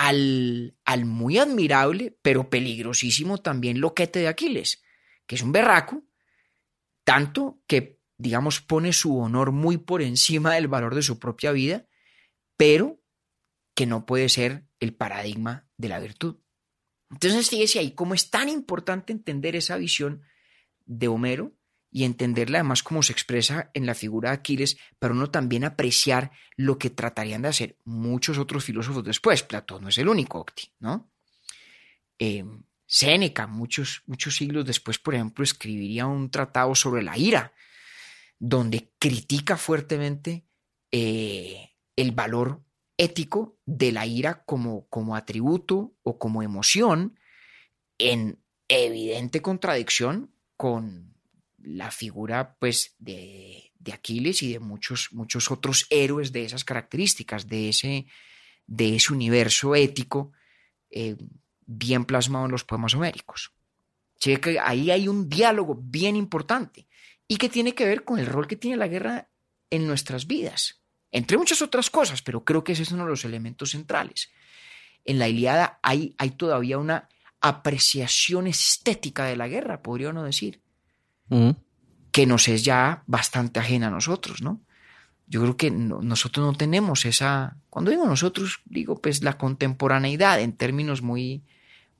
Al, 0.00 0.76
al 0.84 1.06
muy 1.06 1.38
admirable, 1.38 2.16
pero 2.22 2.48
peligrosísimo 2.48 3.38
también 3.38 3.80
loquete 3.80 4.20
de 4.20 4.28
Aquiles, 4.28 4.80
que 5.26 5.34
es 5.34 5.42
un 5.42 5.50
berraco, 5.50 6.04
tanto 7.02 7.60
que, 7.66 7.98
digamos, 8.16 8.60
pone 8.60 8.92
su 8.92 9.18
honor 9.18 9.50
muy 9.50 9.76
por 9.76 10.00
encima 10.00 10.54
del 10.54 10.68
valor 10.68 10.94
de 10.94 11.02
su 11.02 11.18
propia 11.18 11.50
vida, 11.50 11.88
pero 12.56 13.02
que 13.74 13.86
no 13.86 14.06
puede 14.06 14.28
ser 14.28 14.68
el 14.78 14.94
paradigma 14.94 15.68
de 15.76 15.88
la 15.88 15.98
virtud. 15.98 16.36
Entonces, 17.10 17.50
fíjese 17.50 17.80
ahí 17.80 17.90
cómo 17.90 18.14
es 18.14 18.30
tan 18.30 18.48
importante 18.48 19.12
entender 19.12 19.56
esa 19.56 19.76
visión 19.78 20.22
de 20.86 21.08
Homero 21.08 21.57
y 21.98 22.04
entenderla 22.04 22.58
además 22.58 22.84
cómo 22.84 23.02
se 23.02 23.12
expresa 23.12 23.72
en 23.74 23.84
la 23.84 23.92
figura 23.92 24.30
de 24.30 24.36
Aquiles, 24.36 24.78
pero 25.00 25.14
uno 25.14 25.32
también 25.32 25.64
apreciar 25.64 26.30
lo 26.54 26.78
que 26.78 26.90
tratarían 26.90 27.42
de 27.42 27.48
hacer 27.48 27.76
muchos 27.84 28.38
otros 28.38 28.62
filósofos 28.62 29.02
después. 29.02 29.42
Platón 29.42 29.82
no 29.82 29.88
es 29.88 29.98
el 29.98 30.08
único, 30.08 30.38
Octi, 30.38 30.70
¿no? 30.78 31.10
Eh, 32.16 32.44
Séneca, 32.86 33.48
muchos, 33.48 34.04
muchos 34.06 34.36
siglos 34.36 34.64
después, 34.64 35.00
por 35.00 35.16
ejemplo, 35.16 35.42
escribiría 35.42 36.06
un 36.06 36.30
tratado 36.30 36.72
sobre 36.76 37.02
la 37.02 37.18
ira, 37.18 37.52
donde 38.38 38.92
critica 39.00 39.56
fuertemente 39.56 40.44
eh, 40.92 41.72
el 41.96 42.12
valor 42.12 42.62
ético 42.96 43.58
de 43.66 43.90
la 43.90 44.06
ira 44.06 44.44
como, 44.44 44.86
como 44.86 45.16
atributo 45.16 45.96
o 46.04 46.16
como 46.16 46.44
emoción 46.44 47.18
en 47.98 48.38
evidente 48.68 49.42
contradicción 49.42 50.30
con 50.56 51.17
la 51.68 51.90
figura 51.90 52.56
pues 52.58 52.94
de, 52.98 53.72
de, 53.78 53.92
Aquiles 53.92 54.42
y 54.42 54.52
de 54.52 54.60
muchos, 54.60 55.08
muchos 55.12 55.50
otros 55.50 55.86
héroes 55.90 56.32
de 56.32 56.44
esas 56.44 56.64
características, 56.64 57.46
de 57.46 57.68
ese, 57.68 58.06
de 58.66 58.96
ese 58.96 59.12
universo 59.12 59.74
ético 59.74 60.32
eh, 60.90 61.16
bien 61.66 62.04
plasmado 62.04 62.46
en 62.46 62.52
los 62.52 62.64
poemas 62.64 62.94
homéricos. 62.94 63.52
que 64.18 64.58
ahí 64.62 64.90
hay 64.90 65.08
un 65.08 65.28
diálogo 65.28 65.78
bien 65.80 66.16
importante 66.16 66.88
y 67.26 67.36
que 67.36 67.48
tiene 67.48 67.74
que 67.74 67.84
ver 67.84 68.04
con 68.04 68.18
el 68.18 68.26
rol 68.26 68.46
que 68.46 68.56
tiene 68.56 68.76
la 68.76 68.88
guerra 68.88 69.30
en 69.70 69.86
nuestras 69.86 70.26
vidas 70.26 70.78
entre 71.10 71.38
muchas 71.38 71.62
otras 71.62 71.90
cosas, 71.90 72.22
pero 72.22 72.44
creo 72.44 72.64
que 72.64 72.72
ese 72.72 72.82
es 72.82 72.92
uno 72.92 73.04
de 73.04 73.10
los 73.10 73.24
elementos 73.24 73.70
centrales. 73.70 74.30
En 75.04 75.18
la 75.18 75.28
Iliada 75.28 75.78
hay, 75.82 76.14
hay 76.18 76.30
todavía 76.30 76.78
una 76.78 77.08
apreciación 77.40 78.46
estética 78.46 79.24
de 79.24 79.36
la 79.36 79.48
guerra, 79.48 79.82
podría 79.82 80.10
uno 80.10 80.24
decir, 80.24 80.60
que 82.10 82.26
nos 82.26 82.48
es 82.48 82.64
ya 82.64 83.02
bastante 83.06 83.60
ajena 83.60 83.88
a 83.88 83.90
nosotros, 83.90 84.42
¿no? 84.42 84.60
Yo 85.26 85.42
creo 85.42 85.56
que 85.56 85.70
nosotros 85.70 86.44
no 86.44 86.54
tenemos 86.54 87.04
esa, 87.04 87.58
cuando 87.68 87.90
digo 87.90 88.06
nosotros, 88.06 88.60
digo 88.64 89.00
pues 89.00 89.22
la 89.22 89.36
contemporaneidad 89.36 90.40
en 90.40 90.54
términos 90.54 91.02
muy, 91.02 91.42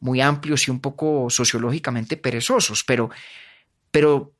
muy 0.00 0.22
amplios 0.22 0.66
y 0.66 0.70
un 0.70 0.80
poco 0.80 1.28
sociológicamente 1.28 2.16
perezosos, 2.16 2.84
pero, 2.84 3.10
pero 3.90 4.32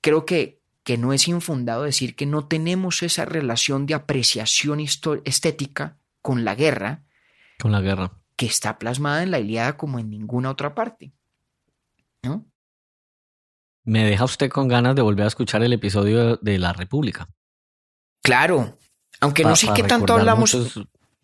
creo 0.00 0.24
que, 0.24 0.60
que 0.84 0.96
no 0.96 1.12
es 1.12 1.28
infundado 1.28 1.82
decir 1.82 2.16
que 2.16 2.24
no 2.24 2.46
tenemos 2.46 3.02
esa 3.02 3.26
relación 3.26 3.84
de 3.84 3.94
apreciación 3.94 4.80
estética 4.80 5.98
con 6.22 6.44
la 6.44 6.54
guerra. 6.54 7.02
Con 7.60 7.72
la 7.72 7.82
guerra. 7.82 8.12
Que 8.36 8.46
está 8.46 8.78
plasmada 8.78 9.22
en 9.22 9.30
la 9.30 9.38
Iliada 9.38 9.76
como 9.76 9.98
en 9.98 10.08
ninguna 10.08 10.50
otra 10.50 10.74
parte. 10.74 11.12
¿No? 12.22 12.46
Me 13.84 14.04
deja 14.04 14.24
usted 14.24 14.50
con 14.50 14.68
ganas 14.68 14.94
de 14.94 15.02
volver 15.02 15.24
a 15.24 15.28
escuchar 15.28 15.62
el 15.62 15.72
episodio 15.72 16.36
de 16.36 16.58
La 16.58 16.72
República. 16.72 17.28
Claro, 18.22 18.78
aunque 19.20 19.44
no 19.44 19.56
sé 19.56 19.68
qué 19.74 19.82
tanto 19.82 20.14
hablamos. 20.14 20.56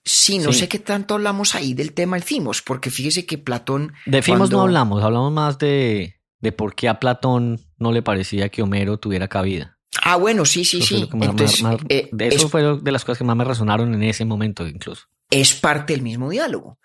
Sí, 0.03 0.39
no 0.39 0.53
sé 0.53 0.69
qué 0.69 0.79
tanto 0.79 1.15
hablamos 1.15 1.55
ahí 1.55 1.75
del 1.75 1.93
tema 1.93 2.17
del 2.17 2.23
Fimos, 2.23 2.63
porque 2.63 2.91
fíjese 2.91 3.27
que 3.27 3.39
Platón. 3.39 3.93
De 4.07 4.23
Fimos 4.23 4.51
no 4.51 4.63
hablamos, 4.63 5.03
hablamos 5.03 5.33
más 5.33 5.59
de, 5.59 6.21
de 6.41 6.53
por 6.53 6.75
qué 6.75 6.89
a 6.89 6.99
Platón 6.99 7.61
no 7.79 7.93
le 7.93 8.03
parecía 8.03 8.49
que 8.49 8.63
Homero 8.63 8.99
tuviera 8.99 9.29
cabida. 9.29 9.79
Ah, 10.03 10.17
bueno, 10.17 10.45
sí, 10.45 10.65
sí, 10.65 10.83
sí. 10.83 11.09
Entonces, 11.13 11.63
eh, 11.89 12.09
de 12.13 12.29
eso 12.29 12.49
fue 12.49 12.79
de 12.81 12.93
las 12.93 13.05
cosas 13.05 13.19
que 13.19 13.25
más 13.25 13.37
me 13.37 13.45
resonaron 13.45 13.93
en 13.95 14.03
ese 14.03 14.25
momento 14.25 14.67
incluso. 14.67 15.05
Es 15.31 15.55
parte 15.55 15.93
del 15.93 16.03
mismo 16.03 16.31
diálogo. 16.31 16.79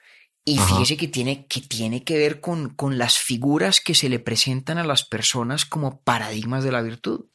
Y 0.47 0.59
fíjese 0.59 0.95
que 0.95 1.07
tiene, 1.07 1.47
que 1.47 1.59
tiene 1.59 2.03
que 2.03 2.19
ver 2.19 2.39
con, 2.39 2.69
con 2.69 2.99
las 2.99 3.17
figuras 3.17 3.81
que 3.81 3.95
se 3.95 4.09
le 4.09 4.19
presentan 4.19 4.77
a 4.77 4.83
las 4.83 5.03
personas 5.03 5.65
como 5.65 6.01
paradigmas 6.01 6.63
de 6.63 6.71
la 6.71 6.83
virtud. 6.83 7.25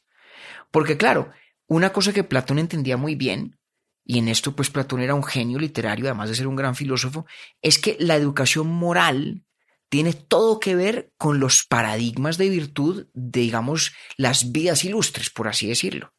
Porque 0.71 0.95
claro, 0.95 1.29
una 1.67 1.91
cosa 1.91 2.13
que 2.13 2.23
Platón 2.23 2.57
entendía 2.57 2.95
muy 2.95 3.15
bien, 3.15 3.59
y 4.05 4.17
en 4.17 4.29
esto 4.29 4.55
pues 4.55 4.69
Platón 4.69 5.01
era 5.01 5.13
un 5.13 5.25
genio 5.25 5.59
literario, 5.59 6.05
además 6.05 6.29
de 6.29 6.35
ser 6.35 6.47
un 6.47 6.55
gran 6.55 6.73
filósofo, 6.73 7.25
es 7.61 7.79
que 7.79 7.97
la 7.99 8.15
educación 8.15 8.67
moral 8.67 9.43
tiene 9.89 10.13
todo 10.13 10.61
que 10.61 10.73
ver 10.73 11.11
con 11.17 11.41
los 11.41 11.65
paradigmas 11.65 12.37
de 12.37 12.47
virtud, 12.47 13.07
digamos, 13.13 13.93
las 14.15 14.53
vidas 14.53 14.85
ilustres, 14.85 15.29
por 15.29 15.49
así 15.49 15.67
decirlo. 15.67 16.13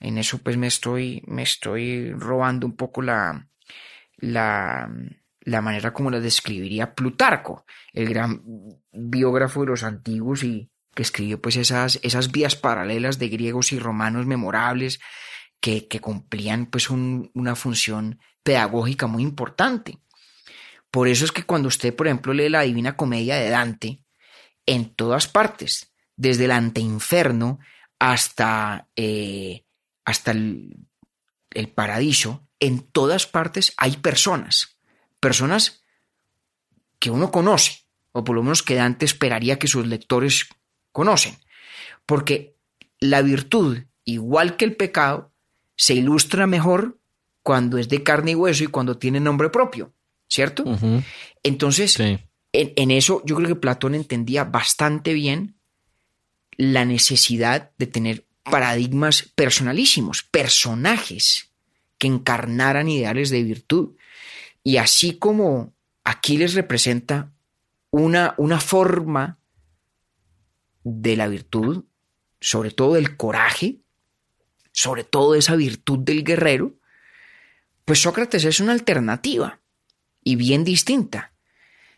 En 0.00 0.18
eso 0.18 0.38
pues 0.38 0.56
me 0.56 0.66
estoy, 0.66 1.22
me 1.28 1.44
estoy 1.44 2.12
robando 2.12 2.66
un 2.66 2.74
poco 2.74 3.02
la, 3.02 3.48
la, 4.16 4.90
la 5.44 5.60
manera 5.60 5.92
como 5.92 6.10
la 6.10 6.20
describiría 6.20 6.94
Plutarco, 6.94 7.64
el 7.92 8.08
gran 8.08 8.42
biógrafo 8.92 9.60
de 9.60 9.66
los 9.66 9.82
antiguos 9.82 10.42
y 10.42 10.70
que 10.94 11.02
escribió 11.02 11.40
pues 11.40 11.56
esas, 11.56 11.98
esas 12.02 12.30
vías 12.30 12.56
paralelas 12.56 13.18
de 13.18 13.28
griegos 13.28 13.72
y 13.72 13.78
romanos 13.78 14.26
memorables 14.26 15.00
que, 15.60 15.88
que 15.88 16.00
cumplían 16.00 16.66
pues 16.66 16.90
una 16.90 17.56
función 17.56 18.20
pedagógica 18.42 19.06
muy 19.06 19.22
importante. 19.22 19.98
Por 20.90 21.08
eso 21.08 21.24
es 21.24 21.32
que 21.32 21.42
cuando 21.42 21.68
usted, 21.68 21.94
por 21.94 22.06
ejemplo, 22.06 22.32
lee 22.32 22.48
la 22.48 22.62
Divina 22.62 22.96
Comedia 22.96 23.36
de 23.36 23.50
Dante, 23.50 24.04
en 24.66 24.94
todas 24.94 25.26
partes, 25.26 25.92
desde 26.16 26.44
el 26.44 26.52
anteinferno 26.52 27.58
hasta, 27.98 28.88
eh, 28.94 29.64
hasta 30.04 30.30
el, 30.30 30.76
el 31.50 31.68
paraíso, 31.68 32.46
en 32.60 32.80
todas 32.80 33.26
partes 33.26 33.74
hay 33.76 33.96
personas, 33.96 34.73
personas 35.24 35.82
que 36.98 37.10
uno 37.10 37.30
conoce, 37.30 37.86
o 38.12 38.22
por 38.24 38.36
lo 38.36 38.42
menos 38.42 38.62
que 38.62 38.74
Dante 38.74 39.04
esperaría 39.04 39.58
que 39.58 39.68
sus 39.68 39.86
lectores 39.86 40.48
conocen, 40.92 41.36
porque 42.06 42.56
la 43.00 43.22
virtud, 43.22 43.78
igual 44.04 44.56
que 44.56 44.66
el 44.66 44.76
pecado, 44.76 45.32
se 45.76 45.94
ilustra 45.94 46.46
mejor 46.46 46.98
cuando 47.42 47.78
es 47.78 47.88
de 47.88 48.02
carne 48.02 48.32
y 48.32 48.34
hueso 48.34 48.64
y 48.64 48.68
cuando 48.68 48.98
tiene 48.98 49.18
nombre 49.18 49.48
propio. 49.48 49.94
¿cierto? 50.28 50.64
Entonces, 51.42 51.98
en, 52.52 52.90
eso 52.90 53.22
yo 53.24 53.36
creo 53.36 53.48
que 53.48 53.54
Platón 53.54 53.94
entendía 53.94 54.44
bastante 54.44 55.12
bien 55.12 55.54
la 56.56 56.84
necesidad 56.84 57.70
de 57.78 57.86
tener 57.86 58.24
paradigmas 58.42 59.30
personalísimos, 59.34 60.22
personajes 60.22 61.50
que 61.98 62.06
encarnaran 62.06 62.88
ideales 62.88 63.30
de 63.30 63.42
virtud. 63.42 63.90
Y 64.64 64.78
así 64.78 65.18
como 65.18 65.74
Aquiles 66.02 66.54
representa 66.54 67.32
una, 67.90 68.34
una 68.38 68.58
forma 68.58 69.38
de 70.82 71.16
la 71.16 71.28
virtud, 71.28 71.84
sobre 72.40 72.72
todo 72.72 72.94
del 72.94 73.16
coraje, 73.16 73.82
sobre 74.72 75.04
todo 75.04 75.34
esa 75.34 75.54
virtud 75.54 76.00
del 76.00 76.24
guerrero, 76.24 76.74
pues 77.84 78.00
Sócrates 78.00 78.44
es 78.44 78.58
una 78.58 78.72
alternativa 78.72 79.60
y 80.22 80.36
bien 80.36 80.64
distinta. 80.64 81.32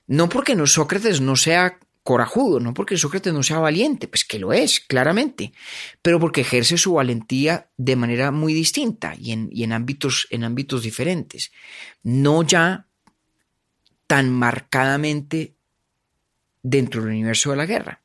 No 0.06 0.28
porque 0.28 0.54
no, 0.54 0.66
Sócrates 0.66 1.20
no 1.20 1.36
sea 1.36 1.78
corajudo, 2.06 2.60
no 2.60 2.72
porque 2.72 2.96
Sócrates 2.96 3.34
no 3.34 3.42
sea 3.42 3.58
valiente, 3.58 4.06
pues 4.06 4.24
que 4.24 4.38
lo 4.38 4.52
es, 4.52 4.78
claramente, 4.78 5.52
pero 6.00 6.20
porque 6.20 6.42
ejerce 6.42 6.78
su 6.78 6.94
valentía 6.94 7.68
de 7.76 7.96
manera 7.96 8.30
muy 8.30 8.54
distinta 8.54 9.14
y 9.18 9.32
en, 9.32 9.72
ámbitos, 9.72 10.28
en 10.30 10.44
ámbitos 10.44 10.84
diferentes. 10.84 11.50
No 12.04 12.44
ya 12.44 12.86
tan 14.06 14.30
marcadamente 14.30 15.56
dentro 16.62 17.02
del 17.02 17.10
universo 17.10 17.50
de 17.50 17.56
la 17.56 17.66
guerra. 17.66 18.02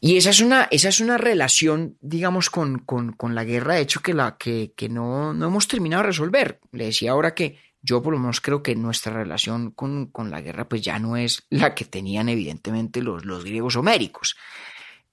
Y 0.00 0.16
esa 0.16 0.30
es 0.30 0.40
una, 0.40 0.66
esa 0.70 0.88
es 0.88 1.00
una 1.00 1.18
relación, 1.18 1.98
digamos, 2.00 2.48
con, 2.48 2.78
con, 2.78 3.12
con 3.12 3.34
la 3.34 3.44
guerra, 3.44 3.74
de 3.74 3.82
hecho, 3.82 4.00
que, 4.00 4.14
la, 4.14 4.38
que, 4.38 4.72
que 4.74 4.88
no, 4.88 5.34
no 5.34 5.48
hemos 5.48 5.68
terminado 5.68 6.04
de 6.04 6.06
resolver. 6.06 6.58
Le 6.72 6.86
decía 6.86 7.10
ahora 7.10 7.34
que 7.34 7.58
yo 7.82 8.02
por 8.02 8.12
lo 8.12 8.18
menos 8.18 8.40
creo 8.40 8.62
que 8.62 8.74
nuestra 8.74 9.12
relación 9.12 9.70
con, 9.70 10.06
con 10.06 10.30
la 10.30 10.40
guerra 10.40 10.68
pues 10.68 10.82
ya 10.82 10.98
no 10.98 11.16
es 11.16 11.46
la 11.50 11.74
que 11.74 11.84
tenían 11.84 12.28
evidentemente 12.28 13.02
los, 13.02 13.24
los 13.24 13.44
griegos 13.44 13.76
homéricos. 13.76 14.36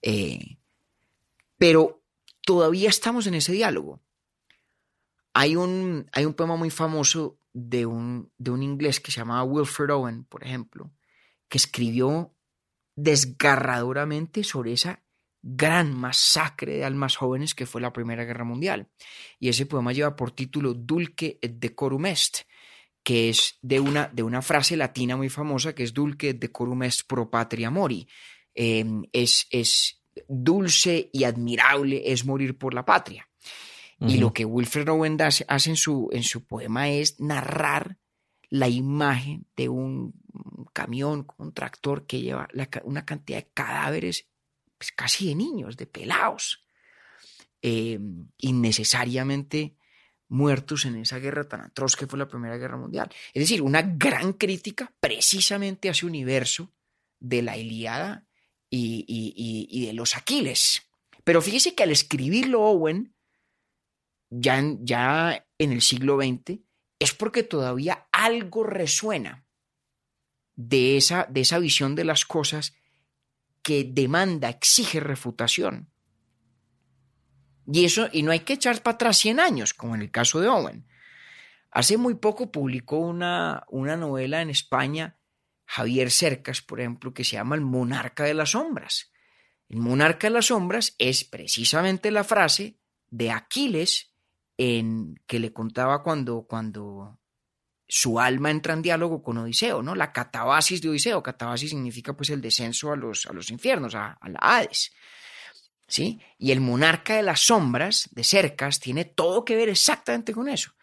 Eh, 0.01 0.57
pero 1.57 2.03
todavía 2.41 2.89
estamos 2.89 3.27
en 3.27 3.35
ese 3.35 3.53
diálogo. 3.53 4.01
Hay 5.33 5.55
un, 5.55 6.09
hay 6.11 6.25
un 6.25 6.33
poema 6.33 6.55
muy 6.55 6.69
famoso 6.69 7.39
de 7.53 7.85
un, 7.85 8.31
de 8.37 8.51
un 8.51 8.63
inglés 8.63 8.99
que 8.99 9.11
se 9.11 9.19
llamaba 9.19 9.43
Wilfred 9.43 9.91
Owen, 9.91 10.25
por 10.25 10.43
ejemplo, 10.43 10.91
que 11.47 11.57
escribió 11.57 12.35
desgarradoramente 12.95 14.43
sobre 14.43 14.73
esa 14.73 15.03
gran 15.41 15.95
masacre 15.95 16.73
de 16.77 16.85
almas 16.85 17.15
jóvenes 17.15 17.53
que 17.53 17.65
fue 17.65 17.79
la 17.79 17.93
Primera 17.93 18.25
Guerra 18.25 18.43
Mundial. 18.43 18.89
Y 19.39 19.49
ese 19.49 19.65
poema 19.65 19.93
lleva 19.93 20.15
por 20.15 20.31
título 20.31 20.73
Dulce 20.73 21.37
et 21.41 21.59
decorum 21.59 22.05
est, 22.07 22.41
que 23.07 23.29
es 23.29 23.57
de 23.61 23.79
una, 23.79 24.09
de 24.09 24.21
una 24.21 24.41
frase 24.41 24.75
latina 24.75 25.15
muy 25.15 25.29
famosa 25.29 25.73
que 25.73 25.83
es 25.83 25.93
Dulce 25.93 26.33
decorum 26.33 26.83
est 26.83 27.07
pro 27.07 27.29
patria 27.29 27.71
mori. 27.71 28.05
Em, 28.53 29.01
es, 29.13 29.47
es 29.49 30.03
dulce 30.27 31.09
y 31.13 31.23
admirable 31.23 32.01
es 32.11 32.25
morir 32.25 32.57
por 32.57 32.73
la 32.73 32.83
patria. 32.83 33.25
Y 34.01 34.17
lo 34.17 34.33
que 34.33 34.43
Wilfred 34.43 34.89
Owen 34.89 35.17
hace, 35.21 35.45
en, 35.47 35.77
su, 35.77 36.09
en 36.11 36.23
su 36.23 36.45
poema 36.45 36.89
es 36.89 37.17
narrar 37.21 37.97
la 38.49 38.67
imagen 38.67 39.47
de 39.55 39.69
un 39.69 40.13
camión, 40.73 41.27
un 41.37 41.53
tractor 41.53 42.05
que 42.05 42.19
lleva 42.19 42.49
una 42.83 43.05
cantidad 43.05 43.37
de 43.37 43.49
cadáveres 43.53 44.27
pues, 44.77 44.91
casi 44.91 45.29
de 45.29 45.35
niños, 45.35 45.77
de 45.77 45.87
pelados, 45.87 46.61
eh, 47.61 47.99
innecesariamente 48.37 49.77
muertos 50.29 50.85
en 50.85 50.95
esa 50.97 51.19
guerra 51.19 51.47
tan 51.47 51.61
atroz 51.61 51.95
que 51.95 52.07
fue 52.07 52.19
la 52.19 52.27
Primera 52.27 52.57
Guerra 52.57 52.77
Mundial. 52.77 53.09
Es 53.33 53.43
decir, 53.43 53.61
una 53.61 53.81
gran 53.81 54.33
crítica 54.33 54.93
precisamente 54.99 55.87
a 55.87 55.91
ese 55.91 56.05
universo 56.05 56.73
de 57.19 57.41
la 57.41 57.57
Ilíada 57.57 58.27
y, 58.69 59.05
y, 59.07 59.85
de 59.85 59.93
los 59.93 60.15
Aquiles. 60.15 60.83
Pero 61.23 61.41
fíjese 61.41 61.75
que 61.75 61.83
al 61.83 61.91
escribirlo 61.91 62.61
Owen, 62.61 63.15
ya 64.29 64.59
en, 64.59 64.85
ya 64.85 65.45
en 65.57 65.71
el 65.71 65.81
siglo 65.81 66.17
XX, 66.17 66.59
es 66.99 67.13
porque 67.13 67.43
todavía 67.43 68.07
algo 68.11 68.63
resuena 68.63 69.45
de 70.55 70.97
esa, 70.97 71.25
de 71.29 71.41
esa 71.41 71.59
visión 71.59 71.95
de 71.95 72.03
las 72.03 72.25
cosas 72.25 72.73
que 73.61 73.83
demanda, 73.83 74.49
exige 74.49 74.99
refutación. 74.99 75.91
Y 77.71 77.85
eso, 77.85 78.07
y 78.11 78.23
no 78.23 78.31
hay 78.31 78.39
que 78.39 78.53
echar 78.53 78.81
para 78.81 78.95
atrás 78.95 79.17
100 79.17 79.39
años, 79.39 79.73
como 79.73 79.95
en 79.95 80.01
el 80.01 80.11
caso 80.11 80.39
de 80.39 80.47
Owen. 80.47 80.85
Hace 81.69 81.97
muy 81.97 82.15
poco 82.15 82.51
publicó 82.51 82.97
una, 82.97 83.65
una 83.69 83.97
novela 83.97 84.41
en 84.41 84.49
España, 84.49 85.17
Javier 85.65 86.09
Cercas, 86.09 86.61
por 86.61 86.79
ejemplo, 86.79 87.13
que 87.13 87.25
se 87.25 87.35
llama 87.35 87.55
El 87.55 87.61
monarca 87.61 88.23
de 88.23 88.33
las 88.33 88.51
sombras. 88.51 89.11
El 89.67 89.77
monarca 89.77 90.27
de 90.27 90.33
las 90.33 90.45
sombras 90.45 90.95
es 90.97 91.25
precisamente 91.25 92.09
la 92.09 92.23
frase 92.23 92.77
de 93.09 93.31
Aquiles 93.31 94.13
en 94.57 95.19
que 95.27 95.39
le 95.39 95.51
contaba 95.51 96.03
cuando, 96.03 96.43
cuando 96.43 97.19
su 97.87 98.19
alma 98.19 98.49
entra 98.49 98.73
en 98.73 98.81
diálogo 98.81 99.21
con 99.21 99.37
Odiseo, 99.37 99.83
¿no? 99.83 99.93
La 99.93 100.11
catabasis 100.11 100.81
de 100.81 100.89
Odiseo. 100.89 101.21
Catabasis 101.21 101.69
significa 101.69 102.15
pues 102.15 102.29
el 102.29 102.41
descenso 102.41 102.91
a 102.91 102.95
los, 102.95 103.25
a 103.27 103.33
los 103.33 103.51
infiernos, 103.51 103.93
a, 103.93 104.13
a 104.13 104.29
la 104.29 104.39
Hades. 104.41 104.93
¿Sí? 105.87 106.19
Y 106.37 106.51
el 106.51 106.59
monarca 106.59 107.15
de 107.15 107.23
las 107.23 107.39
sombras, 107.41 108.09
de 108.11 108.23
cercas, 108.23 108.79
tiene 108.79 109.05
todo 109.05 109.45
que 109.45 109.55
ver 109.55 109.69
exactamente 109.69 110.33
con 110.33 110.49
eso. 110.49 110.73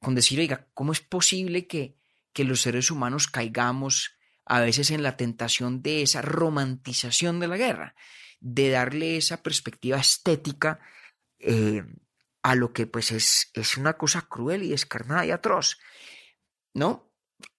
Con 0.00 0.14
decir, 0.14 0.38
oiga, 0.40 0.66
¿cómo 0.72 0.92
es 0.92 1.00
posible 1.00 1.66
que, 1.66 1.96
que 2.32 2.44
los 2.44 2.62
seres 2.62 2.90
humanos 2.90 3.26
caigamos 3.26 4.16
a 4.46 4.60
veces 4.60 4.90
en 4.90 5.02
la 5.02 5.16
tentación 5.16 5.82
de 5.82 6.02
esa 6.02 6.22
romantización 6.22 7.38
de 7.40 7.48
la 7.48 7.56
guerra? 7.56 7.94
De 8.40 8.70
darle 8.70 9.18
esa 9.18 9.42
perspectiva 9.42 9.98
estética 9.98 10.80
eh, 11.38 11.84
a 12.42 12.54
lo 12.54 12.72
que 12.72 12.86
pues 12.86 13.12
es, 13.12 13.50
es 13.54 13.76
una 13.76 13.94
cosa 13.94 14.22
cruel 14.22 14.62
y 14.62 14.68
descarnada 14.68 15.26
y 15.26 15.32
atroz. 15.32 15.78
¿no? 16.76 17.10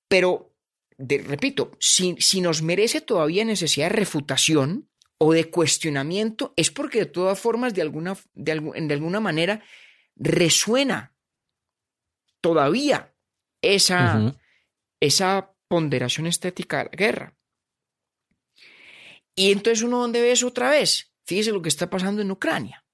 Pero, 0.07 0.55
repito, 0.97 1.71
si, 1.79 2.15
si 2.19 2.39
nos 2.39 2.61
merece 2.61 3.01
todavía 3.01 3.43
necesidad 3.43 3.89
de 3.89 3.95
refutación 3.95 4.89
o 5.19 5.33
de 5.33 5.49
cuestionamiento, 5.49 6.53
es 6.55 6.71
porque 6.71 6.99
de 6.99 7.05
todas 7.07 7.39
formas, 7.39 7.73
de 7.73 7.81
alguna, 7.81 8.15
de, 8.33 8.51
alguna 8.51 9.19
manera, 9.19 9.63
resuena 10.15 11.15
todavía 12.41 13.15
esa, 13.61 14.35
esa 14.99 15.53
ponderación 15.67 16.27
estética 16.27 16.77
de 16.77 16.83
la 16.85 16.91
guerra. 16.91 17.37
Y 19.35 19.51
entonces 19.51 19.83
uno 19.83 19.99
dónde 19.99 20.21
ve 20.21 20.31
eso 20.31 20.47
otra 20.47 20.69
vez. 20.69 21.13
Fíjese 21.25 21.51
lo 21.51 21.61
que 21.61 21.69
está 21.69 21.89
pasando 21.89 22.21
en 22.21 22.31
Ucrania, 22.31 22.85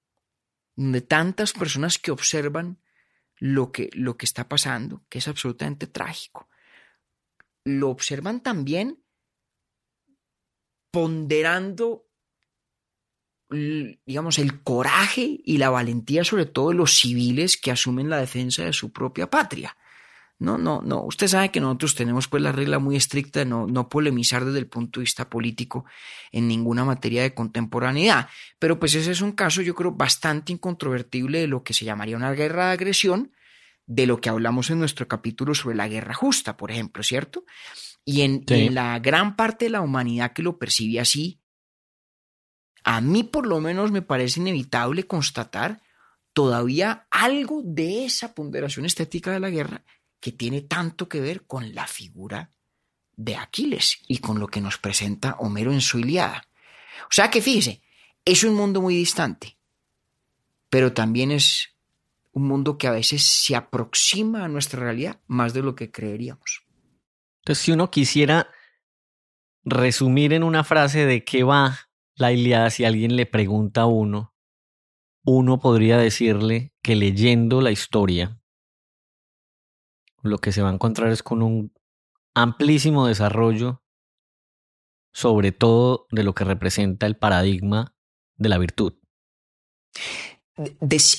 donde 0.75 1.01
tantas 1.01 1.53
personas 1.53 1.99
que 1.99 2.11
observan 2.11 2.81
lo 3.37 3.71
que, 3.71 3.89
lo 3.93 4.17
que 4.17 4.25
está 4.25 4.47
pasando, 4.47 5.05
que 5.09 5.19
es 5.19 5.27
absolutamente 5.27 5.87
trágico. 5.87 6.49
Lo 7.65 7.89
observan 7.89 8.41
también 8.41 9.03
ponderando, 10.91 12.07
digamos, 14.05 14.39
el 14.39 14.61
coraje 14.61 15.39
y 15.43 15.57
la 15.57 15.69
valentía, 15.69 16.23
sobre 16.23 16.45
todo 16.45 16.69
de 16.69 16.75
los 16.75 16.93
civiles 16.97 17.57
que 17.57 17.71
asumen 17.71 18.09
la 18.09 18.17
defensa 18.17 18.63
de 18.63 18.73
su 18.73 18.91
propia 18.91 19.29
patria. 19.29 19.75
No, 20.39 20.57
no, 20.57 20.81
no. 20.81 21.03
Usted 21.03 21.27
sabe 21.27 21.51
que 21.51 21.61
nosotros 21.61 21.95
tenemos 21.95 22.27
pues 22.27 22.43
la 22.43 22.51
regla 22.51 22.79
muy 22.79 22.95
estricta 22.95 23.39
de 23.39 23.45
no, 23.45 23.65
no 23.67 23.87
polemizar 23.87 24.43
desde 24.43 24.59
el 24.59 24.67
punto 24.67 24.99
de 24.99 25.03
vista 25.03 25.29
político 25.29 25.85
en 26.31 26.47
ninguna 26.47 26.83
materia 26.83 27.21
de 27.21 27.33
contemporaneidad. 27.33 28.27
Pero 28.59 28.79
pues 28.79 28.93
ese 28.95 29.11
es 29.11 29.21
un 29.21 29.31
caso, 29.31 29.61
yo 29.61 29.73
creo, 29.75 29.91
bastante 29.91 30.51
incontrovertible 30.51 31.39
de 31.39 31.47
lo 31.47 31.63
que 31.63 31.73
se 31.73 31.85
llamaría 31.85 32.17
una 32.17 32.33
guerra 32.33 32.67
de 32.67 32.73
agresión, 32.73 33.31
de 33.85 34.07
lo 34.07 34.19
que 34.19 34.29
hablamos 34.29 34.69
en 34.69 34.79
nuestro 34.79 35.07
capítulo 35.07 35.55
sobre 35.55 35.75
la 35.75 35.87
guerra 35.87 36.13
justa, 36.13 36.57
por 36.57 36.71
ejemplo, 36.71 37.03
¿cierto? 37.03 37.45
Y 38.03 38.21
en, 38.21 38.43
en 38.47 38.75
la 38.75 38.99
gran 38.99 39.35
parte 39.37 39.65
de 39.65 39.71
la 39.71 39.81
humanidad 39.81 40.33
que 40.33 40.41
lo 40.41 40.57
percibe 40.57 40.99
así, 40.99 41.39
a 42.83 43.01
mí 43.01 43.23
por 43.23 43.47
lo 43.47 43.59
menos 43.59 43.91
me 43.91 44.01
parece 44.01 44.39
inevitable 44.39 45.07
constatar 45.07 45.81
todavía 46.33 47.07
algo 47.09 47.61
de 47.63 48.05
esa 48.05 48.33
ponderación 48.33 48.85
estética 48.85 49.31
de 49.31 49.39
la 49.39 49.49
guerra 49.49 49.83
que 50.19 50.31
tiene 50.31 50.61
tanto 50.61 51.07
que 51.07 51.21
ver 51.21 51.45
con 51.45 51.73
la 51.75 51.87
figura 51.87 52.49
de 53.15 53.35
Aquiles 53.35 53.99
y 54.07 54.17
con 54.17 54.39
lo 54.39 54.47
que 54.47 54.61
nos 54.61 54.77
presenta 54.77 55.35
Homero 55.39 55.71
en 55.71 55.81
su 55.81 55.99
Iliada. 55.99 56.47
O 57.03 57.11
sea 57.11 57.29
que 57.29 57.41
fíjese, 57.41 57.81
es 58.25 58.43
un 58.43 58.55
mundo 58.55 58.81
muy 58.81 58.95
distante, 58.95 59.57
pero 60.69 60.93
también 60.93 61.31
es 61.31 61.69
un 62.31 62.47
mundo 62.47 62.77
que 62.77 62.87
a 62.87 62.91
veces 62.91 63.23
se 63.23 63.55
aproxima 63.55 64.43
a 64.43 64.47
nuestra 64.47 64.79
realidad 64.79 65.21
más 65.27 65.53
de 65.53 65.61
lo 65.61 65.75
que 65.75 65.91
creeríamos. 65.91 66.65
Entonces, 67.41 67.63
si 67.63 67.71
uno 67.71 67.91
quisiera 67.91 68.49
resumir 69.63 70.33
en 70.33 70.43
una 70.43 70.63
frase 70.63 71.05
de 71.05 71.23
qué 71.23 71.43
va 71.43 71.89
la 72.15 72.31
Iliada, 72.31 72.69
si 72.69 72.85
alguien 72.85 73.15
le 73.15 73.25
pregunta 73.25 73.81
a 73.81 73.85
uno, 73.85 74.33
uno 75.25 75.59
podría 75.59 75.97
decirle 75.97 76.73
que 76.81 76.95
leyendo 76.95 77.61
la 77.61 77.71
historia, 77.71 78.39
lo 80.21 80.37
que 80.37 80.51
se 80.51 80.61
va 80.61 80.69
a 80.69 80.73
encontrar 80.73 81.11
es 81.11 81.23
con 81.23 81.41
un 81.41 81.73
amplísimo 82.33 83.07
desarrollo, 83.07 83.83
sobre 85.13 85.51
todo 85.51 86.07
de 86.11 86.23
lo 86.23 86.33
que 86.33 86.43
representa 86.43 87.05
el 87.05 87.17
paradigma 87.17 87.95
de 88.35 88.49
la 88.49 88.57
virtud. 88.57 88.93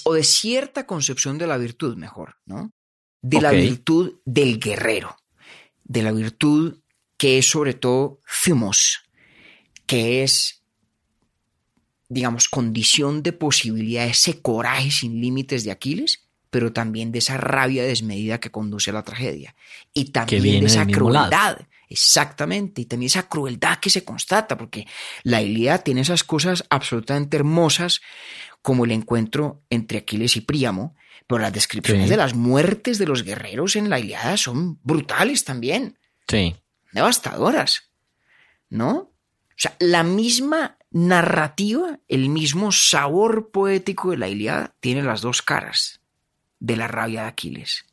o 0.05 0.15
de 0.15 0.25
cierta 0.25 0.87
concepción 0.87 1.39
de 1.39 1.47
la 1.47 1.57
virtud, 1.57 1.97
mejor, 1.97 2.37
¿no? 2.45 2.73
De 3.21 3.41
la 3.41 3.53
virtud 3.53 4.21
del 4.25 4.61
guerrero, 4.61 5.17
de 5.83 6.03
la 6.03 6.13
virtud 6.13 6.81
que 7.17 7.39
es 7.39 7.47
sobre 7.49 7.75
todo 7.75 8.21
thumos, 8.45 9.05
que 9.87 10.23
es, 10.23 10.64
digamos, 12.09 12.49
condición 12.49 13.23
de 13.23 13.33
posibilidad, 13.33 14.07
ese 14.07 14.41
coraje 14.41 14.91
sin 14.91 15.21
límites 15.21 15.65
de 15.65 15.71
Aquiles, 15.71 16.25
pero 16.51 16.73
también 16.73 17.11
de 17.11 17.19
esa 17.19 17.37
rabia 17.37 17.83
desmedida 17.83 18.39
que 18.39 18.51
conduce 18.51 18.91
a 18.91 18.95
la 18.95 19.03
tragedia. 19.03 19.57
Y 19.93 20.07
también 20.07 20.61
de 20.61 20.67
esa 20.67 20.87
crueldad. 20.87 21.59
Exactamente, 21.89 22.83
y 22.83 22.85
también 22.87 23.09
esa 23.09 23.29
crueldad 23.29 23.79
que 23.79 23.91
se 23.91 24.05
constata, 24.05 24.57
porque 24.57 24.87
la 25.23 25.43
Ilíada 25.43 25.79
tiene 25.79 26.01
esas 26.01 26.25
cosas 26.25 26.65
absolutamente 26.71 27.37
hermosas, 27.37 28.01
como 28.63 28.85
el 28.85 28.93
encuentro 28.93 29.63
entre 29.69 29.99
Aquiles 29.99 30.37
y 30.37 30.41
Príamo, 30.41 30.95
pero 31.27 31.41
las 31.41 31.53
descripciones 31.53 32.09
de 32.09 32.17
las 32.17 32.35
muertes 32.35 32.99
de 32.99 33.07
los 33.07 33.23
guerreros 33.23 33.77
en 33.77 33.91
la 33.91 33.99
Ilíada 33.99 34.37
son 34.37 34.79
brutales 34.83 35.45
también. 35.45 35.99
Sí. 36.29 36.57
Devastadoras. 36.93 37.91
¿No? 38.71 38.93
O 38.97 39.57
sea, 39.57 39.77
la 39.79 40.03
misma 40.03 40.79
narrativa, 40.95 41.99
el 42.07 42.29
mismo 42.29 42.71
sabor 42.71 43.51
poético 43.51 44.13
de 44.13 44.17
la 44.17 44.29
Ilíada 44.29 44.77
tiene 44.79 45.03
las 45.03 45.23
dos 45.23 45.43
caras 45.43 46.01
de 46.61 46.77
la 46.77 46.87
rabia 46.87 47.23
de 47.23 47.29
Aquiles. 47.29 47.85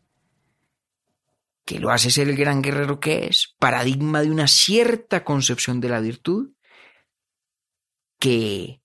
que 1.65 1.79
lo 1.79 1.89
hace 1.89 2.11
ser 2.11 2.27
el 2.27 2.35
gran 2.35 2.61
guerrero 2.61 2.99
que 2.99 3.27
es, 3.27 3.55
paradigma 3.57 4.21
de 4.21 4.29
una 4.29 4.47
cierta 4.47 5.23
concepción 5.23 5.79
de 5.79 5.89
la 5.89 5.99
virtud, 5.99 6.49
que, 8.19 8.81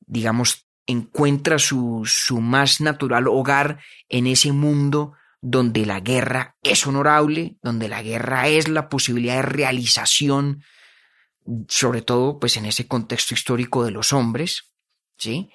digamos, 0.00 0.66
encuentra 0.86 1.58
su, 1.58 2.02
su 2.04 2.40
más 2.40 2.80
natural 2.80 3.28
hogar 3.28 3.78
en 4.08 4.26
ese 4.26 4.52
mundo 4.52 5.14
donde 5.40 5.86
la 5.86 6.00
guerra 6.00 6.56
es 6.62 6.86
honorable, 6.86 7.56
donde 7.62 7.88
la 7.88 8.02
guerra 8.02 8.48
es 8.48 8.68
la 8.68 8.88
posibilidad 8.88 9.36
de 9.36 9.42
realización, 9.42 10.64
sobre 11.68 12.02
todo 12.02 12.38
pues 12.38 12.56
en 12.56 12.66
ese 12.66 12.86
contexto 12.86 13.34
histórico 13.34 13.84
de 13.84 13.90
los 13.90 14.12
hombres, 14.12 14.72
¿sí? 15.18 15.50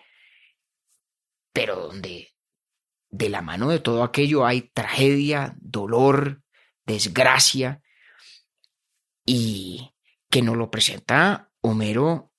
Pero 1.54 1.76
donde 1.76 2.34
de 3.10 3.30
la 3.30 3.42
mano 3.42 3.70
de 3.70 3.80
todo 3.80 4.04
aquello 4.04 4.46
hay 4.46 4.70
tragedia, 4.70 5.56
dolor, 5.60 6.44
desgracia, 6.86 7.82
y 9.26 9.94
que 10.30 10.42
nos 10.42 10.58
lo 10.58 10.72
presenta 10.72 11.52
Homero, 11.62 12.32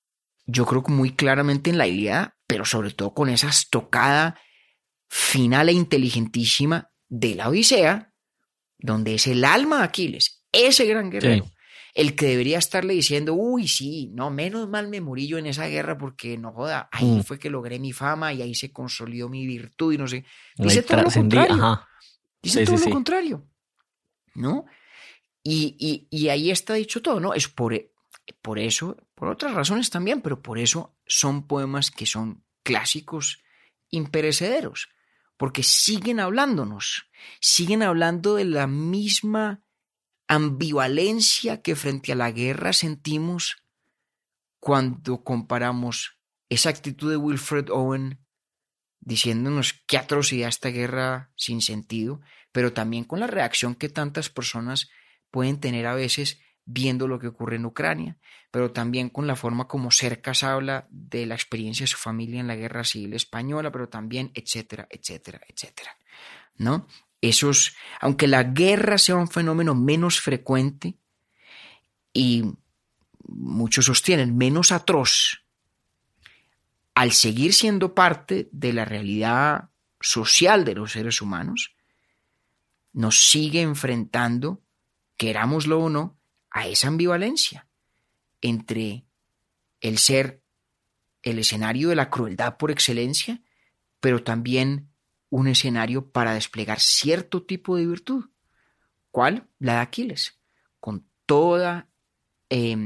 yo 0.47 0.67
creo 0.67 0.83
que 0.83 0.93
muy 0.93 1.13
claramente 1.13 1.71
en 1.71 1.79
la 1.79 1.87
idea, 1.87 2.37
pero 2.47 2.65
sobre 2.65 2.91
todo 2.91 3.15
con 3.15 3.29
esa 3.29 3.49
estocada 3.49 4.41
final 5.09 5.69
e 5.69 5.73
inteligentísima 5.73 6.91
de 7.09 7.37
la 7.37 7.49
Odisea, 7.49 8.13
donde 8.79 9.15
es 9.15 9.27
el 9.27 9.45
alma 9.45 9.79
de 9.79 9.85
Aquiles, 9.85 10.45
ese 10.51 10.85
gran 10.87 11.11
guerrero. 11.11 11.47
El 11.95 12.15
que 12.15 12.27
debería 12.27 12.59
estarle 12.59 12.95
diciendo, 12.95 13.35
uy, 13.35 13.67
sí, 13.69 14.11
no, 14.15 14.31
menos 14.31 14.69
mal 14.69 14.89
me 14.89 15.01
morí 15.01 15.27
yo 15.27 15.39
en 15.39 15.47
esa 15.47 15.67
guerra 15.67 15.99
porque 15.99 16.37
no 16.39 16.53
joda, 16.53 16.89
ahí 16.93 17.19
Mm. 17.19 17.23
fue 17.23 17.39
que 17.39 17.51
logré 17.51 17.79
mi 17.79 17.93
fama 17.93 18.33
y 18.33 18.43
ahí 18.43 18.55
se 18.55 18.73
consolidó 18.73 19.29
mi 19.29 19.47
virtud 19.47 19.93
y 19.95 19.99
no 19.99 20.07
sé. 20.07 20.25
Dice 20.57 20.83
todo 20.83 21.03
lo 21.03 21.11
contrario. 21.11 21.55
ajá. 21.55 21.89
Dice 22.43 22.61
Sí, 22.61 22.65
todo 22.65 22.77
sí, 22.77 22.81
lo 22.83 22.87
sí. 22.87 22.93
contrario, 22.93 23.47
¿no? 24.35 24.65
Y, 25.43 25.77
y- 25.79 26.07
y 26.11 26.29
ahí 26.29 26.51
está 26.51 26.75
dicho 26.75 27.01
todo, 27.03 27.19
¿no? 27.21 27.35
Es 27.35 27.49
por, 27.49 27.75
e- 27.75 27.93
por 28.43 28.59
eso, 28.59 28.97
por 29.15 29.29
otras 29.29 29.53
razones 29.55 29.91
también, 29.91 30.21
pero 30.21 30.41
por 30.43 30.59
eso 30.59 30.97
son 31.07 31.47
poemas 31.47 31.91
que 31.91 32.07
son 32.07 32.45
clásicos 32.63 33.43
imperecederos, 33.91 34.89
porque 35.37 35.63
siguen 35.63 36.21
hablándonos, 36.21 37.07
siguen 37.41 37.83
hablando 37.83 38.37
de 38.37 38.45
la 38.45 38.67
misma 38.67 39.63
ambivalencia 40.31 41.61
que 41.61 41.75
frente 41.75 42.13
a 42.13 42.15
la 42.15 42.31
guerra 42.31 42.73
sentimos 42.73 43.65
cuando 44.61 45.25
comparamos 45.25 46.21
esa 46.49 46.71
actitud 46.71 47.11
de 47.11 47.17
Wilfred 47.17 47.69
Owen 47.71 48.25
diciéndonos 49.01 49.83
qué 49.89 49.99
atrocidad 49.99 50.49
esta 50.49 50.69
guerra 50.69 51.33
sin 51.35 51.61
sentido, 51.61 52.21
pero 52.53 52.73
también 52.73 53.03
con 53.03 53.19
la 53.19 53.27
reacción 53.27 53.75
que 53.75 53.89
tantas 53.89 54.31
personas 54.31 54.89
pueden 55.33 55.59
tener 55.59 55.89
a 55.89 55.95
veces 55.97 56.41
viendo 56.65 57.09
lo 57.09 57.19
que 57.19 57.27
ocurre 57.27 57.57
en 57.57 57.67
Ucrania, 57.67 58.17
pero 58.53 58.71
también 58.71 59.09
con 59.09 59.27
la 59.27 59.35
forma 59.35 59.67
como 59.67 59.91
Cercas 59.91 60.45
habla 60.45 60.87
de 60.91 61.27
la 61.27 61.35
experiencia 61.35 61.83
de 61.83 61.89
su 61.89 61.97
familia 61.97 62.39
en 62.39 62.47
la 62.47 62.55
guerra 62.55 62.85
civil 62.85 63.15
española, 63.15 63.73
pero 63.73 63.89
también 63.89 64.31
etcétera, 64.35 64.87
etcétera, 64.91 65.41
etcétera. 65.49 65.97
¿No? 66.55 66.87
Esos, 67.21 67.77
aunque 68.01 68.27
la 68.27 68.43
guerra 68.45 68.99
sea 68.99 69.17
un 69.17 69.29
fenómeno 69.29 69.75
menos 69.75 70.21
frecuente 70.21 70.97
y 72.13 72.45
muchos 73.27 73.85
sostienen 73.85 74.37
menos 74.37 74.73
atroz, 74.73 75.45
al 76.95 77.13
seguir 77.13 77.55
siendo 77.55 77.95
parte 77.95 78.49
de 78.53 78.73
la 78.73 78.85
realidad 78.85 79.71
social 80.01 80.65
de 80.65 80.75
los 80.75 80.93
seres 80.93 81.21
humanos, 81.21 81.75
nos 82.93 83.29
sigue 83.29 83.63
enfrentando, 83.63 84.63
querámoslo 85.17 85.81
o 85.81 85.91
no, 85.91 86.19
a 86.51 86.67
esa 86.67 86.89
ambivalencia 86.89 87.69
entre 88.41 89.05
el 89.81 89.99
ser 89.99 90.43
el 91.23 91.39
escenario 91.39 91.91
de 91.91 91.97
la 91.97 92.11
crueldad 92.11 92.57
por 92.57 92.71
excelencia, 92.71 93.43
pero 94.01 94.23
también 94.23 94.90
un 95.31 95.49
escenario 95.49 96.11
para 96.11 96.35
desplegar 96.35 96.81
cierto 96.81 97.45
tipo 97.45 97.77
de 97.77 97.87
virtud. 97.87 98.27
¿Cuál? 99.11 99.49
La 99.59 99.75
de 99.75 99.79
Aquiles, 99.81 100.41
con 100.79 101.09
toda, 101.27 101.89
eh, 102.49 102.77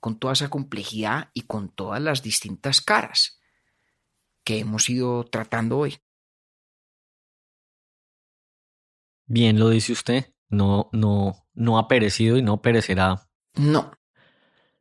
con 0.00 0.18
toda 0.18 0.32
esa 0.32 0.50
complejidad 0.50 1.30
y 1.34 1.42
con 1.42 1.68
todas 1.68 2.00
las 2.02 2.22
distintas 2.22 2.80
caras 2.80 3.40
que 4.44 4.58
hemos 4.58 4.88
ido 4.90 5.24
tratando 5.24 5.78
hoy. 5.78 5.98
Bien 9.26 9.58
lo 9.58 9.68
dice 9.68 9.92
usted, 9.92 10.34
no, 10.48 10.88
no, 10.92 11.46
no 11.54 11.78
ha 11.78 11.86
perecido 11.86 12.36
y 12.36 12.42
no 12.42 12.60
perecerá 12.62 13.28
No. 13.54 13.92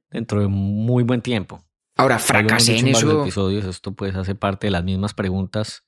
dentro 0.09 0.41
de 0.41 0.47
muy 0.47 1.03
buen 1.03 1.21
tiempo. 1.21 1.63
Ahora, 1.95 2.17
fracasé 2.17 2.77
en 2.77 2.85
varios 2.85 3.03
eso. 3.03 3.21
episodios, 3.21 3.65
esto 3.65 3.93
pues 3.93 4.15
hace 4.15 4.33
parte 4.33 4.67
de 4.67 4.71
las 4.71 4.83
mismas 4.83 5.13
preguntas 5.13 5.85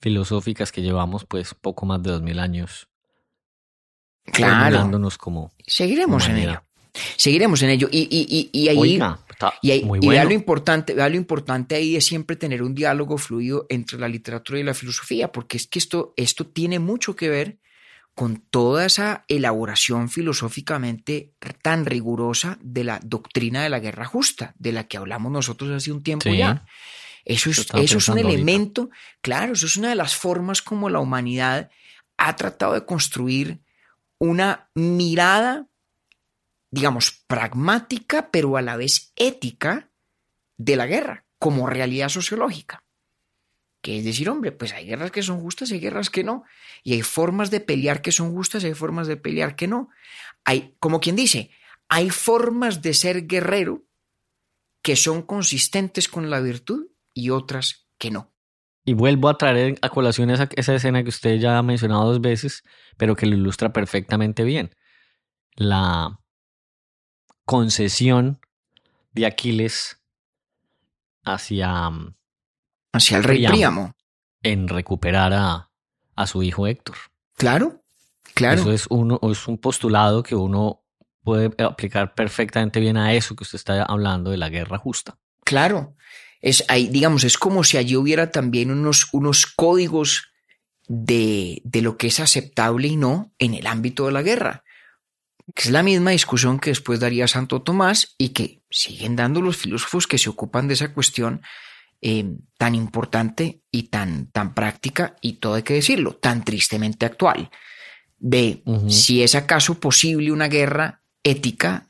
filosóficas 0.00 0.72
que 0.72 0.82
llevamos 0.82 1.24
pues 1.24 1.54
poco 1.54 1.86
más 1.86 2.02
de 2.02 2.10
dos 2.12 2.22
mil 2.22 2.38
años 2.38 2.88
Claro. 4.32 4.90
como 5.18 5.52
Seguiremos 5.66 6.28
en 6.28 6.36
ello. 6.38 6.62
Seguiremos 7.16 7.62
en 7.62 7.70
ello. 7.70 7.88
Y, 7.92 8.08
y, 8.10 8.50
y, 8.52 8.62
y 8.64 8.68
ahí. 8.68 8.76
Oiga, 8.76 9.18
Y, 9.62 9.70
ahí- 9.70 9.84
muy 9.84 9.98
y 10.02 10.08
vea 10.08 10.20
bueno. 10.22 10.30
lo 10.30 10.34
importante, 10.34 10.94
vea 10.94 11.08
lo 11.08 11.16
importante 11.16 11.74
ahí 11.74 11.92
de 11.94 12.00
siempre 12.00 12.36
tener 12.36 12.62
un 12.62 12.74
diálogo 12.74 13.18
fluido 13.18 13.66
entre 13.68 13.98
la 13.98 14.08
literatura 14.08 14.58
y 14.58 14.62
la 14.62 14.74
filosofía, 14.74 15.30
porque 15.30 15.58
es 15.58 15.66
que 15.66 15.78
esto, 15.78 16.12
esto 16.16 16.46
tiene 16.46 16.78
mucho 16.78 17.14
que 17.14 17.28
ver 17.28 17.58
con 18.14 18.38
toda 18.50 18.86
esa 18.86 19.24
elaboración 19.28 20.08
filosóficamente 20.08 21.34
tan 21.62 21.84
rigurosa 21.84 22.58
de 22.62 22.82
la 22.82 22.98
doctrina 23.04 23.62
de 23.62 23.68
la 23.68 23.78
guerra 23.78 24.06
justa, 24.06 24.54
de 24.58 24.72
la 24.72 24.88
que 24.88 24.96
hablamos 24.96 25.30
nosotros 25.30 25.70
hace 25.70 25.92
un 25.92 26.02
tiempo 26.02 26.30
Sí. 26.30 26.38
ya. 26.38 26.64
Eso 27.26 27.50
es, 27.50 27.66
eso 27.74 27.98
es 27.98 28.08
un 28.08 28.18
ahorita. 28.18 28.28
elemento, 28.28 28.88
claro, 29.20 29.54
eso 29.54 29.66
es 29.66 29.76
una 29.76 29.88
de 29.88 29.96
las 29.96 30.14
formas 30.14 30.62
como 30.62 30.88
la 30.88 31.00
humanidad 31.00 31.70
ha 32.16 32.36
tratado 32.36 32.74
de 32.74 32.86
construir 32.86 33.60
una 34.18 34.70
mirada, 34.74 35.66
digamos, 36.70 37.10
pragmática, 37.26 38.30
pero 38.30 38.56
a 38.56 38.62
la 38.62 38.76
vez 38.76 39.12
ética 39.16 39.90
de 40.56 40.76
la 40.76 40.86
guerra 40.86 41.24
como 41.40 41.66
realidad 41.66 42.10
sociológica. 42.10 42.84
Que 43.82 43.98
es 43.98 44.04
decir, 44.04 44.30
hombre, 44.30 44.52
pues 44.52 44.72
hay 44.72 44.86
guerras 44.86 45.10
que 45.10 45.22
son 45.22 45.40
justas 45.40 45.70
y 45.70 45.74
hay 45.74 45.80
guerras 45.80 46.10
que 46.10 46.22
no. 46.22 46.44
Y 46.84 46.92
hay 46.92 47.02
formas 47.02 47.50
de 47.50 47.58
pelear 47.58 48.02
que 48.02 48.12
son 48.12 48.32
justas 48.32 48.62
y 48.62 48.68
hay 48.68 48.74
formas 48.74 49.08
de 49.08 49.16
pelear 49.16 49.56
que 49.56 49.66
no. 49.66 49.88
Hay, 50.44 50.76
como 50.78 51.00
quien 51.00 51.16
dice, 51.16 51.50
hay 51.88 52.10
formas 52.10 52.82
de 52.82 52.94
ser 52.94 53.26
guerrero 53.26 53.82
que 54.80 54.94
son 54.94 55.22
consistentes 55.22 56.08
con 56.08 56.30
la 56.30 56.38
virtud 56.38 56.86
y 57.16 57.30
otras 57.30 57.88
que 57.98 58.10
no. 58.10 58.30
Y 58.84 58.92
vuelvo 58.92 59.28
a 59.28 59.38
traer 59.38 59.78
a 59.80 59.88
colación 59.88 60.30
esa, 60.30 60.48
esa 60.54 60.74
escena 60.74 61.02
que 61.02 61.08
usted 61.08 61.38
ya 61.38 61.58
ha 61.58 61.62
mencionado 61.62 62.04
dos 62.04 62.20
veces, 62.20 62.62
pero 62.98 63.16
que 63.16 63.26
lo 63.26 63.34
ilustra 63.34 63.72
perfectamente 63.72 64.44
bien. 64.44 64.70
La 65.54 66.20
concesión 67.46 68.38
de 69.12 69.26
Aquiles 69.26 70.02
hacia 71.24 71.88
mm, 71.90 72.14
Hacia 72.92 73.16
el 73.16 73.24
rey 73.24 73.38
Príamo. 73.38 73.54
Príamo. 73.54 73.94
en 74.42 74.68
recuperar 74.68 75.32
a, 75.32 75.70
a 76.14 76.26
su 76.26 76.42
hijo 76.42 76.66
Héctor. 76.66 76.96
Claro, 77.36 77.82
claro. 78.34 78.60
Eso 78.60 78.72
es, 78.72 78.86
uno, 78.90 79.18
es 79.22 79.48
un 79.48 79.58
postulado 79.58 80.22
que 80.22 80.34
uno 80.34 80.84
puede 81.22 81.50
aplicar 81.64 82.14
perfectamente 82.14 82.78
bien 82.78 82.96
a 82.98 83.14
eso 83.14 83.34
que 83.34 83.42
usted 83.42 83.56
está 83.56 83.82
hablando 83.82 84.30
de 84.30 84.36
la 84.36 84.48
guerra 84.48 84.78
justa. 84.78 85.18
Claro, 85.44 85.96
es 86.40 86.64
ahí, 86.68 86.88
digamos, 86.88 87.24
es 87.24 87.38
como 87.38 87.64
si 87.64 87.76
allí 87.76 87.96
hubiera 87.96 88.30
también 88.30 88.70
unos, 88.70 89.08
unos 89.12 89.46
códigos 89.46 90.28
de, 90.88 91.60
de 91.64 91.82
lo 91.82 91.96
que 91.96 92.08
es 92.08 92.20
aceptable 92.20 92.88
y 92.88 92.96
no 92.96 93.32
en 93.38 93.54
el 93.54 93.66
ámbito 93.66 94.06
de 94.06 94.12
la 94.12 94.22
guerra. 94.22 94.64
Que 95.54 95.62
es 95.62 95.70
la 95.70 95.82
misma 95.82 96.10
discusión 96.10 96.58
que 96.58 96.70
después 96.70 97.00
daría 97.00 97.28
Santo 97.28 97.62
Tomás 97.62 98.14
y 98.18 98.30
que 98.30 98.62
siguen 98.70 99.16
dando 99.16 99.40
los 99.40 99.56
filósofos 99.56 100.06
que 100.06 100.18
se 100.18 100.28
ocupan 100.28 100.68
de 100.68 100.74
esa 100.74 100.92
cuestión 100.92 101.42
eh, 102.02 102.36
tan 102.58 102.74
importante 102.74 103.62
y 103.70 103.84
tan, 103.84 104.30
tan 104.30 104.54
práctica 104.54 105.16
y 105.20 105.34
todo 105.34 105.54
hay 105.54 105.62
que 105.62 105.74
decirlo, 105.74 106.14
tan 106.16 106.44
tristemente 106.44 107.06
actual, 107.06 107.50
de 108.18 108.62
si 108.88 109.22
es 109.22 109.34
acaso 109.34 109.80
posible 109.80 110.30
una 110.30 110.48
guerra 110.48 111.02
ética 111.22 111.85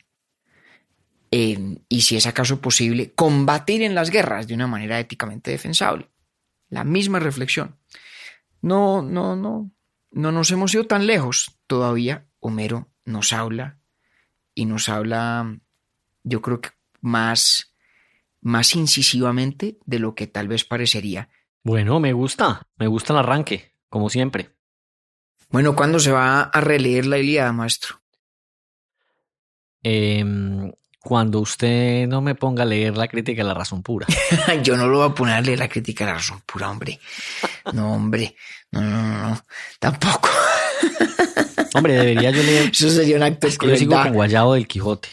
eh, 1.39 1.77
y 1.87 2.01
si 2.01 2.15
es 2.15 2.25
acaso 2.25 2.59
posible 2.59 3.13
combatir 3.13 3.83
en 3.83 3.93
las 3.93 4.09
guerras 4.09 4.47
de 4.47 4.55
una 4.55 4.65
manera 4.65 4.99
éticamente 4.99 5.51
defensable. 5.51 6.09
La 6.67 6.83
misma 6.83 7.19
reflexión. 7.19 7.77
No, 8.63 9.03
no, 9.03 9.35
no, 9.35 9.69
no 10.09 10.31
nos 10.31 10.49
hemos 10.49 10.73
ido 10.73 10.87
tan 10.87 11.05
lejos 11.05 11.59
todavía. 11.67 12.25
Homero 12.39 12.89
nos 13.05 13.33
habla 13.33 13.77
y 14.55 14.65
nos 14.65 14.89
habla, 14.89 15.59
yo 16.23 16.41
creo 16.41 16.59
que 16.59 16.69
más, 17.01 17.75
más 18.41 18.73
incisivamente 18.73 19.77
de 19.85 19.99
lo 19.99 20.15
que 20.15 20.25
tal 20.25 20.47
vez 20.47 20.65
parecería. 20.65 21.29
Bueno, 21.63 21.99
me 21.99 22.13
gusta, 22.13 22.67
me 22.77 22.87
gusta 22.87 23.13
el 23.13 23.19
arranque, 23.19 23.75
como 23.89 24.09
siempre. 24.09 24.55
Bueno, 25.49 25.75
¿cuándo 25.75 25.99
se 25.99 26.11
va 26.11 26.41
a 26.41 26.61
releer 26.61 27.05
la 27.05 27.19
Ilíada, 27.19 27.53
maestro? 27.53 28.01
Em, 29.83 30.71
cuando 30.99 31.39
usted 31.39 32.07
no 32.07 32.21
me 32.21 32.35
ponga 32.35 32.63
a 32.63 32.65
leer 32.65 32.97
la 32.97 33.07
crítica 33.07 33.41
de 33.41 33.47
la 33.47 33.53
razón 33.53 33.83
pura. 33.83 34.07
Yo 34.63 34.75
no 34.75 34.87
lo 34.87 34.99
voy 34.99 35.09
a 35.09 35.15
poner 35.15 35.35
a 35.35 35.41
leer 35.41 35.59
la 35.59 35.69
crítica 35.69 36.05
de 36.05 36.11
la 36.11 36.17
razón 36.17 36.41
pura, 36.45 36.69
hombre. 36.69 36.99
No, 37.73 37.93
hombre. 37.93 38.35
No, 38.71 38.81
no, 38.81 38.91
no, 38.91 39.29
no. 39.29 39.45
Tampoco. 39.79 40.29
Hombre, 41.73 41.93
debería 41.93 42.31
yo 42.31 42.43
leer. 42.43 42.71
Eso 42.71 42.89
sería 42.89 43.17
un 43.17 43.23
acto 43.23 43.47
de 43.47 43.51
Es 43.51 43.57
que 43.57 43.67
yo 43.67 43.77
sigo 43.77 44.01
con 44.01 44.13
Guayabo 44.13 44.53
del 44.55 44.67
Quijote. 44.67 45.09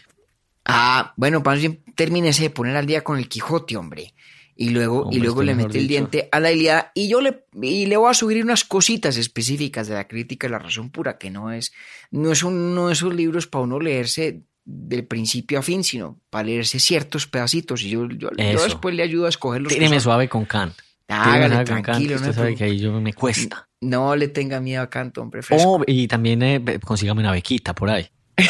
Ah, 0.65 1.13
bueno, 1.17 1.43
bien 1.43 1.85
termínese 1.95 2.45
de 2.45 2.51
poner 2.51 2.77
al 2.77 2.87
día 2.87 3.05
con 3.05 3.19
el 3.19 3.29
Quijote, 3.29 3.77
hombre. 3.77 4.15
Y 4.57 4.71
luego, 4.71 5.03
Hombre, 5.03 5.17
y 5.17 5.21
luego 5.21 5.43
le 5.43 5.55
mete 5.55 5.79
el 5.79 5.83
dicho. 5.83 5.89
diente 5.89 6.29
a 6.31 6.41
la 6.41 6.53
Ilíada. 6.53 6.93
Y 6.95 7.09
yo 7.09 7.21
le, 7.21 7.45
y 7.61 7.87
le 7.87 7.97
voy 7.97 8.11
a 8.11 8.15
subir 8.15 8.43
unas 8.43 8.65
cositas 8.65 9.17
específicas 9.17 9.89
de 9.89 9.95
la 9.95 10.07
crítica 10.07 10.47
de 10.47 10.53
la 10.53 10.59
razón 10.59 10.91
pura, 10.91 11.19
que 11.19 11.31
no 11.31 11.53
es, 11.53 11.73
no 12.11 12.31
es 12.31 12.43
un, 12.43 12.75
no 12.75 12.91
esos 12.91 13.13
libros 13.13 13.47
para 13.47 13.65
uno 13.65 13.81
leerse 13.81 14.43
del 14.65 15.07
principio 15.07 15.59
a 15.59 15.63
fin, 15.63 15.85
sino 15.85 16.21
para 16.31 16.45
leerse 16.45 16.79
ciertos 16.79 17.27
pedacitos. 17.27 17.83
Y 17.83 17.91
yo, 17.91 18.09
yo, 18.09 18.31
yo 18.31 18.31
Eso. 18.37 18.65
después 18.65 18.95
le 18.95 19.03
ayudo 19.03 19.27
a 19.27 19.29
escoger 19.29 19.61
los 19.63 19.73
Tíreme 19.73 20.01
suave 20.01 20.29
con 20.29 20.45
Kant. 20.45 20.75
Hágale, 21.09 21.65
Kant, 21.65 21.67
tranquilo, 21.85 22.13
no, 22.13 22.17
usted 22.17 22.29
hay 22.29 22.35
sabe 22.35 22.55
que 22.55 22.65
ahí 22.65 22.79
yo 22.79 22.99
me 23.01 23.13
cuesta. 23.13 23.69
no 23.83 24.17
le 24.17 24.29
tenga 24.29 24.61
miedo 24.61 24.83
a 24.83 24.89
canto, 24.89 25.21
hombre, 25.21 25.43
fresco. 25.43 25.69
Oh, 25.77 25.83
y 25.87 26.09
también 26.09 26.43
eh, 26.43 26.63
consígame 26.85 27.21
una 27.21 27.33
bequita 27.33 27.75
por 27.75 27.91
ahí. 27.91 28.09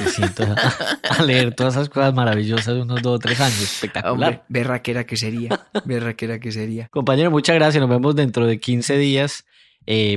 Me 0.00 0.10
siento 0.10 0.42
a, 0.42 1.18
a 1.18 1.22
leer 1.22 1.54
todas 1.54 1.74
esas 1.74 1.88
cosas 1.88 2.12
maravillosas 2.12 2.74
de 2.74 2.82
unos 2.82 3.00
dos 3.02 3.16
o 3.16 3.18
tres 3.20 3.40
años. 3.40 3.62
Espectacular. 3.62 4.12
Hombre, 4.12 4.42
berraquera 4.48 5.04
que 5.06 5.16
sería, 5.16 5.66
berraquera 5.84 6.40
que 6.40 6.50
sería. 6.50 6.88
Compañero, 6.88 7.30
muchas 7.30 7.54
gracias. 7.54 7.80
Nos 7.80 7.88
vemos 7.88 8.16
dentro 8.16 8.46
de 8.46 8.58
15 8.58 8.96
días 8.98 9.44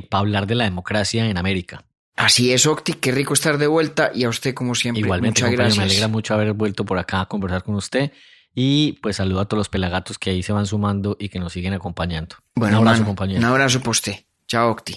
para 0.10 0.20
hablar 0.22 0.48
de 0.48 0.56
la 0.56 0.64
democracia 0.64 1.28
en 1.30 1.38
América. 1.38 1.86
Así 2.16 2.54
es, 2.54 2.66
Octi, 2.66 2.94
qué 2.94 3.12
rico 3.12 3.34
estar 3.34 3.58
de 3.58 3.68
vuelta 3.68 4.12
y 4.14 4.24
a 4.24 4.30
usted 4.30 4.54
como 4.54 4.74
siempre. 4.74 5.02
Igualmente, 5.02 5.42
Muchas 5.42 5.52
gracias. 5.52 5.78
me 5.78 5.84
alegra 5.84 6.08
mucho 6.08 6.34
haber 6.34 6.54
vuelto 6.54 6.86
por 6.86 6.98
acá 6.98 7.22
a 7.22 7.26
conversar 7.26 7.64
con 7.64 7.76
usted. 7.76 8.12
Y 8.54 8.94
pues 9.02 9.18
saludo 9.18 9.42
a 9.42 9.46
todos 9.46 9.60
los 9.60 9.70
pelagatos 9.70 10.18
que 10.18 10.30
ahí 10.30 10.42
se 10.42 10.54
van 10.54 10.66
sumando 10.66 11.18
y 11.20 11.28
que 11.28 11.40
nos 11.40 11.52
siguen 11.52 11.74
acompañando. 11.74 12.38
Bueno, 12.56 12.78
un 12.80 12.88
abrazo, 12.88 13.02
mano, 13.02 13.08
compañero. 13.08 13.40
Un 13.40 13.46
abrazo 13.46 13.80
para 13.80 13.92
usted. 13.92 14.16
Chao, 14.48 14.72
Octi. 14.72 14.96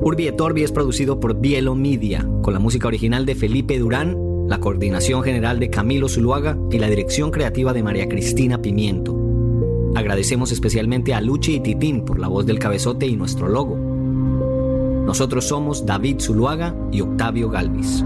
Urbi 0.00 0.26
et 0.26 0.40
Orbi 0.40 0.64
es 0.64 0.72
producido 0.72 1.20
por 1.20 1.38
Bielo 1.40 1.76
Media, 1.76 2.26
con 2.42 2.54
la 2.54 2.58
música 2.58 2.88
original 2.88 3.24
de 3.24 3.36
Felipe 3.36 3.78
Durán, 3.78 4.16
la 4.48 4.58
coordinación 4.58 5.22
general 5.22 5.60
de 5.60 5.70
Camilo 5.70 6.08
Zuluaga 6.08 6.56
y 6.72 6.78
la 6.78 6.88
dirección 6.88 7.30
creativa 7.30 7.72
de 7.72 7.82
María 7.84 8.08
Cristina 8.08 8.60
Pimiento. 8.60 9.27
Agradecemos 9.94 10.52
especialmente 10.52 11.14
a 11.14 11.20
Luchi 11.20 11.56
y 11.56 11.60
Titín 11.60 12.04
por 12.04 12.18
la 12.18 12.28
voz 12.28 12.46
del 12.46 12.58
cabezote 12.58 13.06
y 13.06 13.16
nuestro 13.16 13.48
logo. 13.48 13.76
Nosotros 15.06 15.46
somos 15.46 15.86
David 15.86 16.20
Zuluaga 16.20 16.74
y 16.92 17.00
Octavio 17.00 17.48
Galvis. 17.48 18.04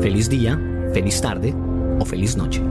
Feliz 0.00 0.28
día, 0.28 0.60
feliz 0.92 1.20
tarde 1.20 1.54
o 1.98 2.04
feliz 2.04 2.36
noche. 2.36 2.62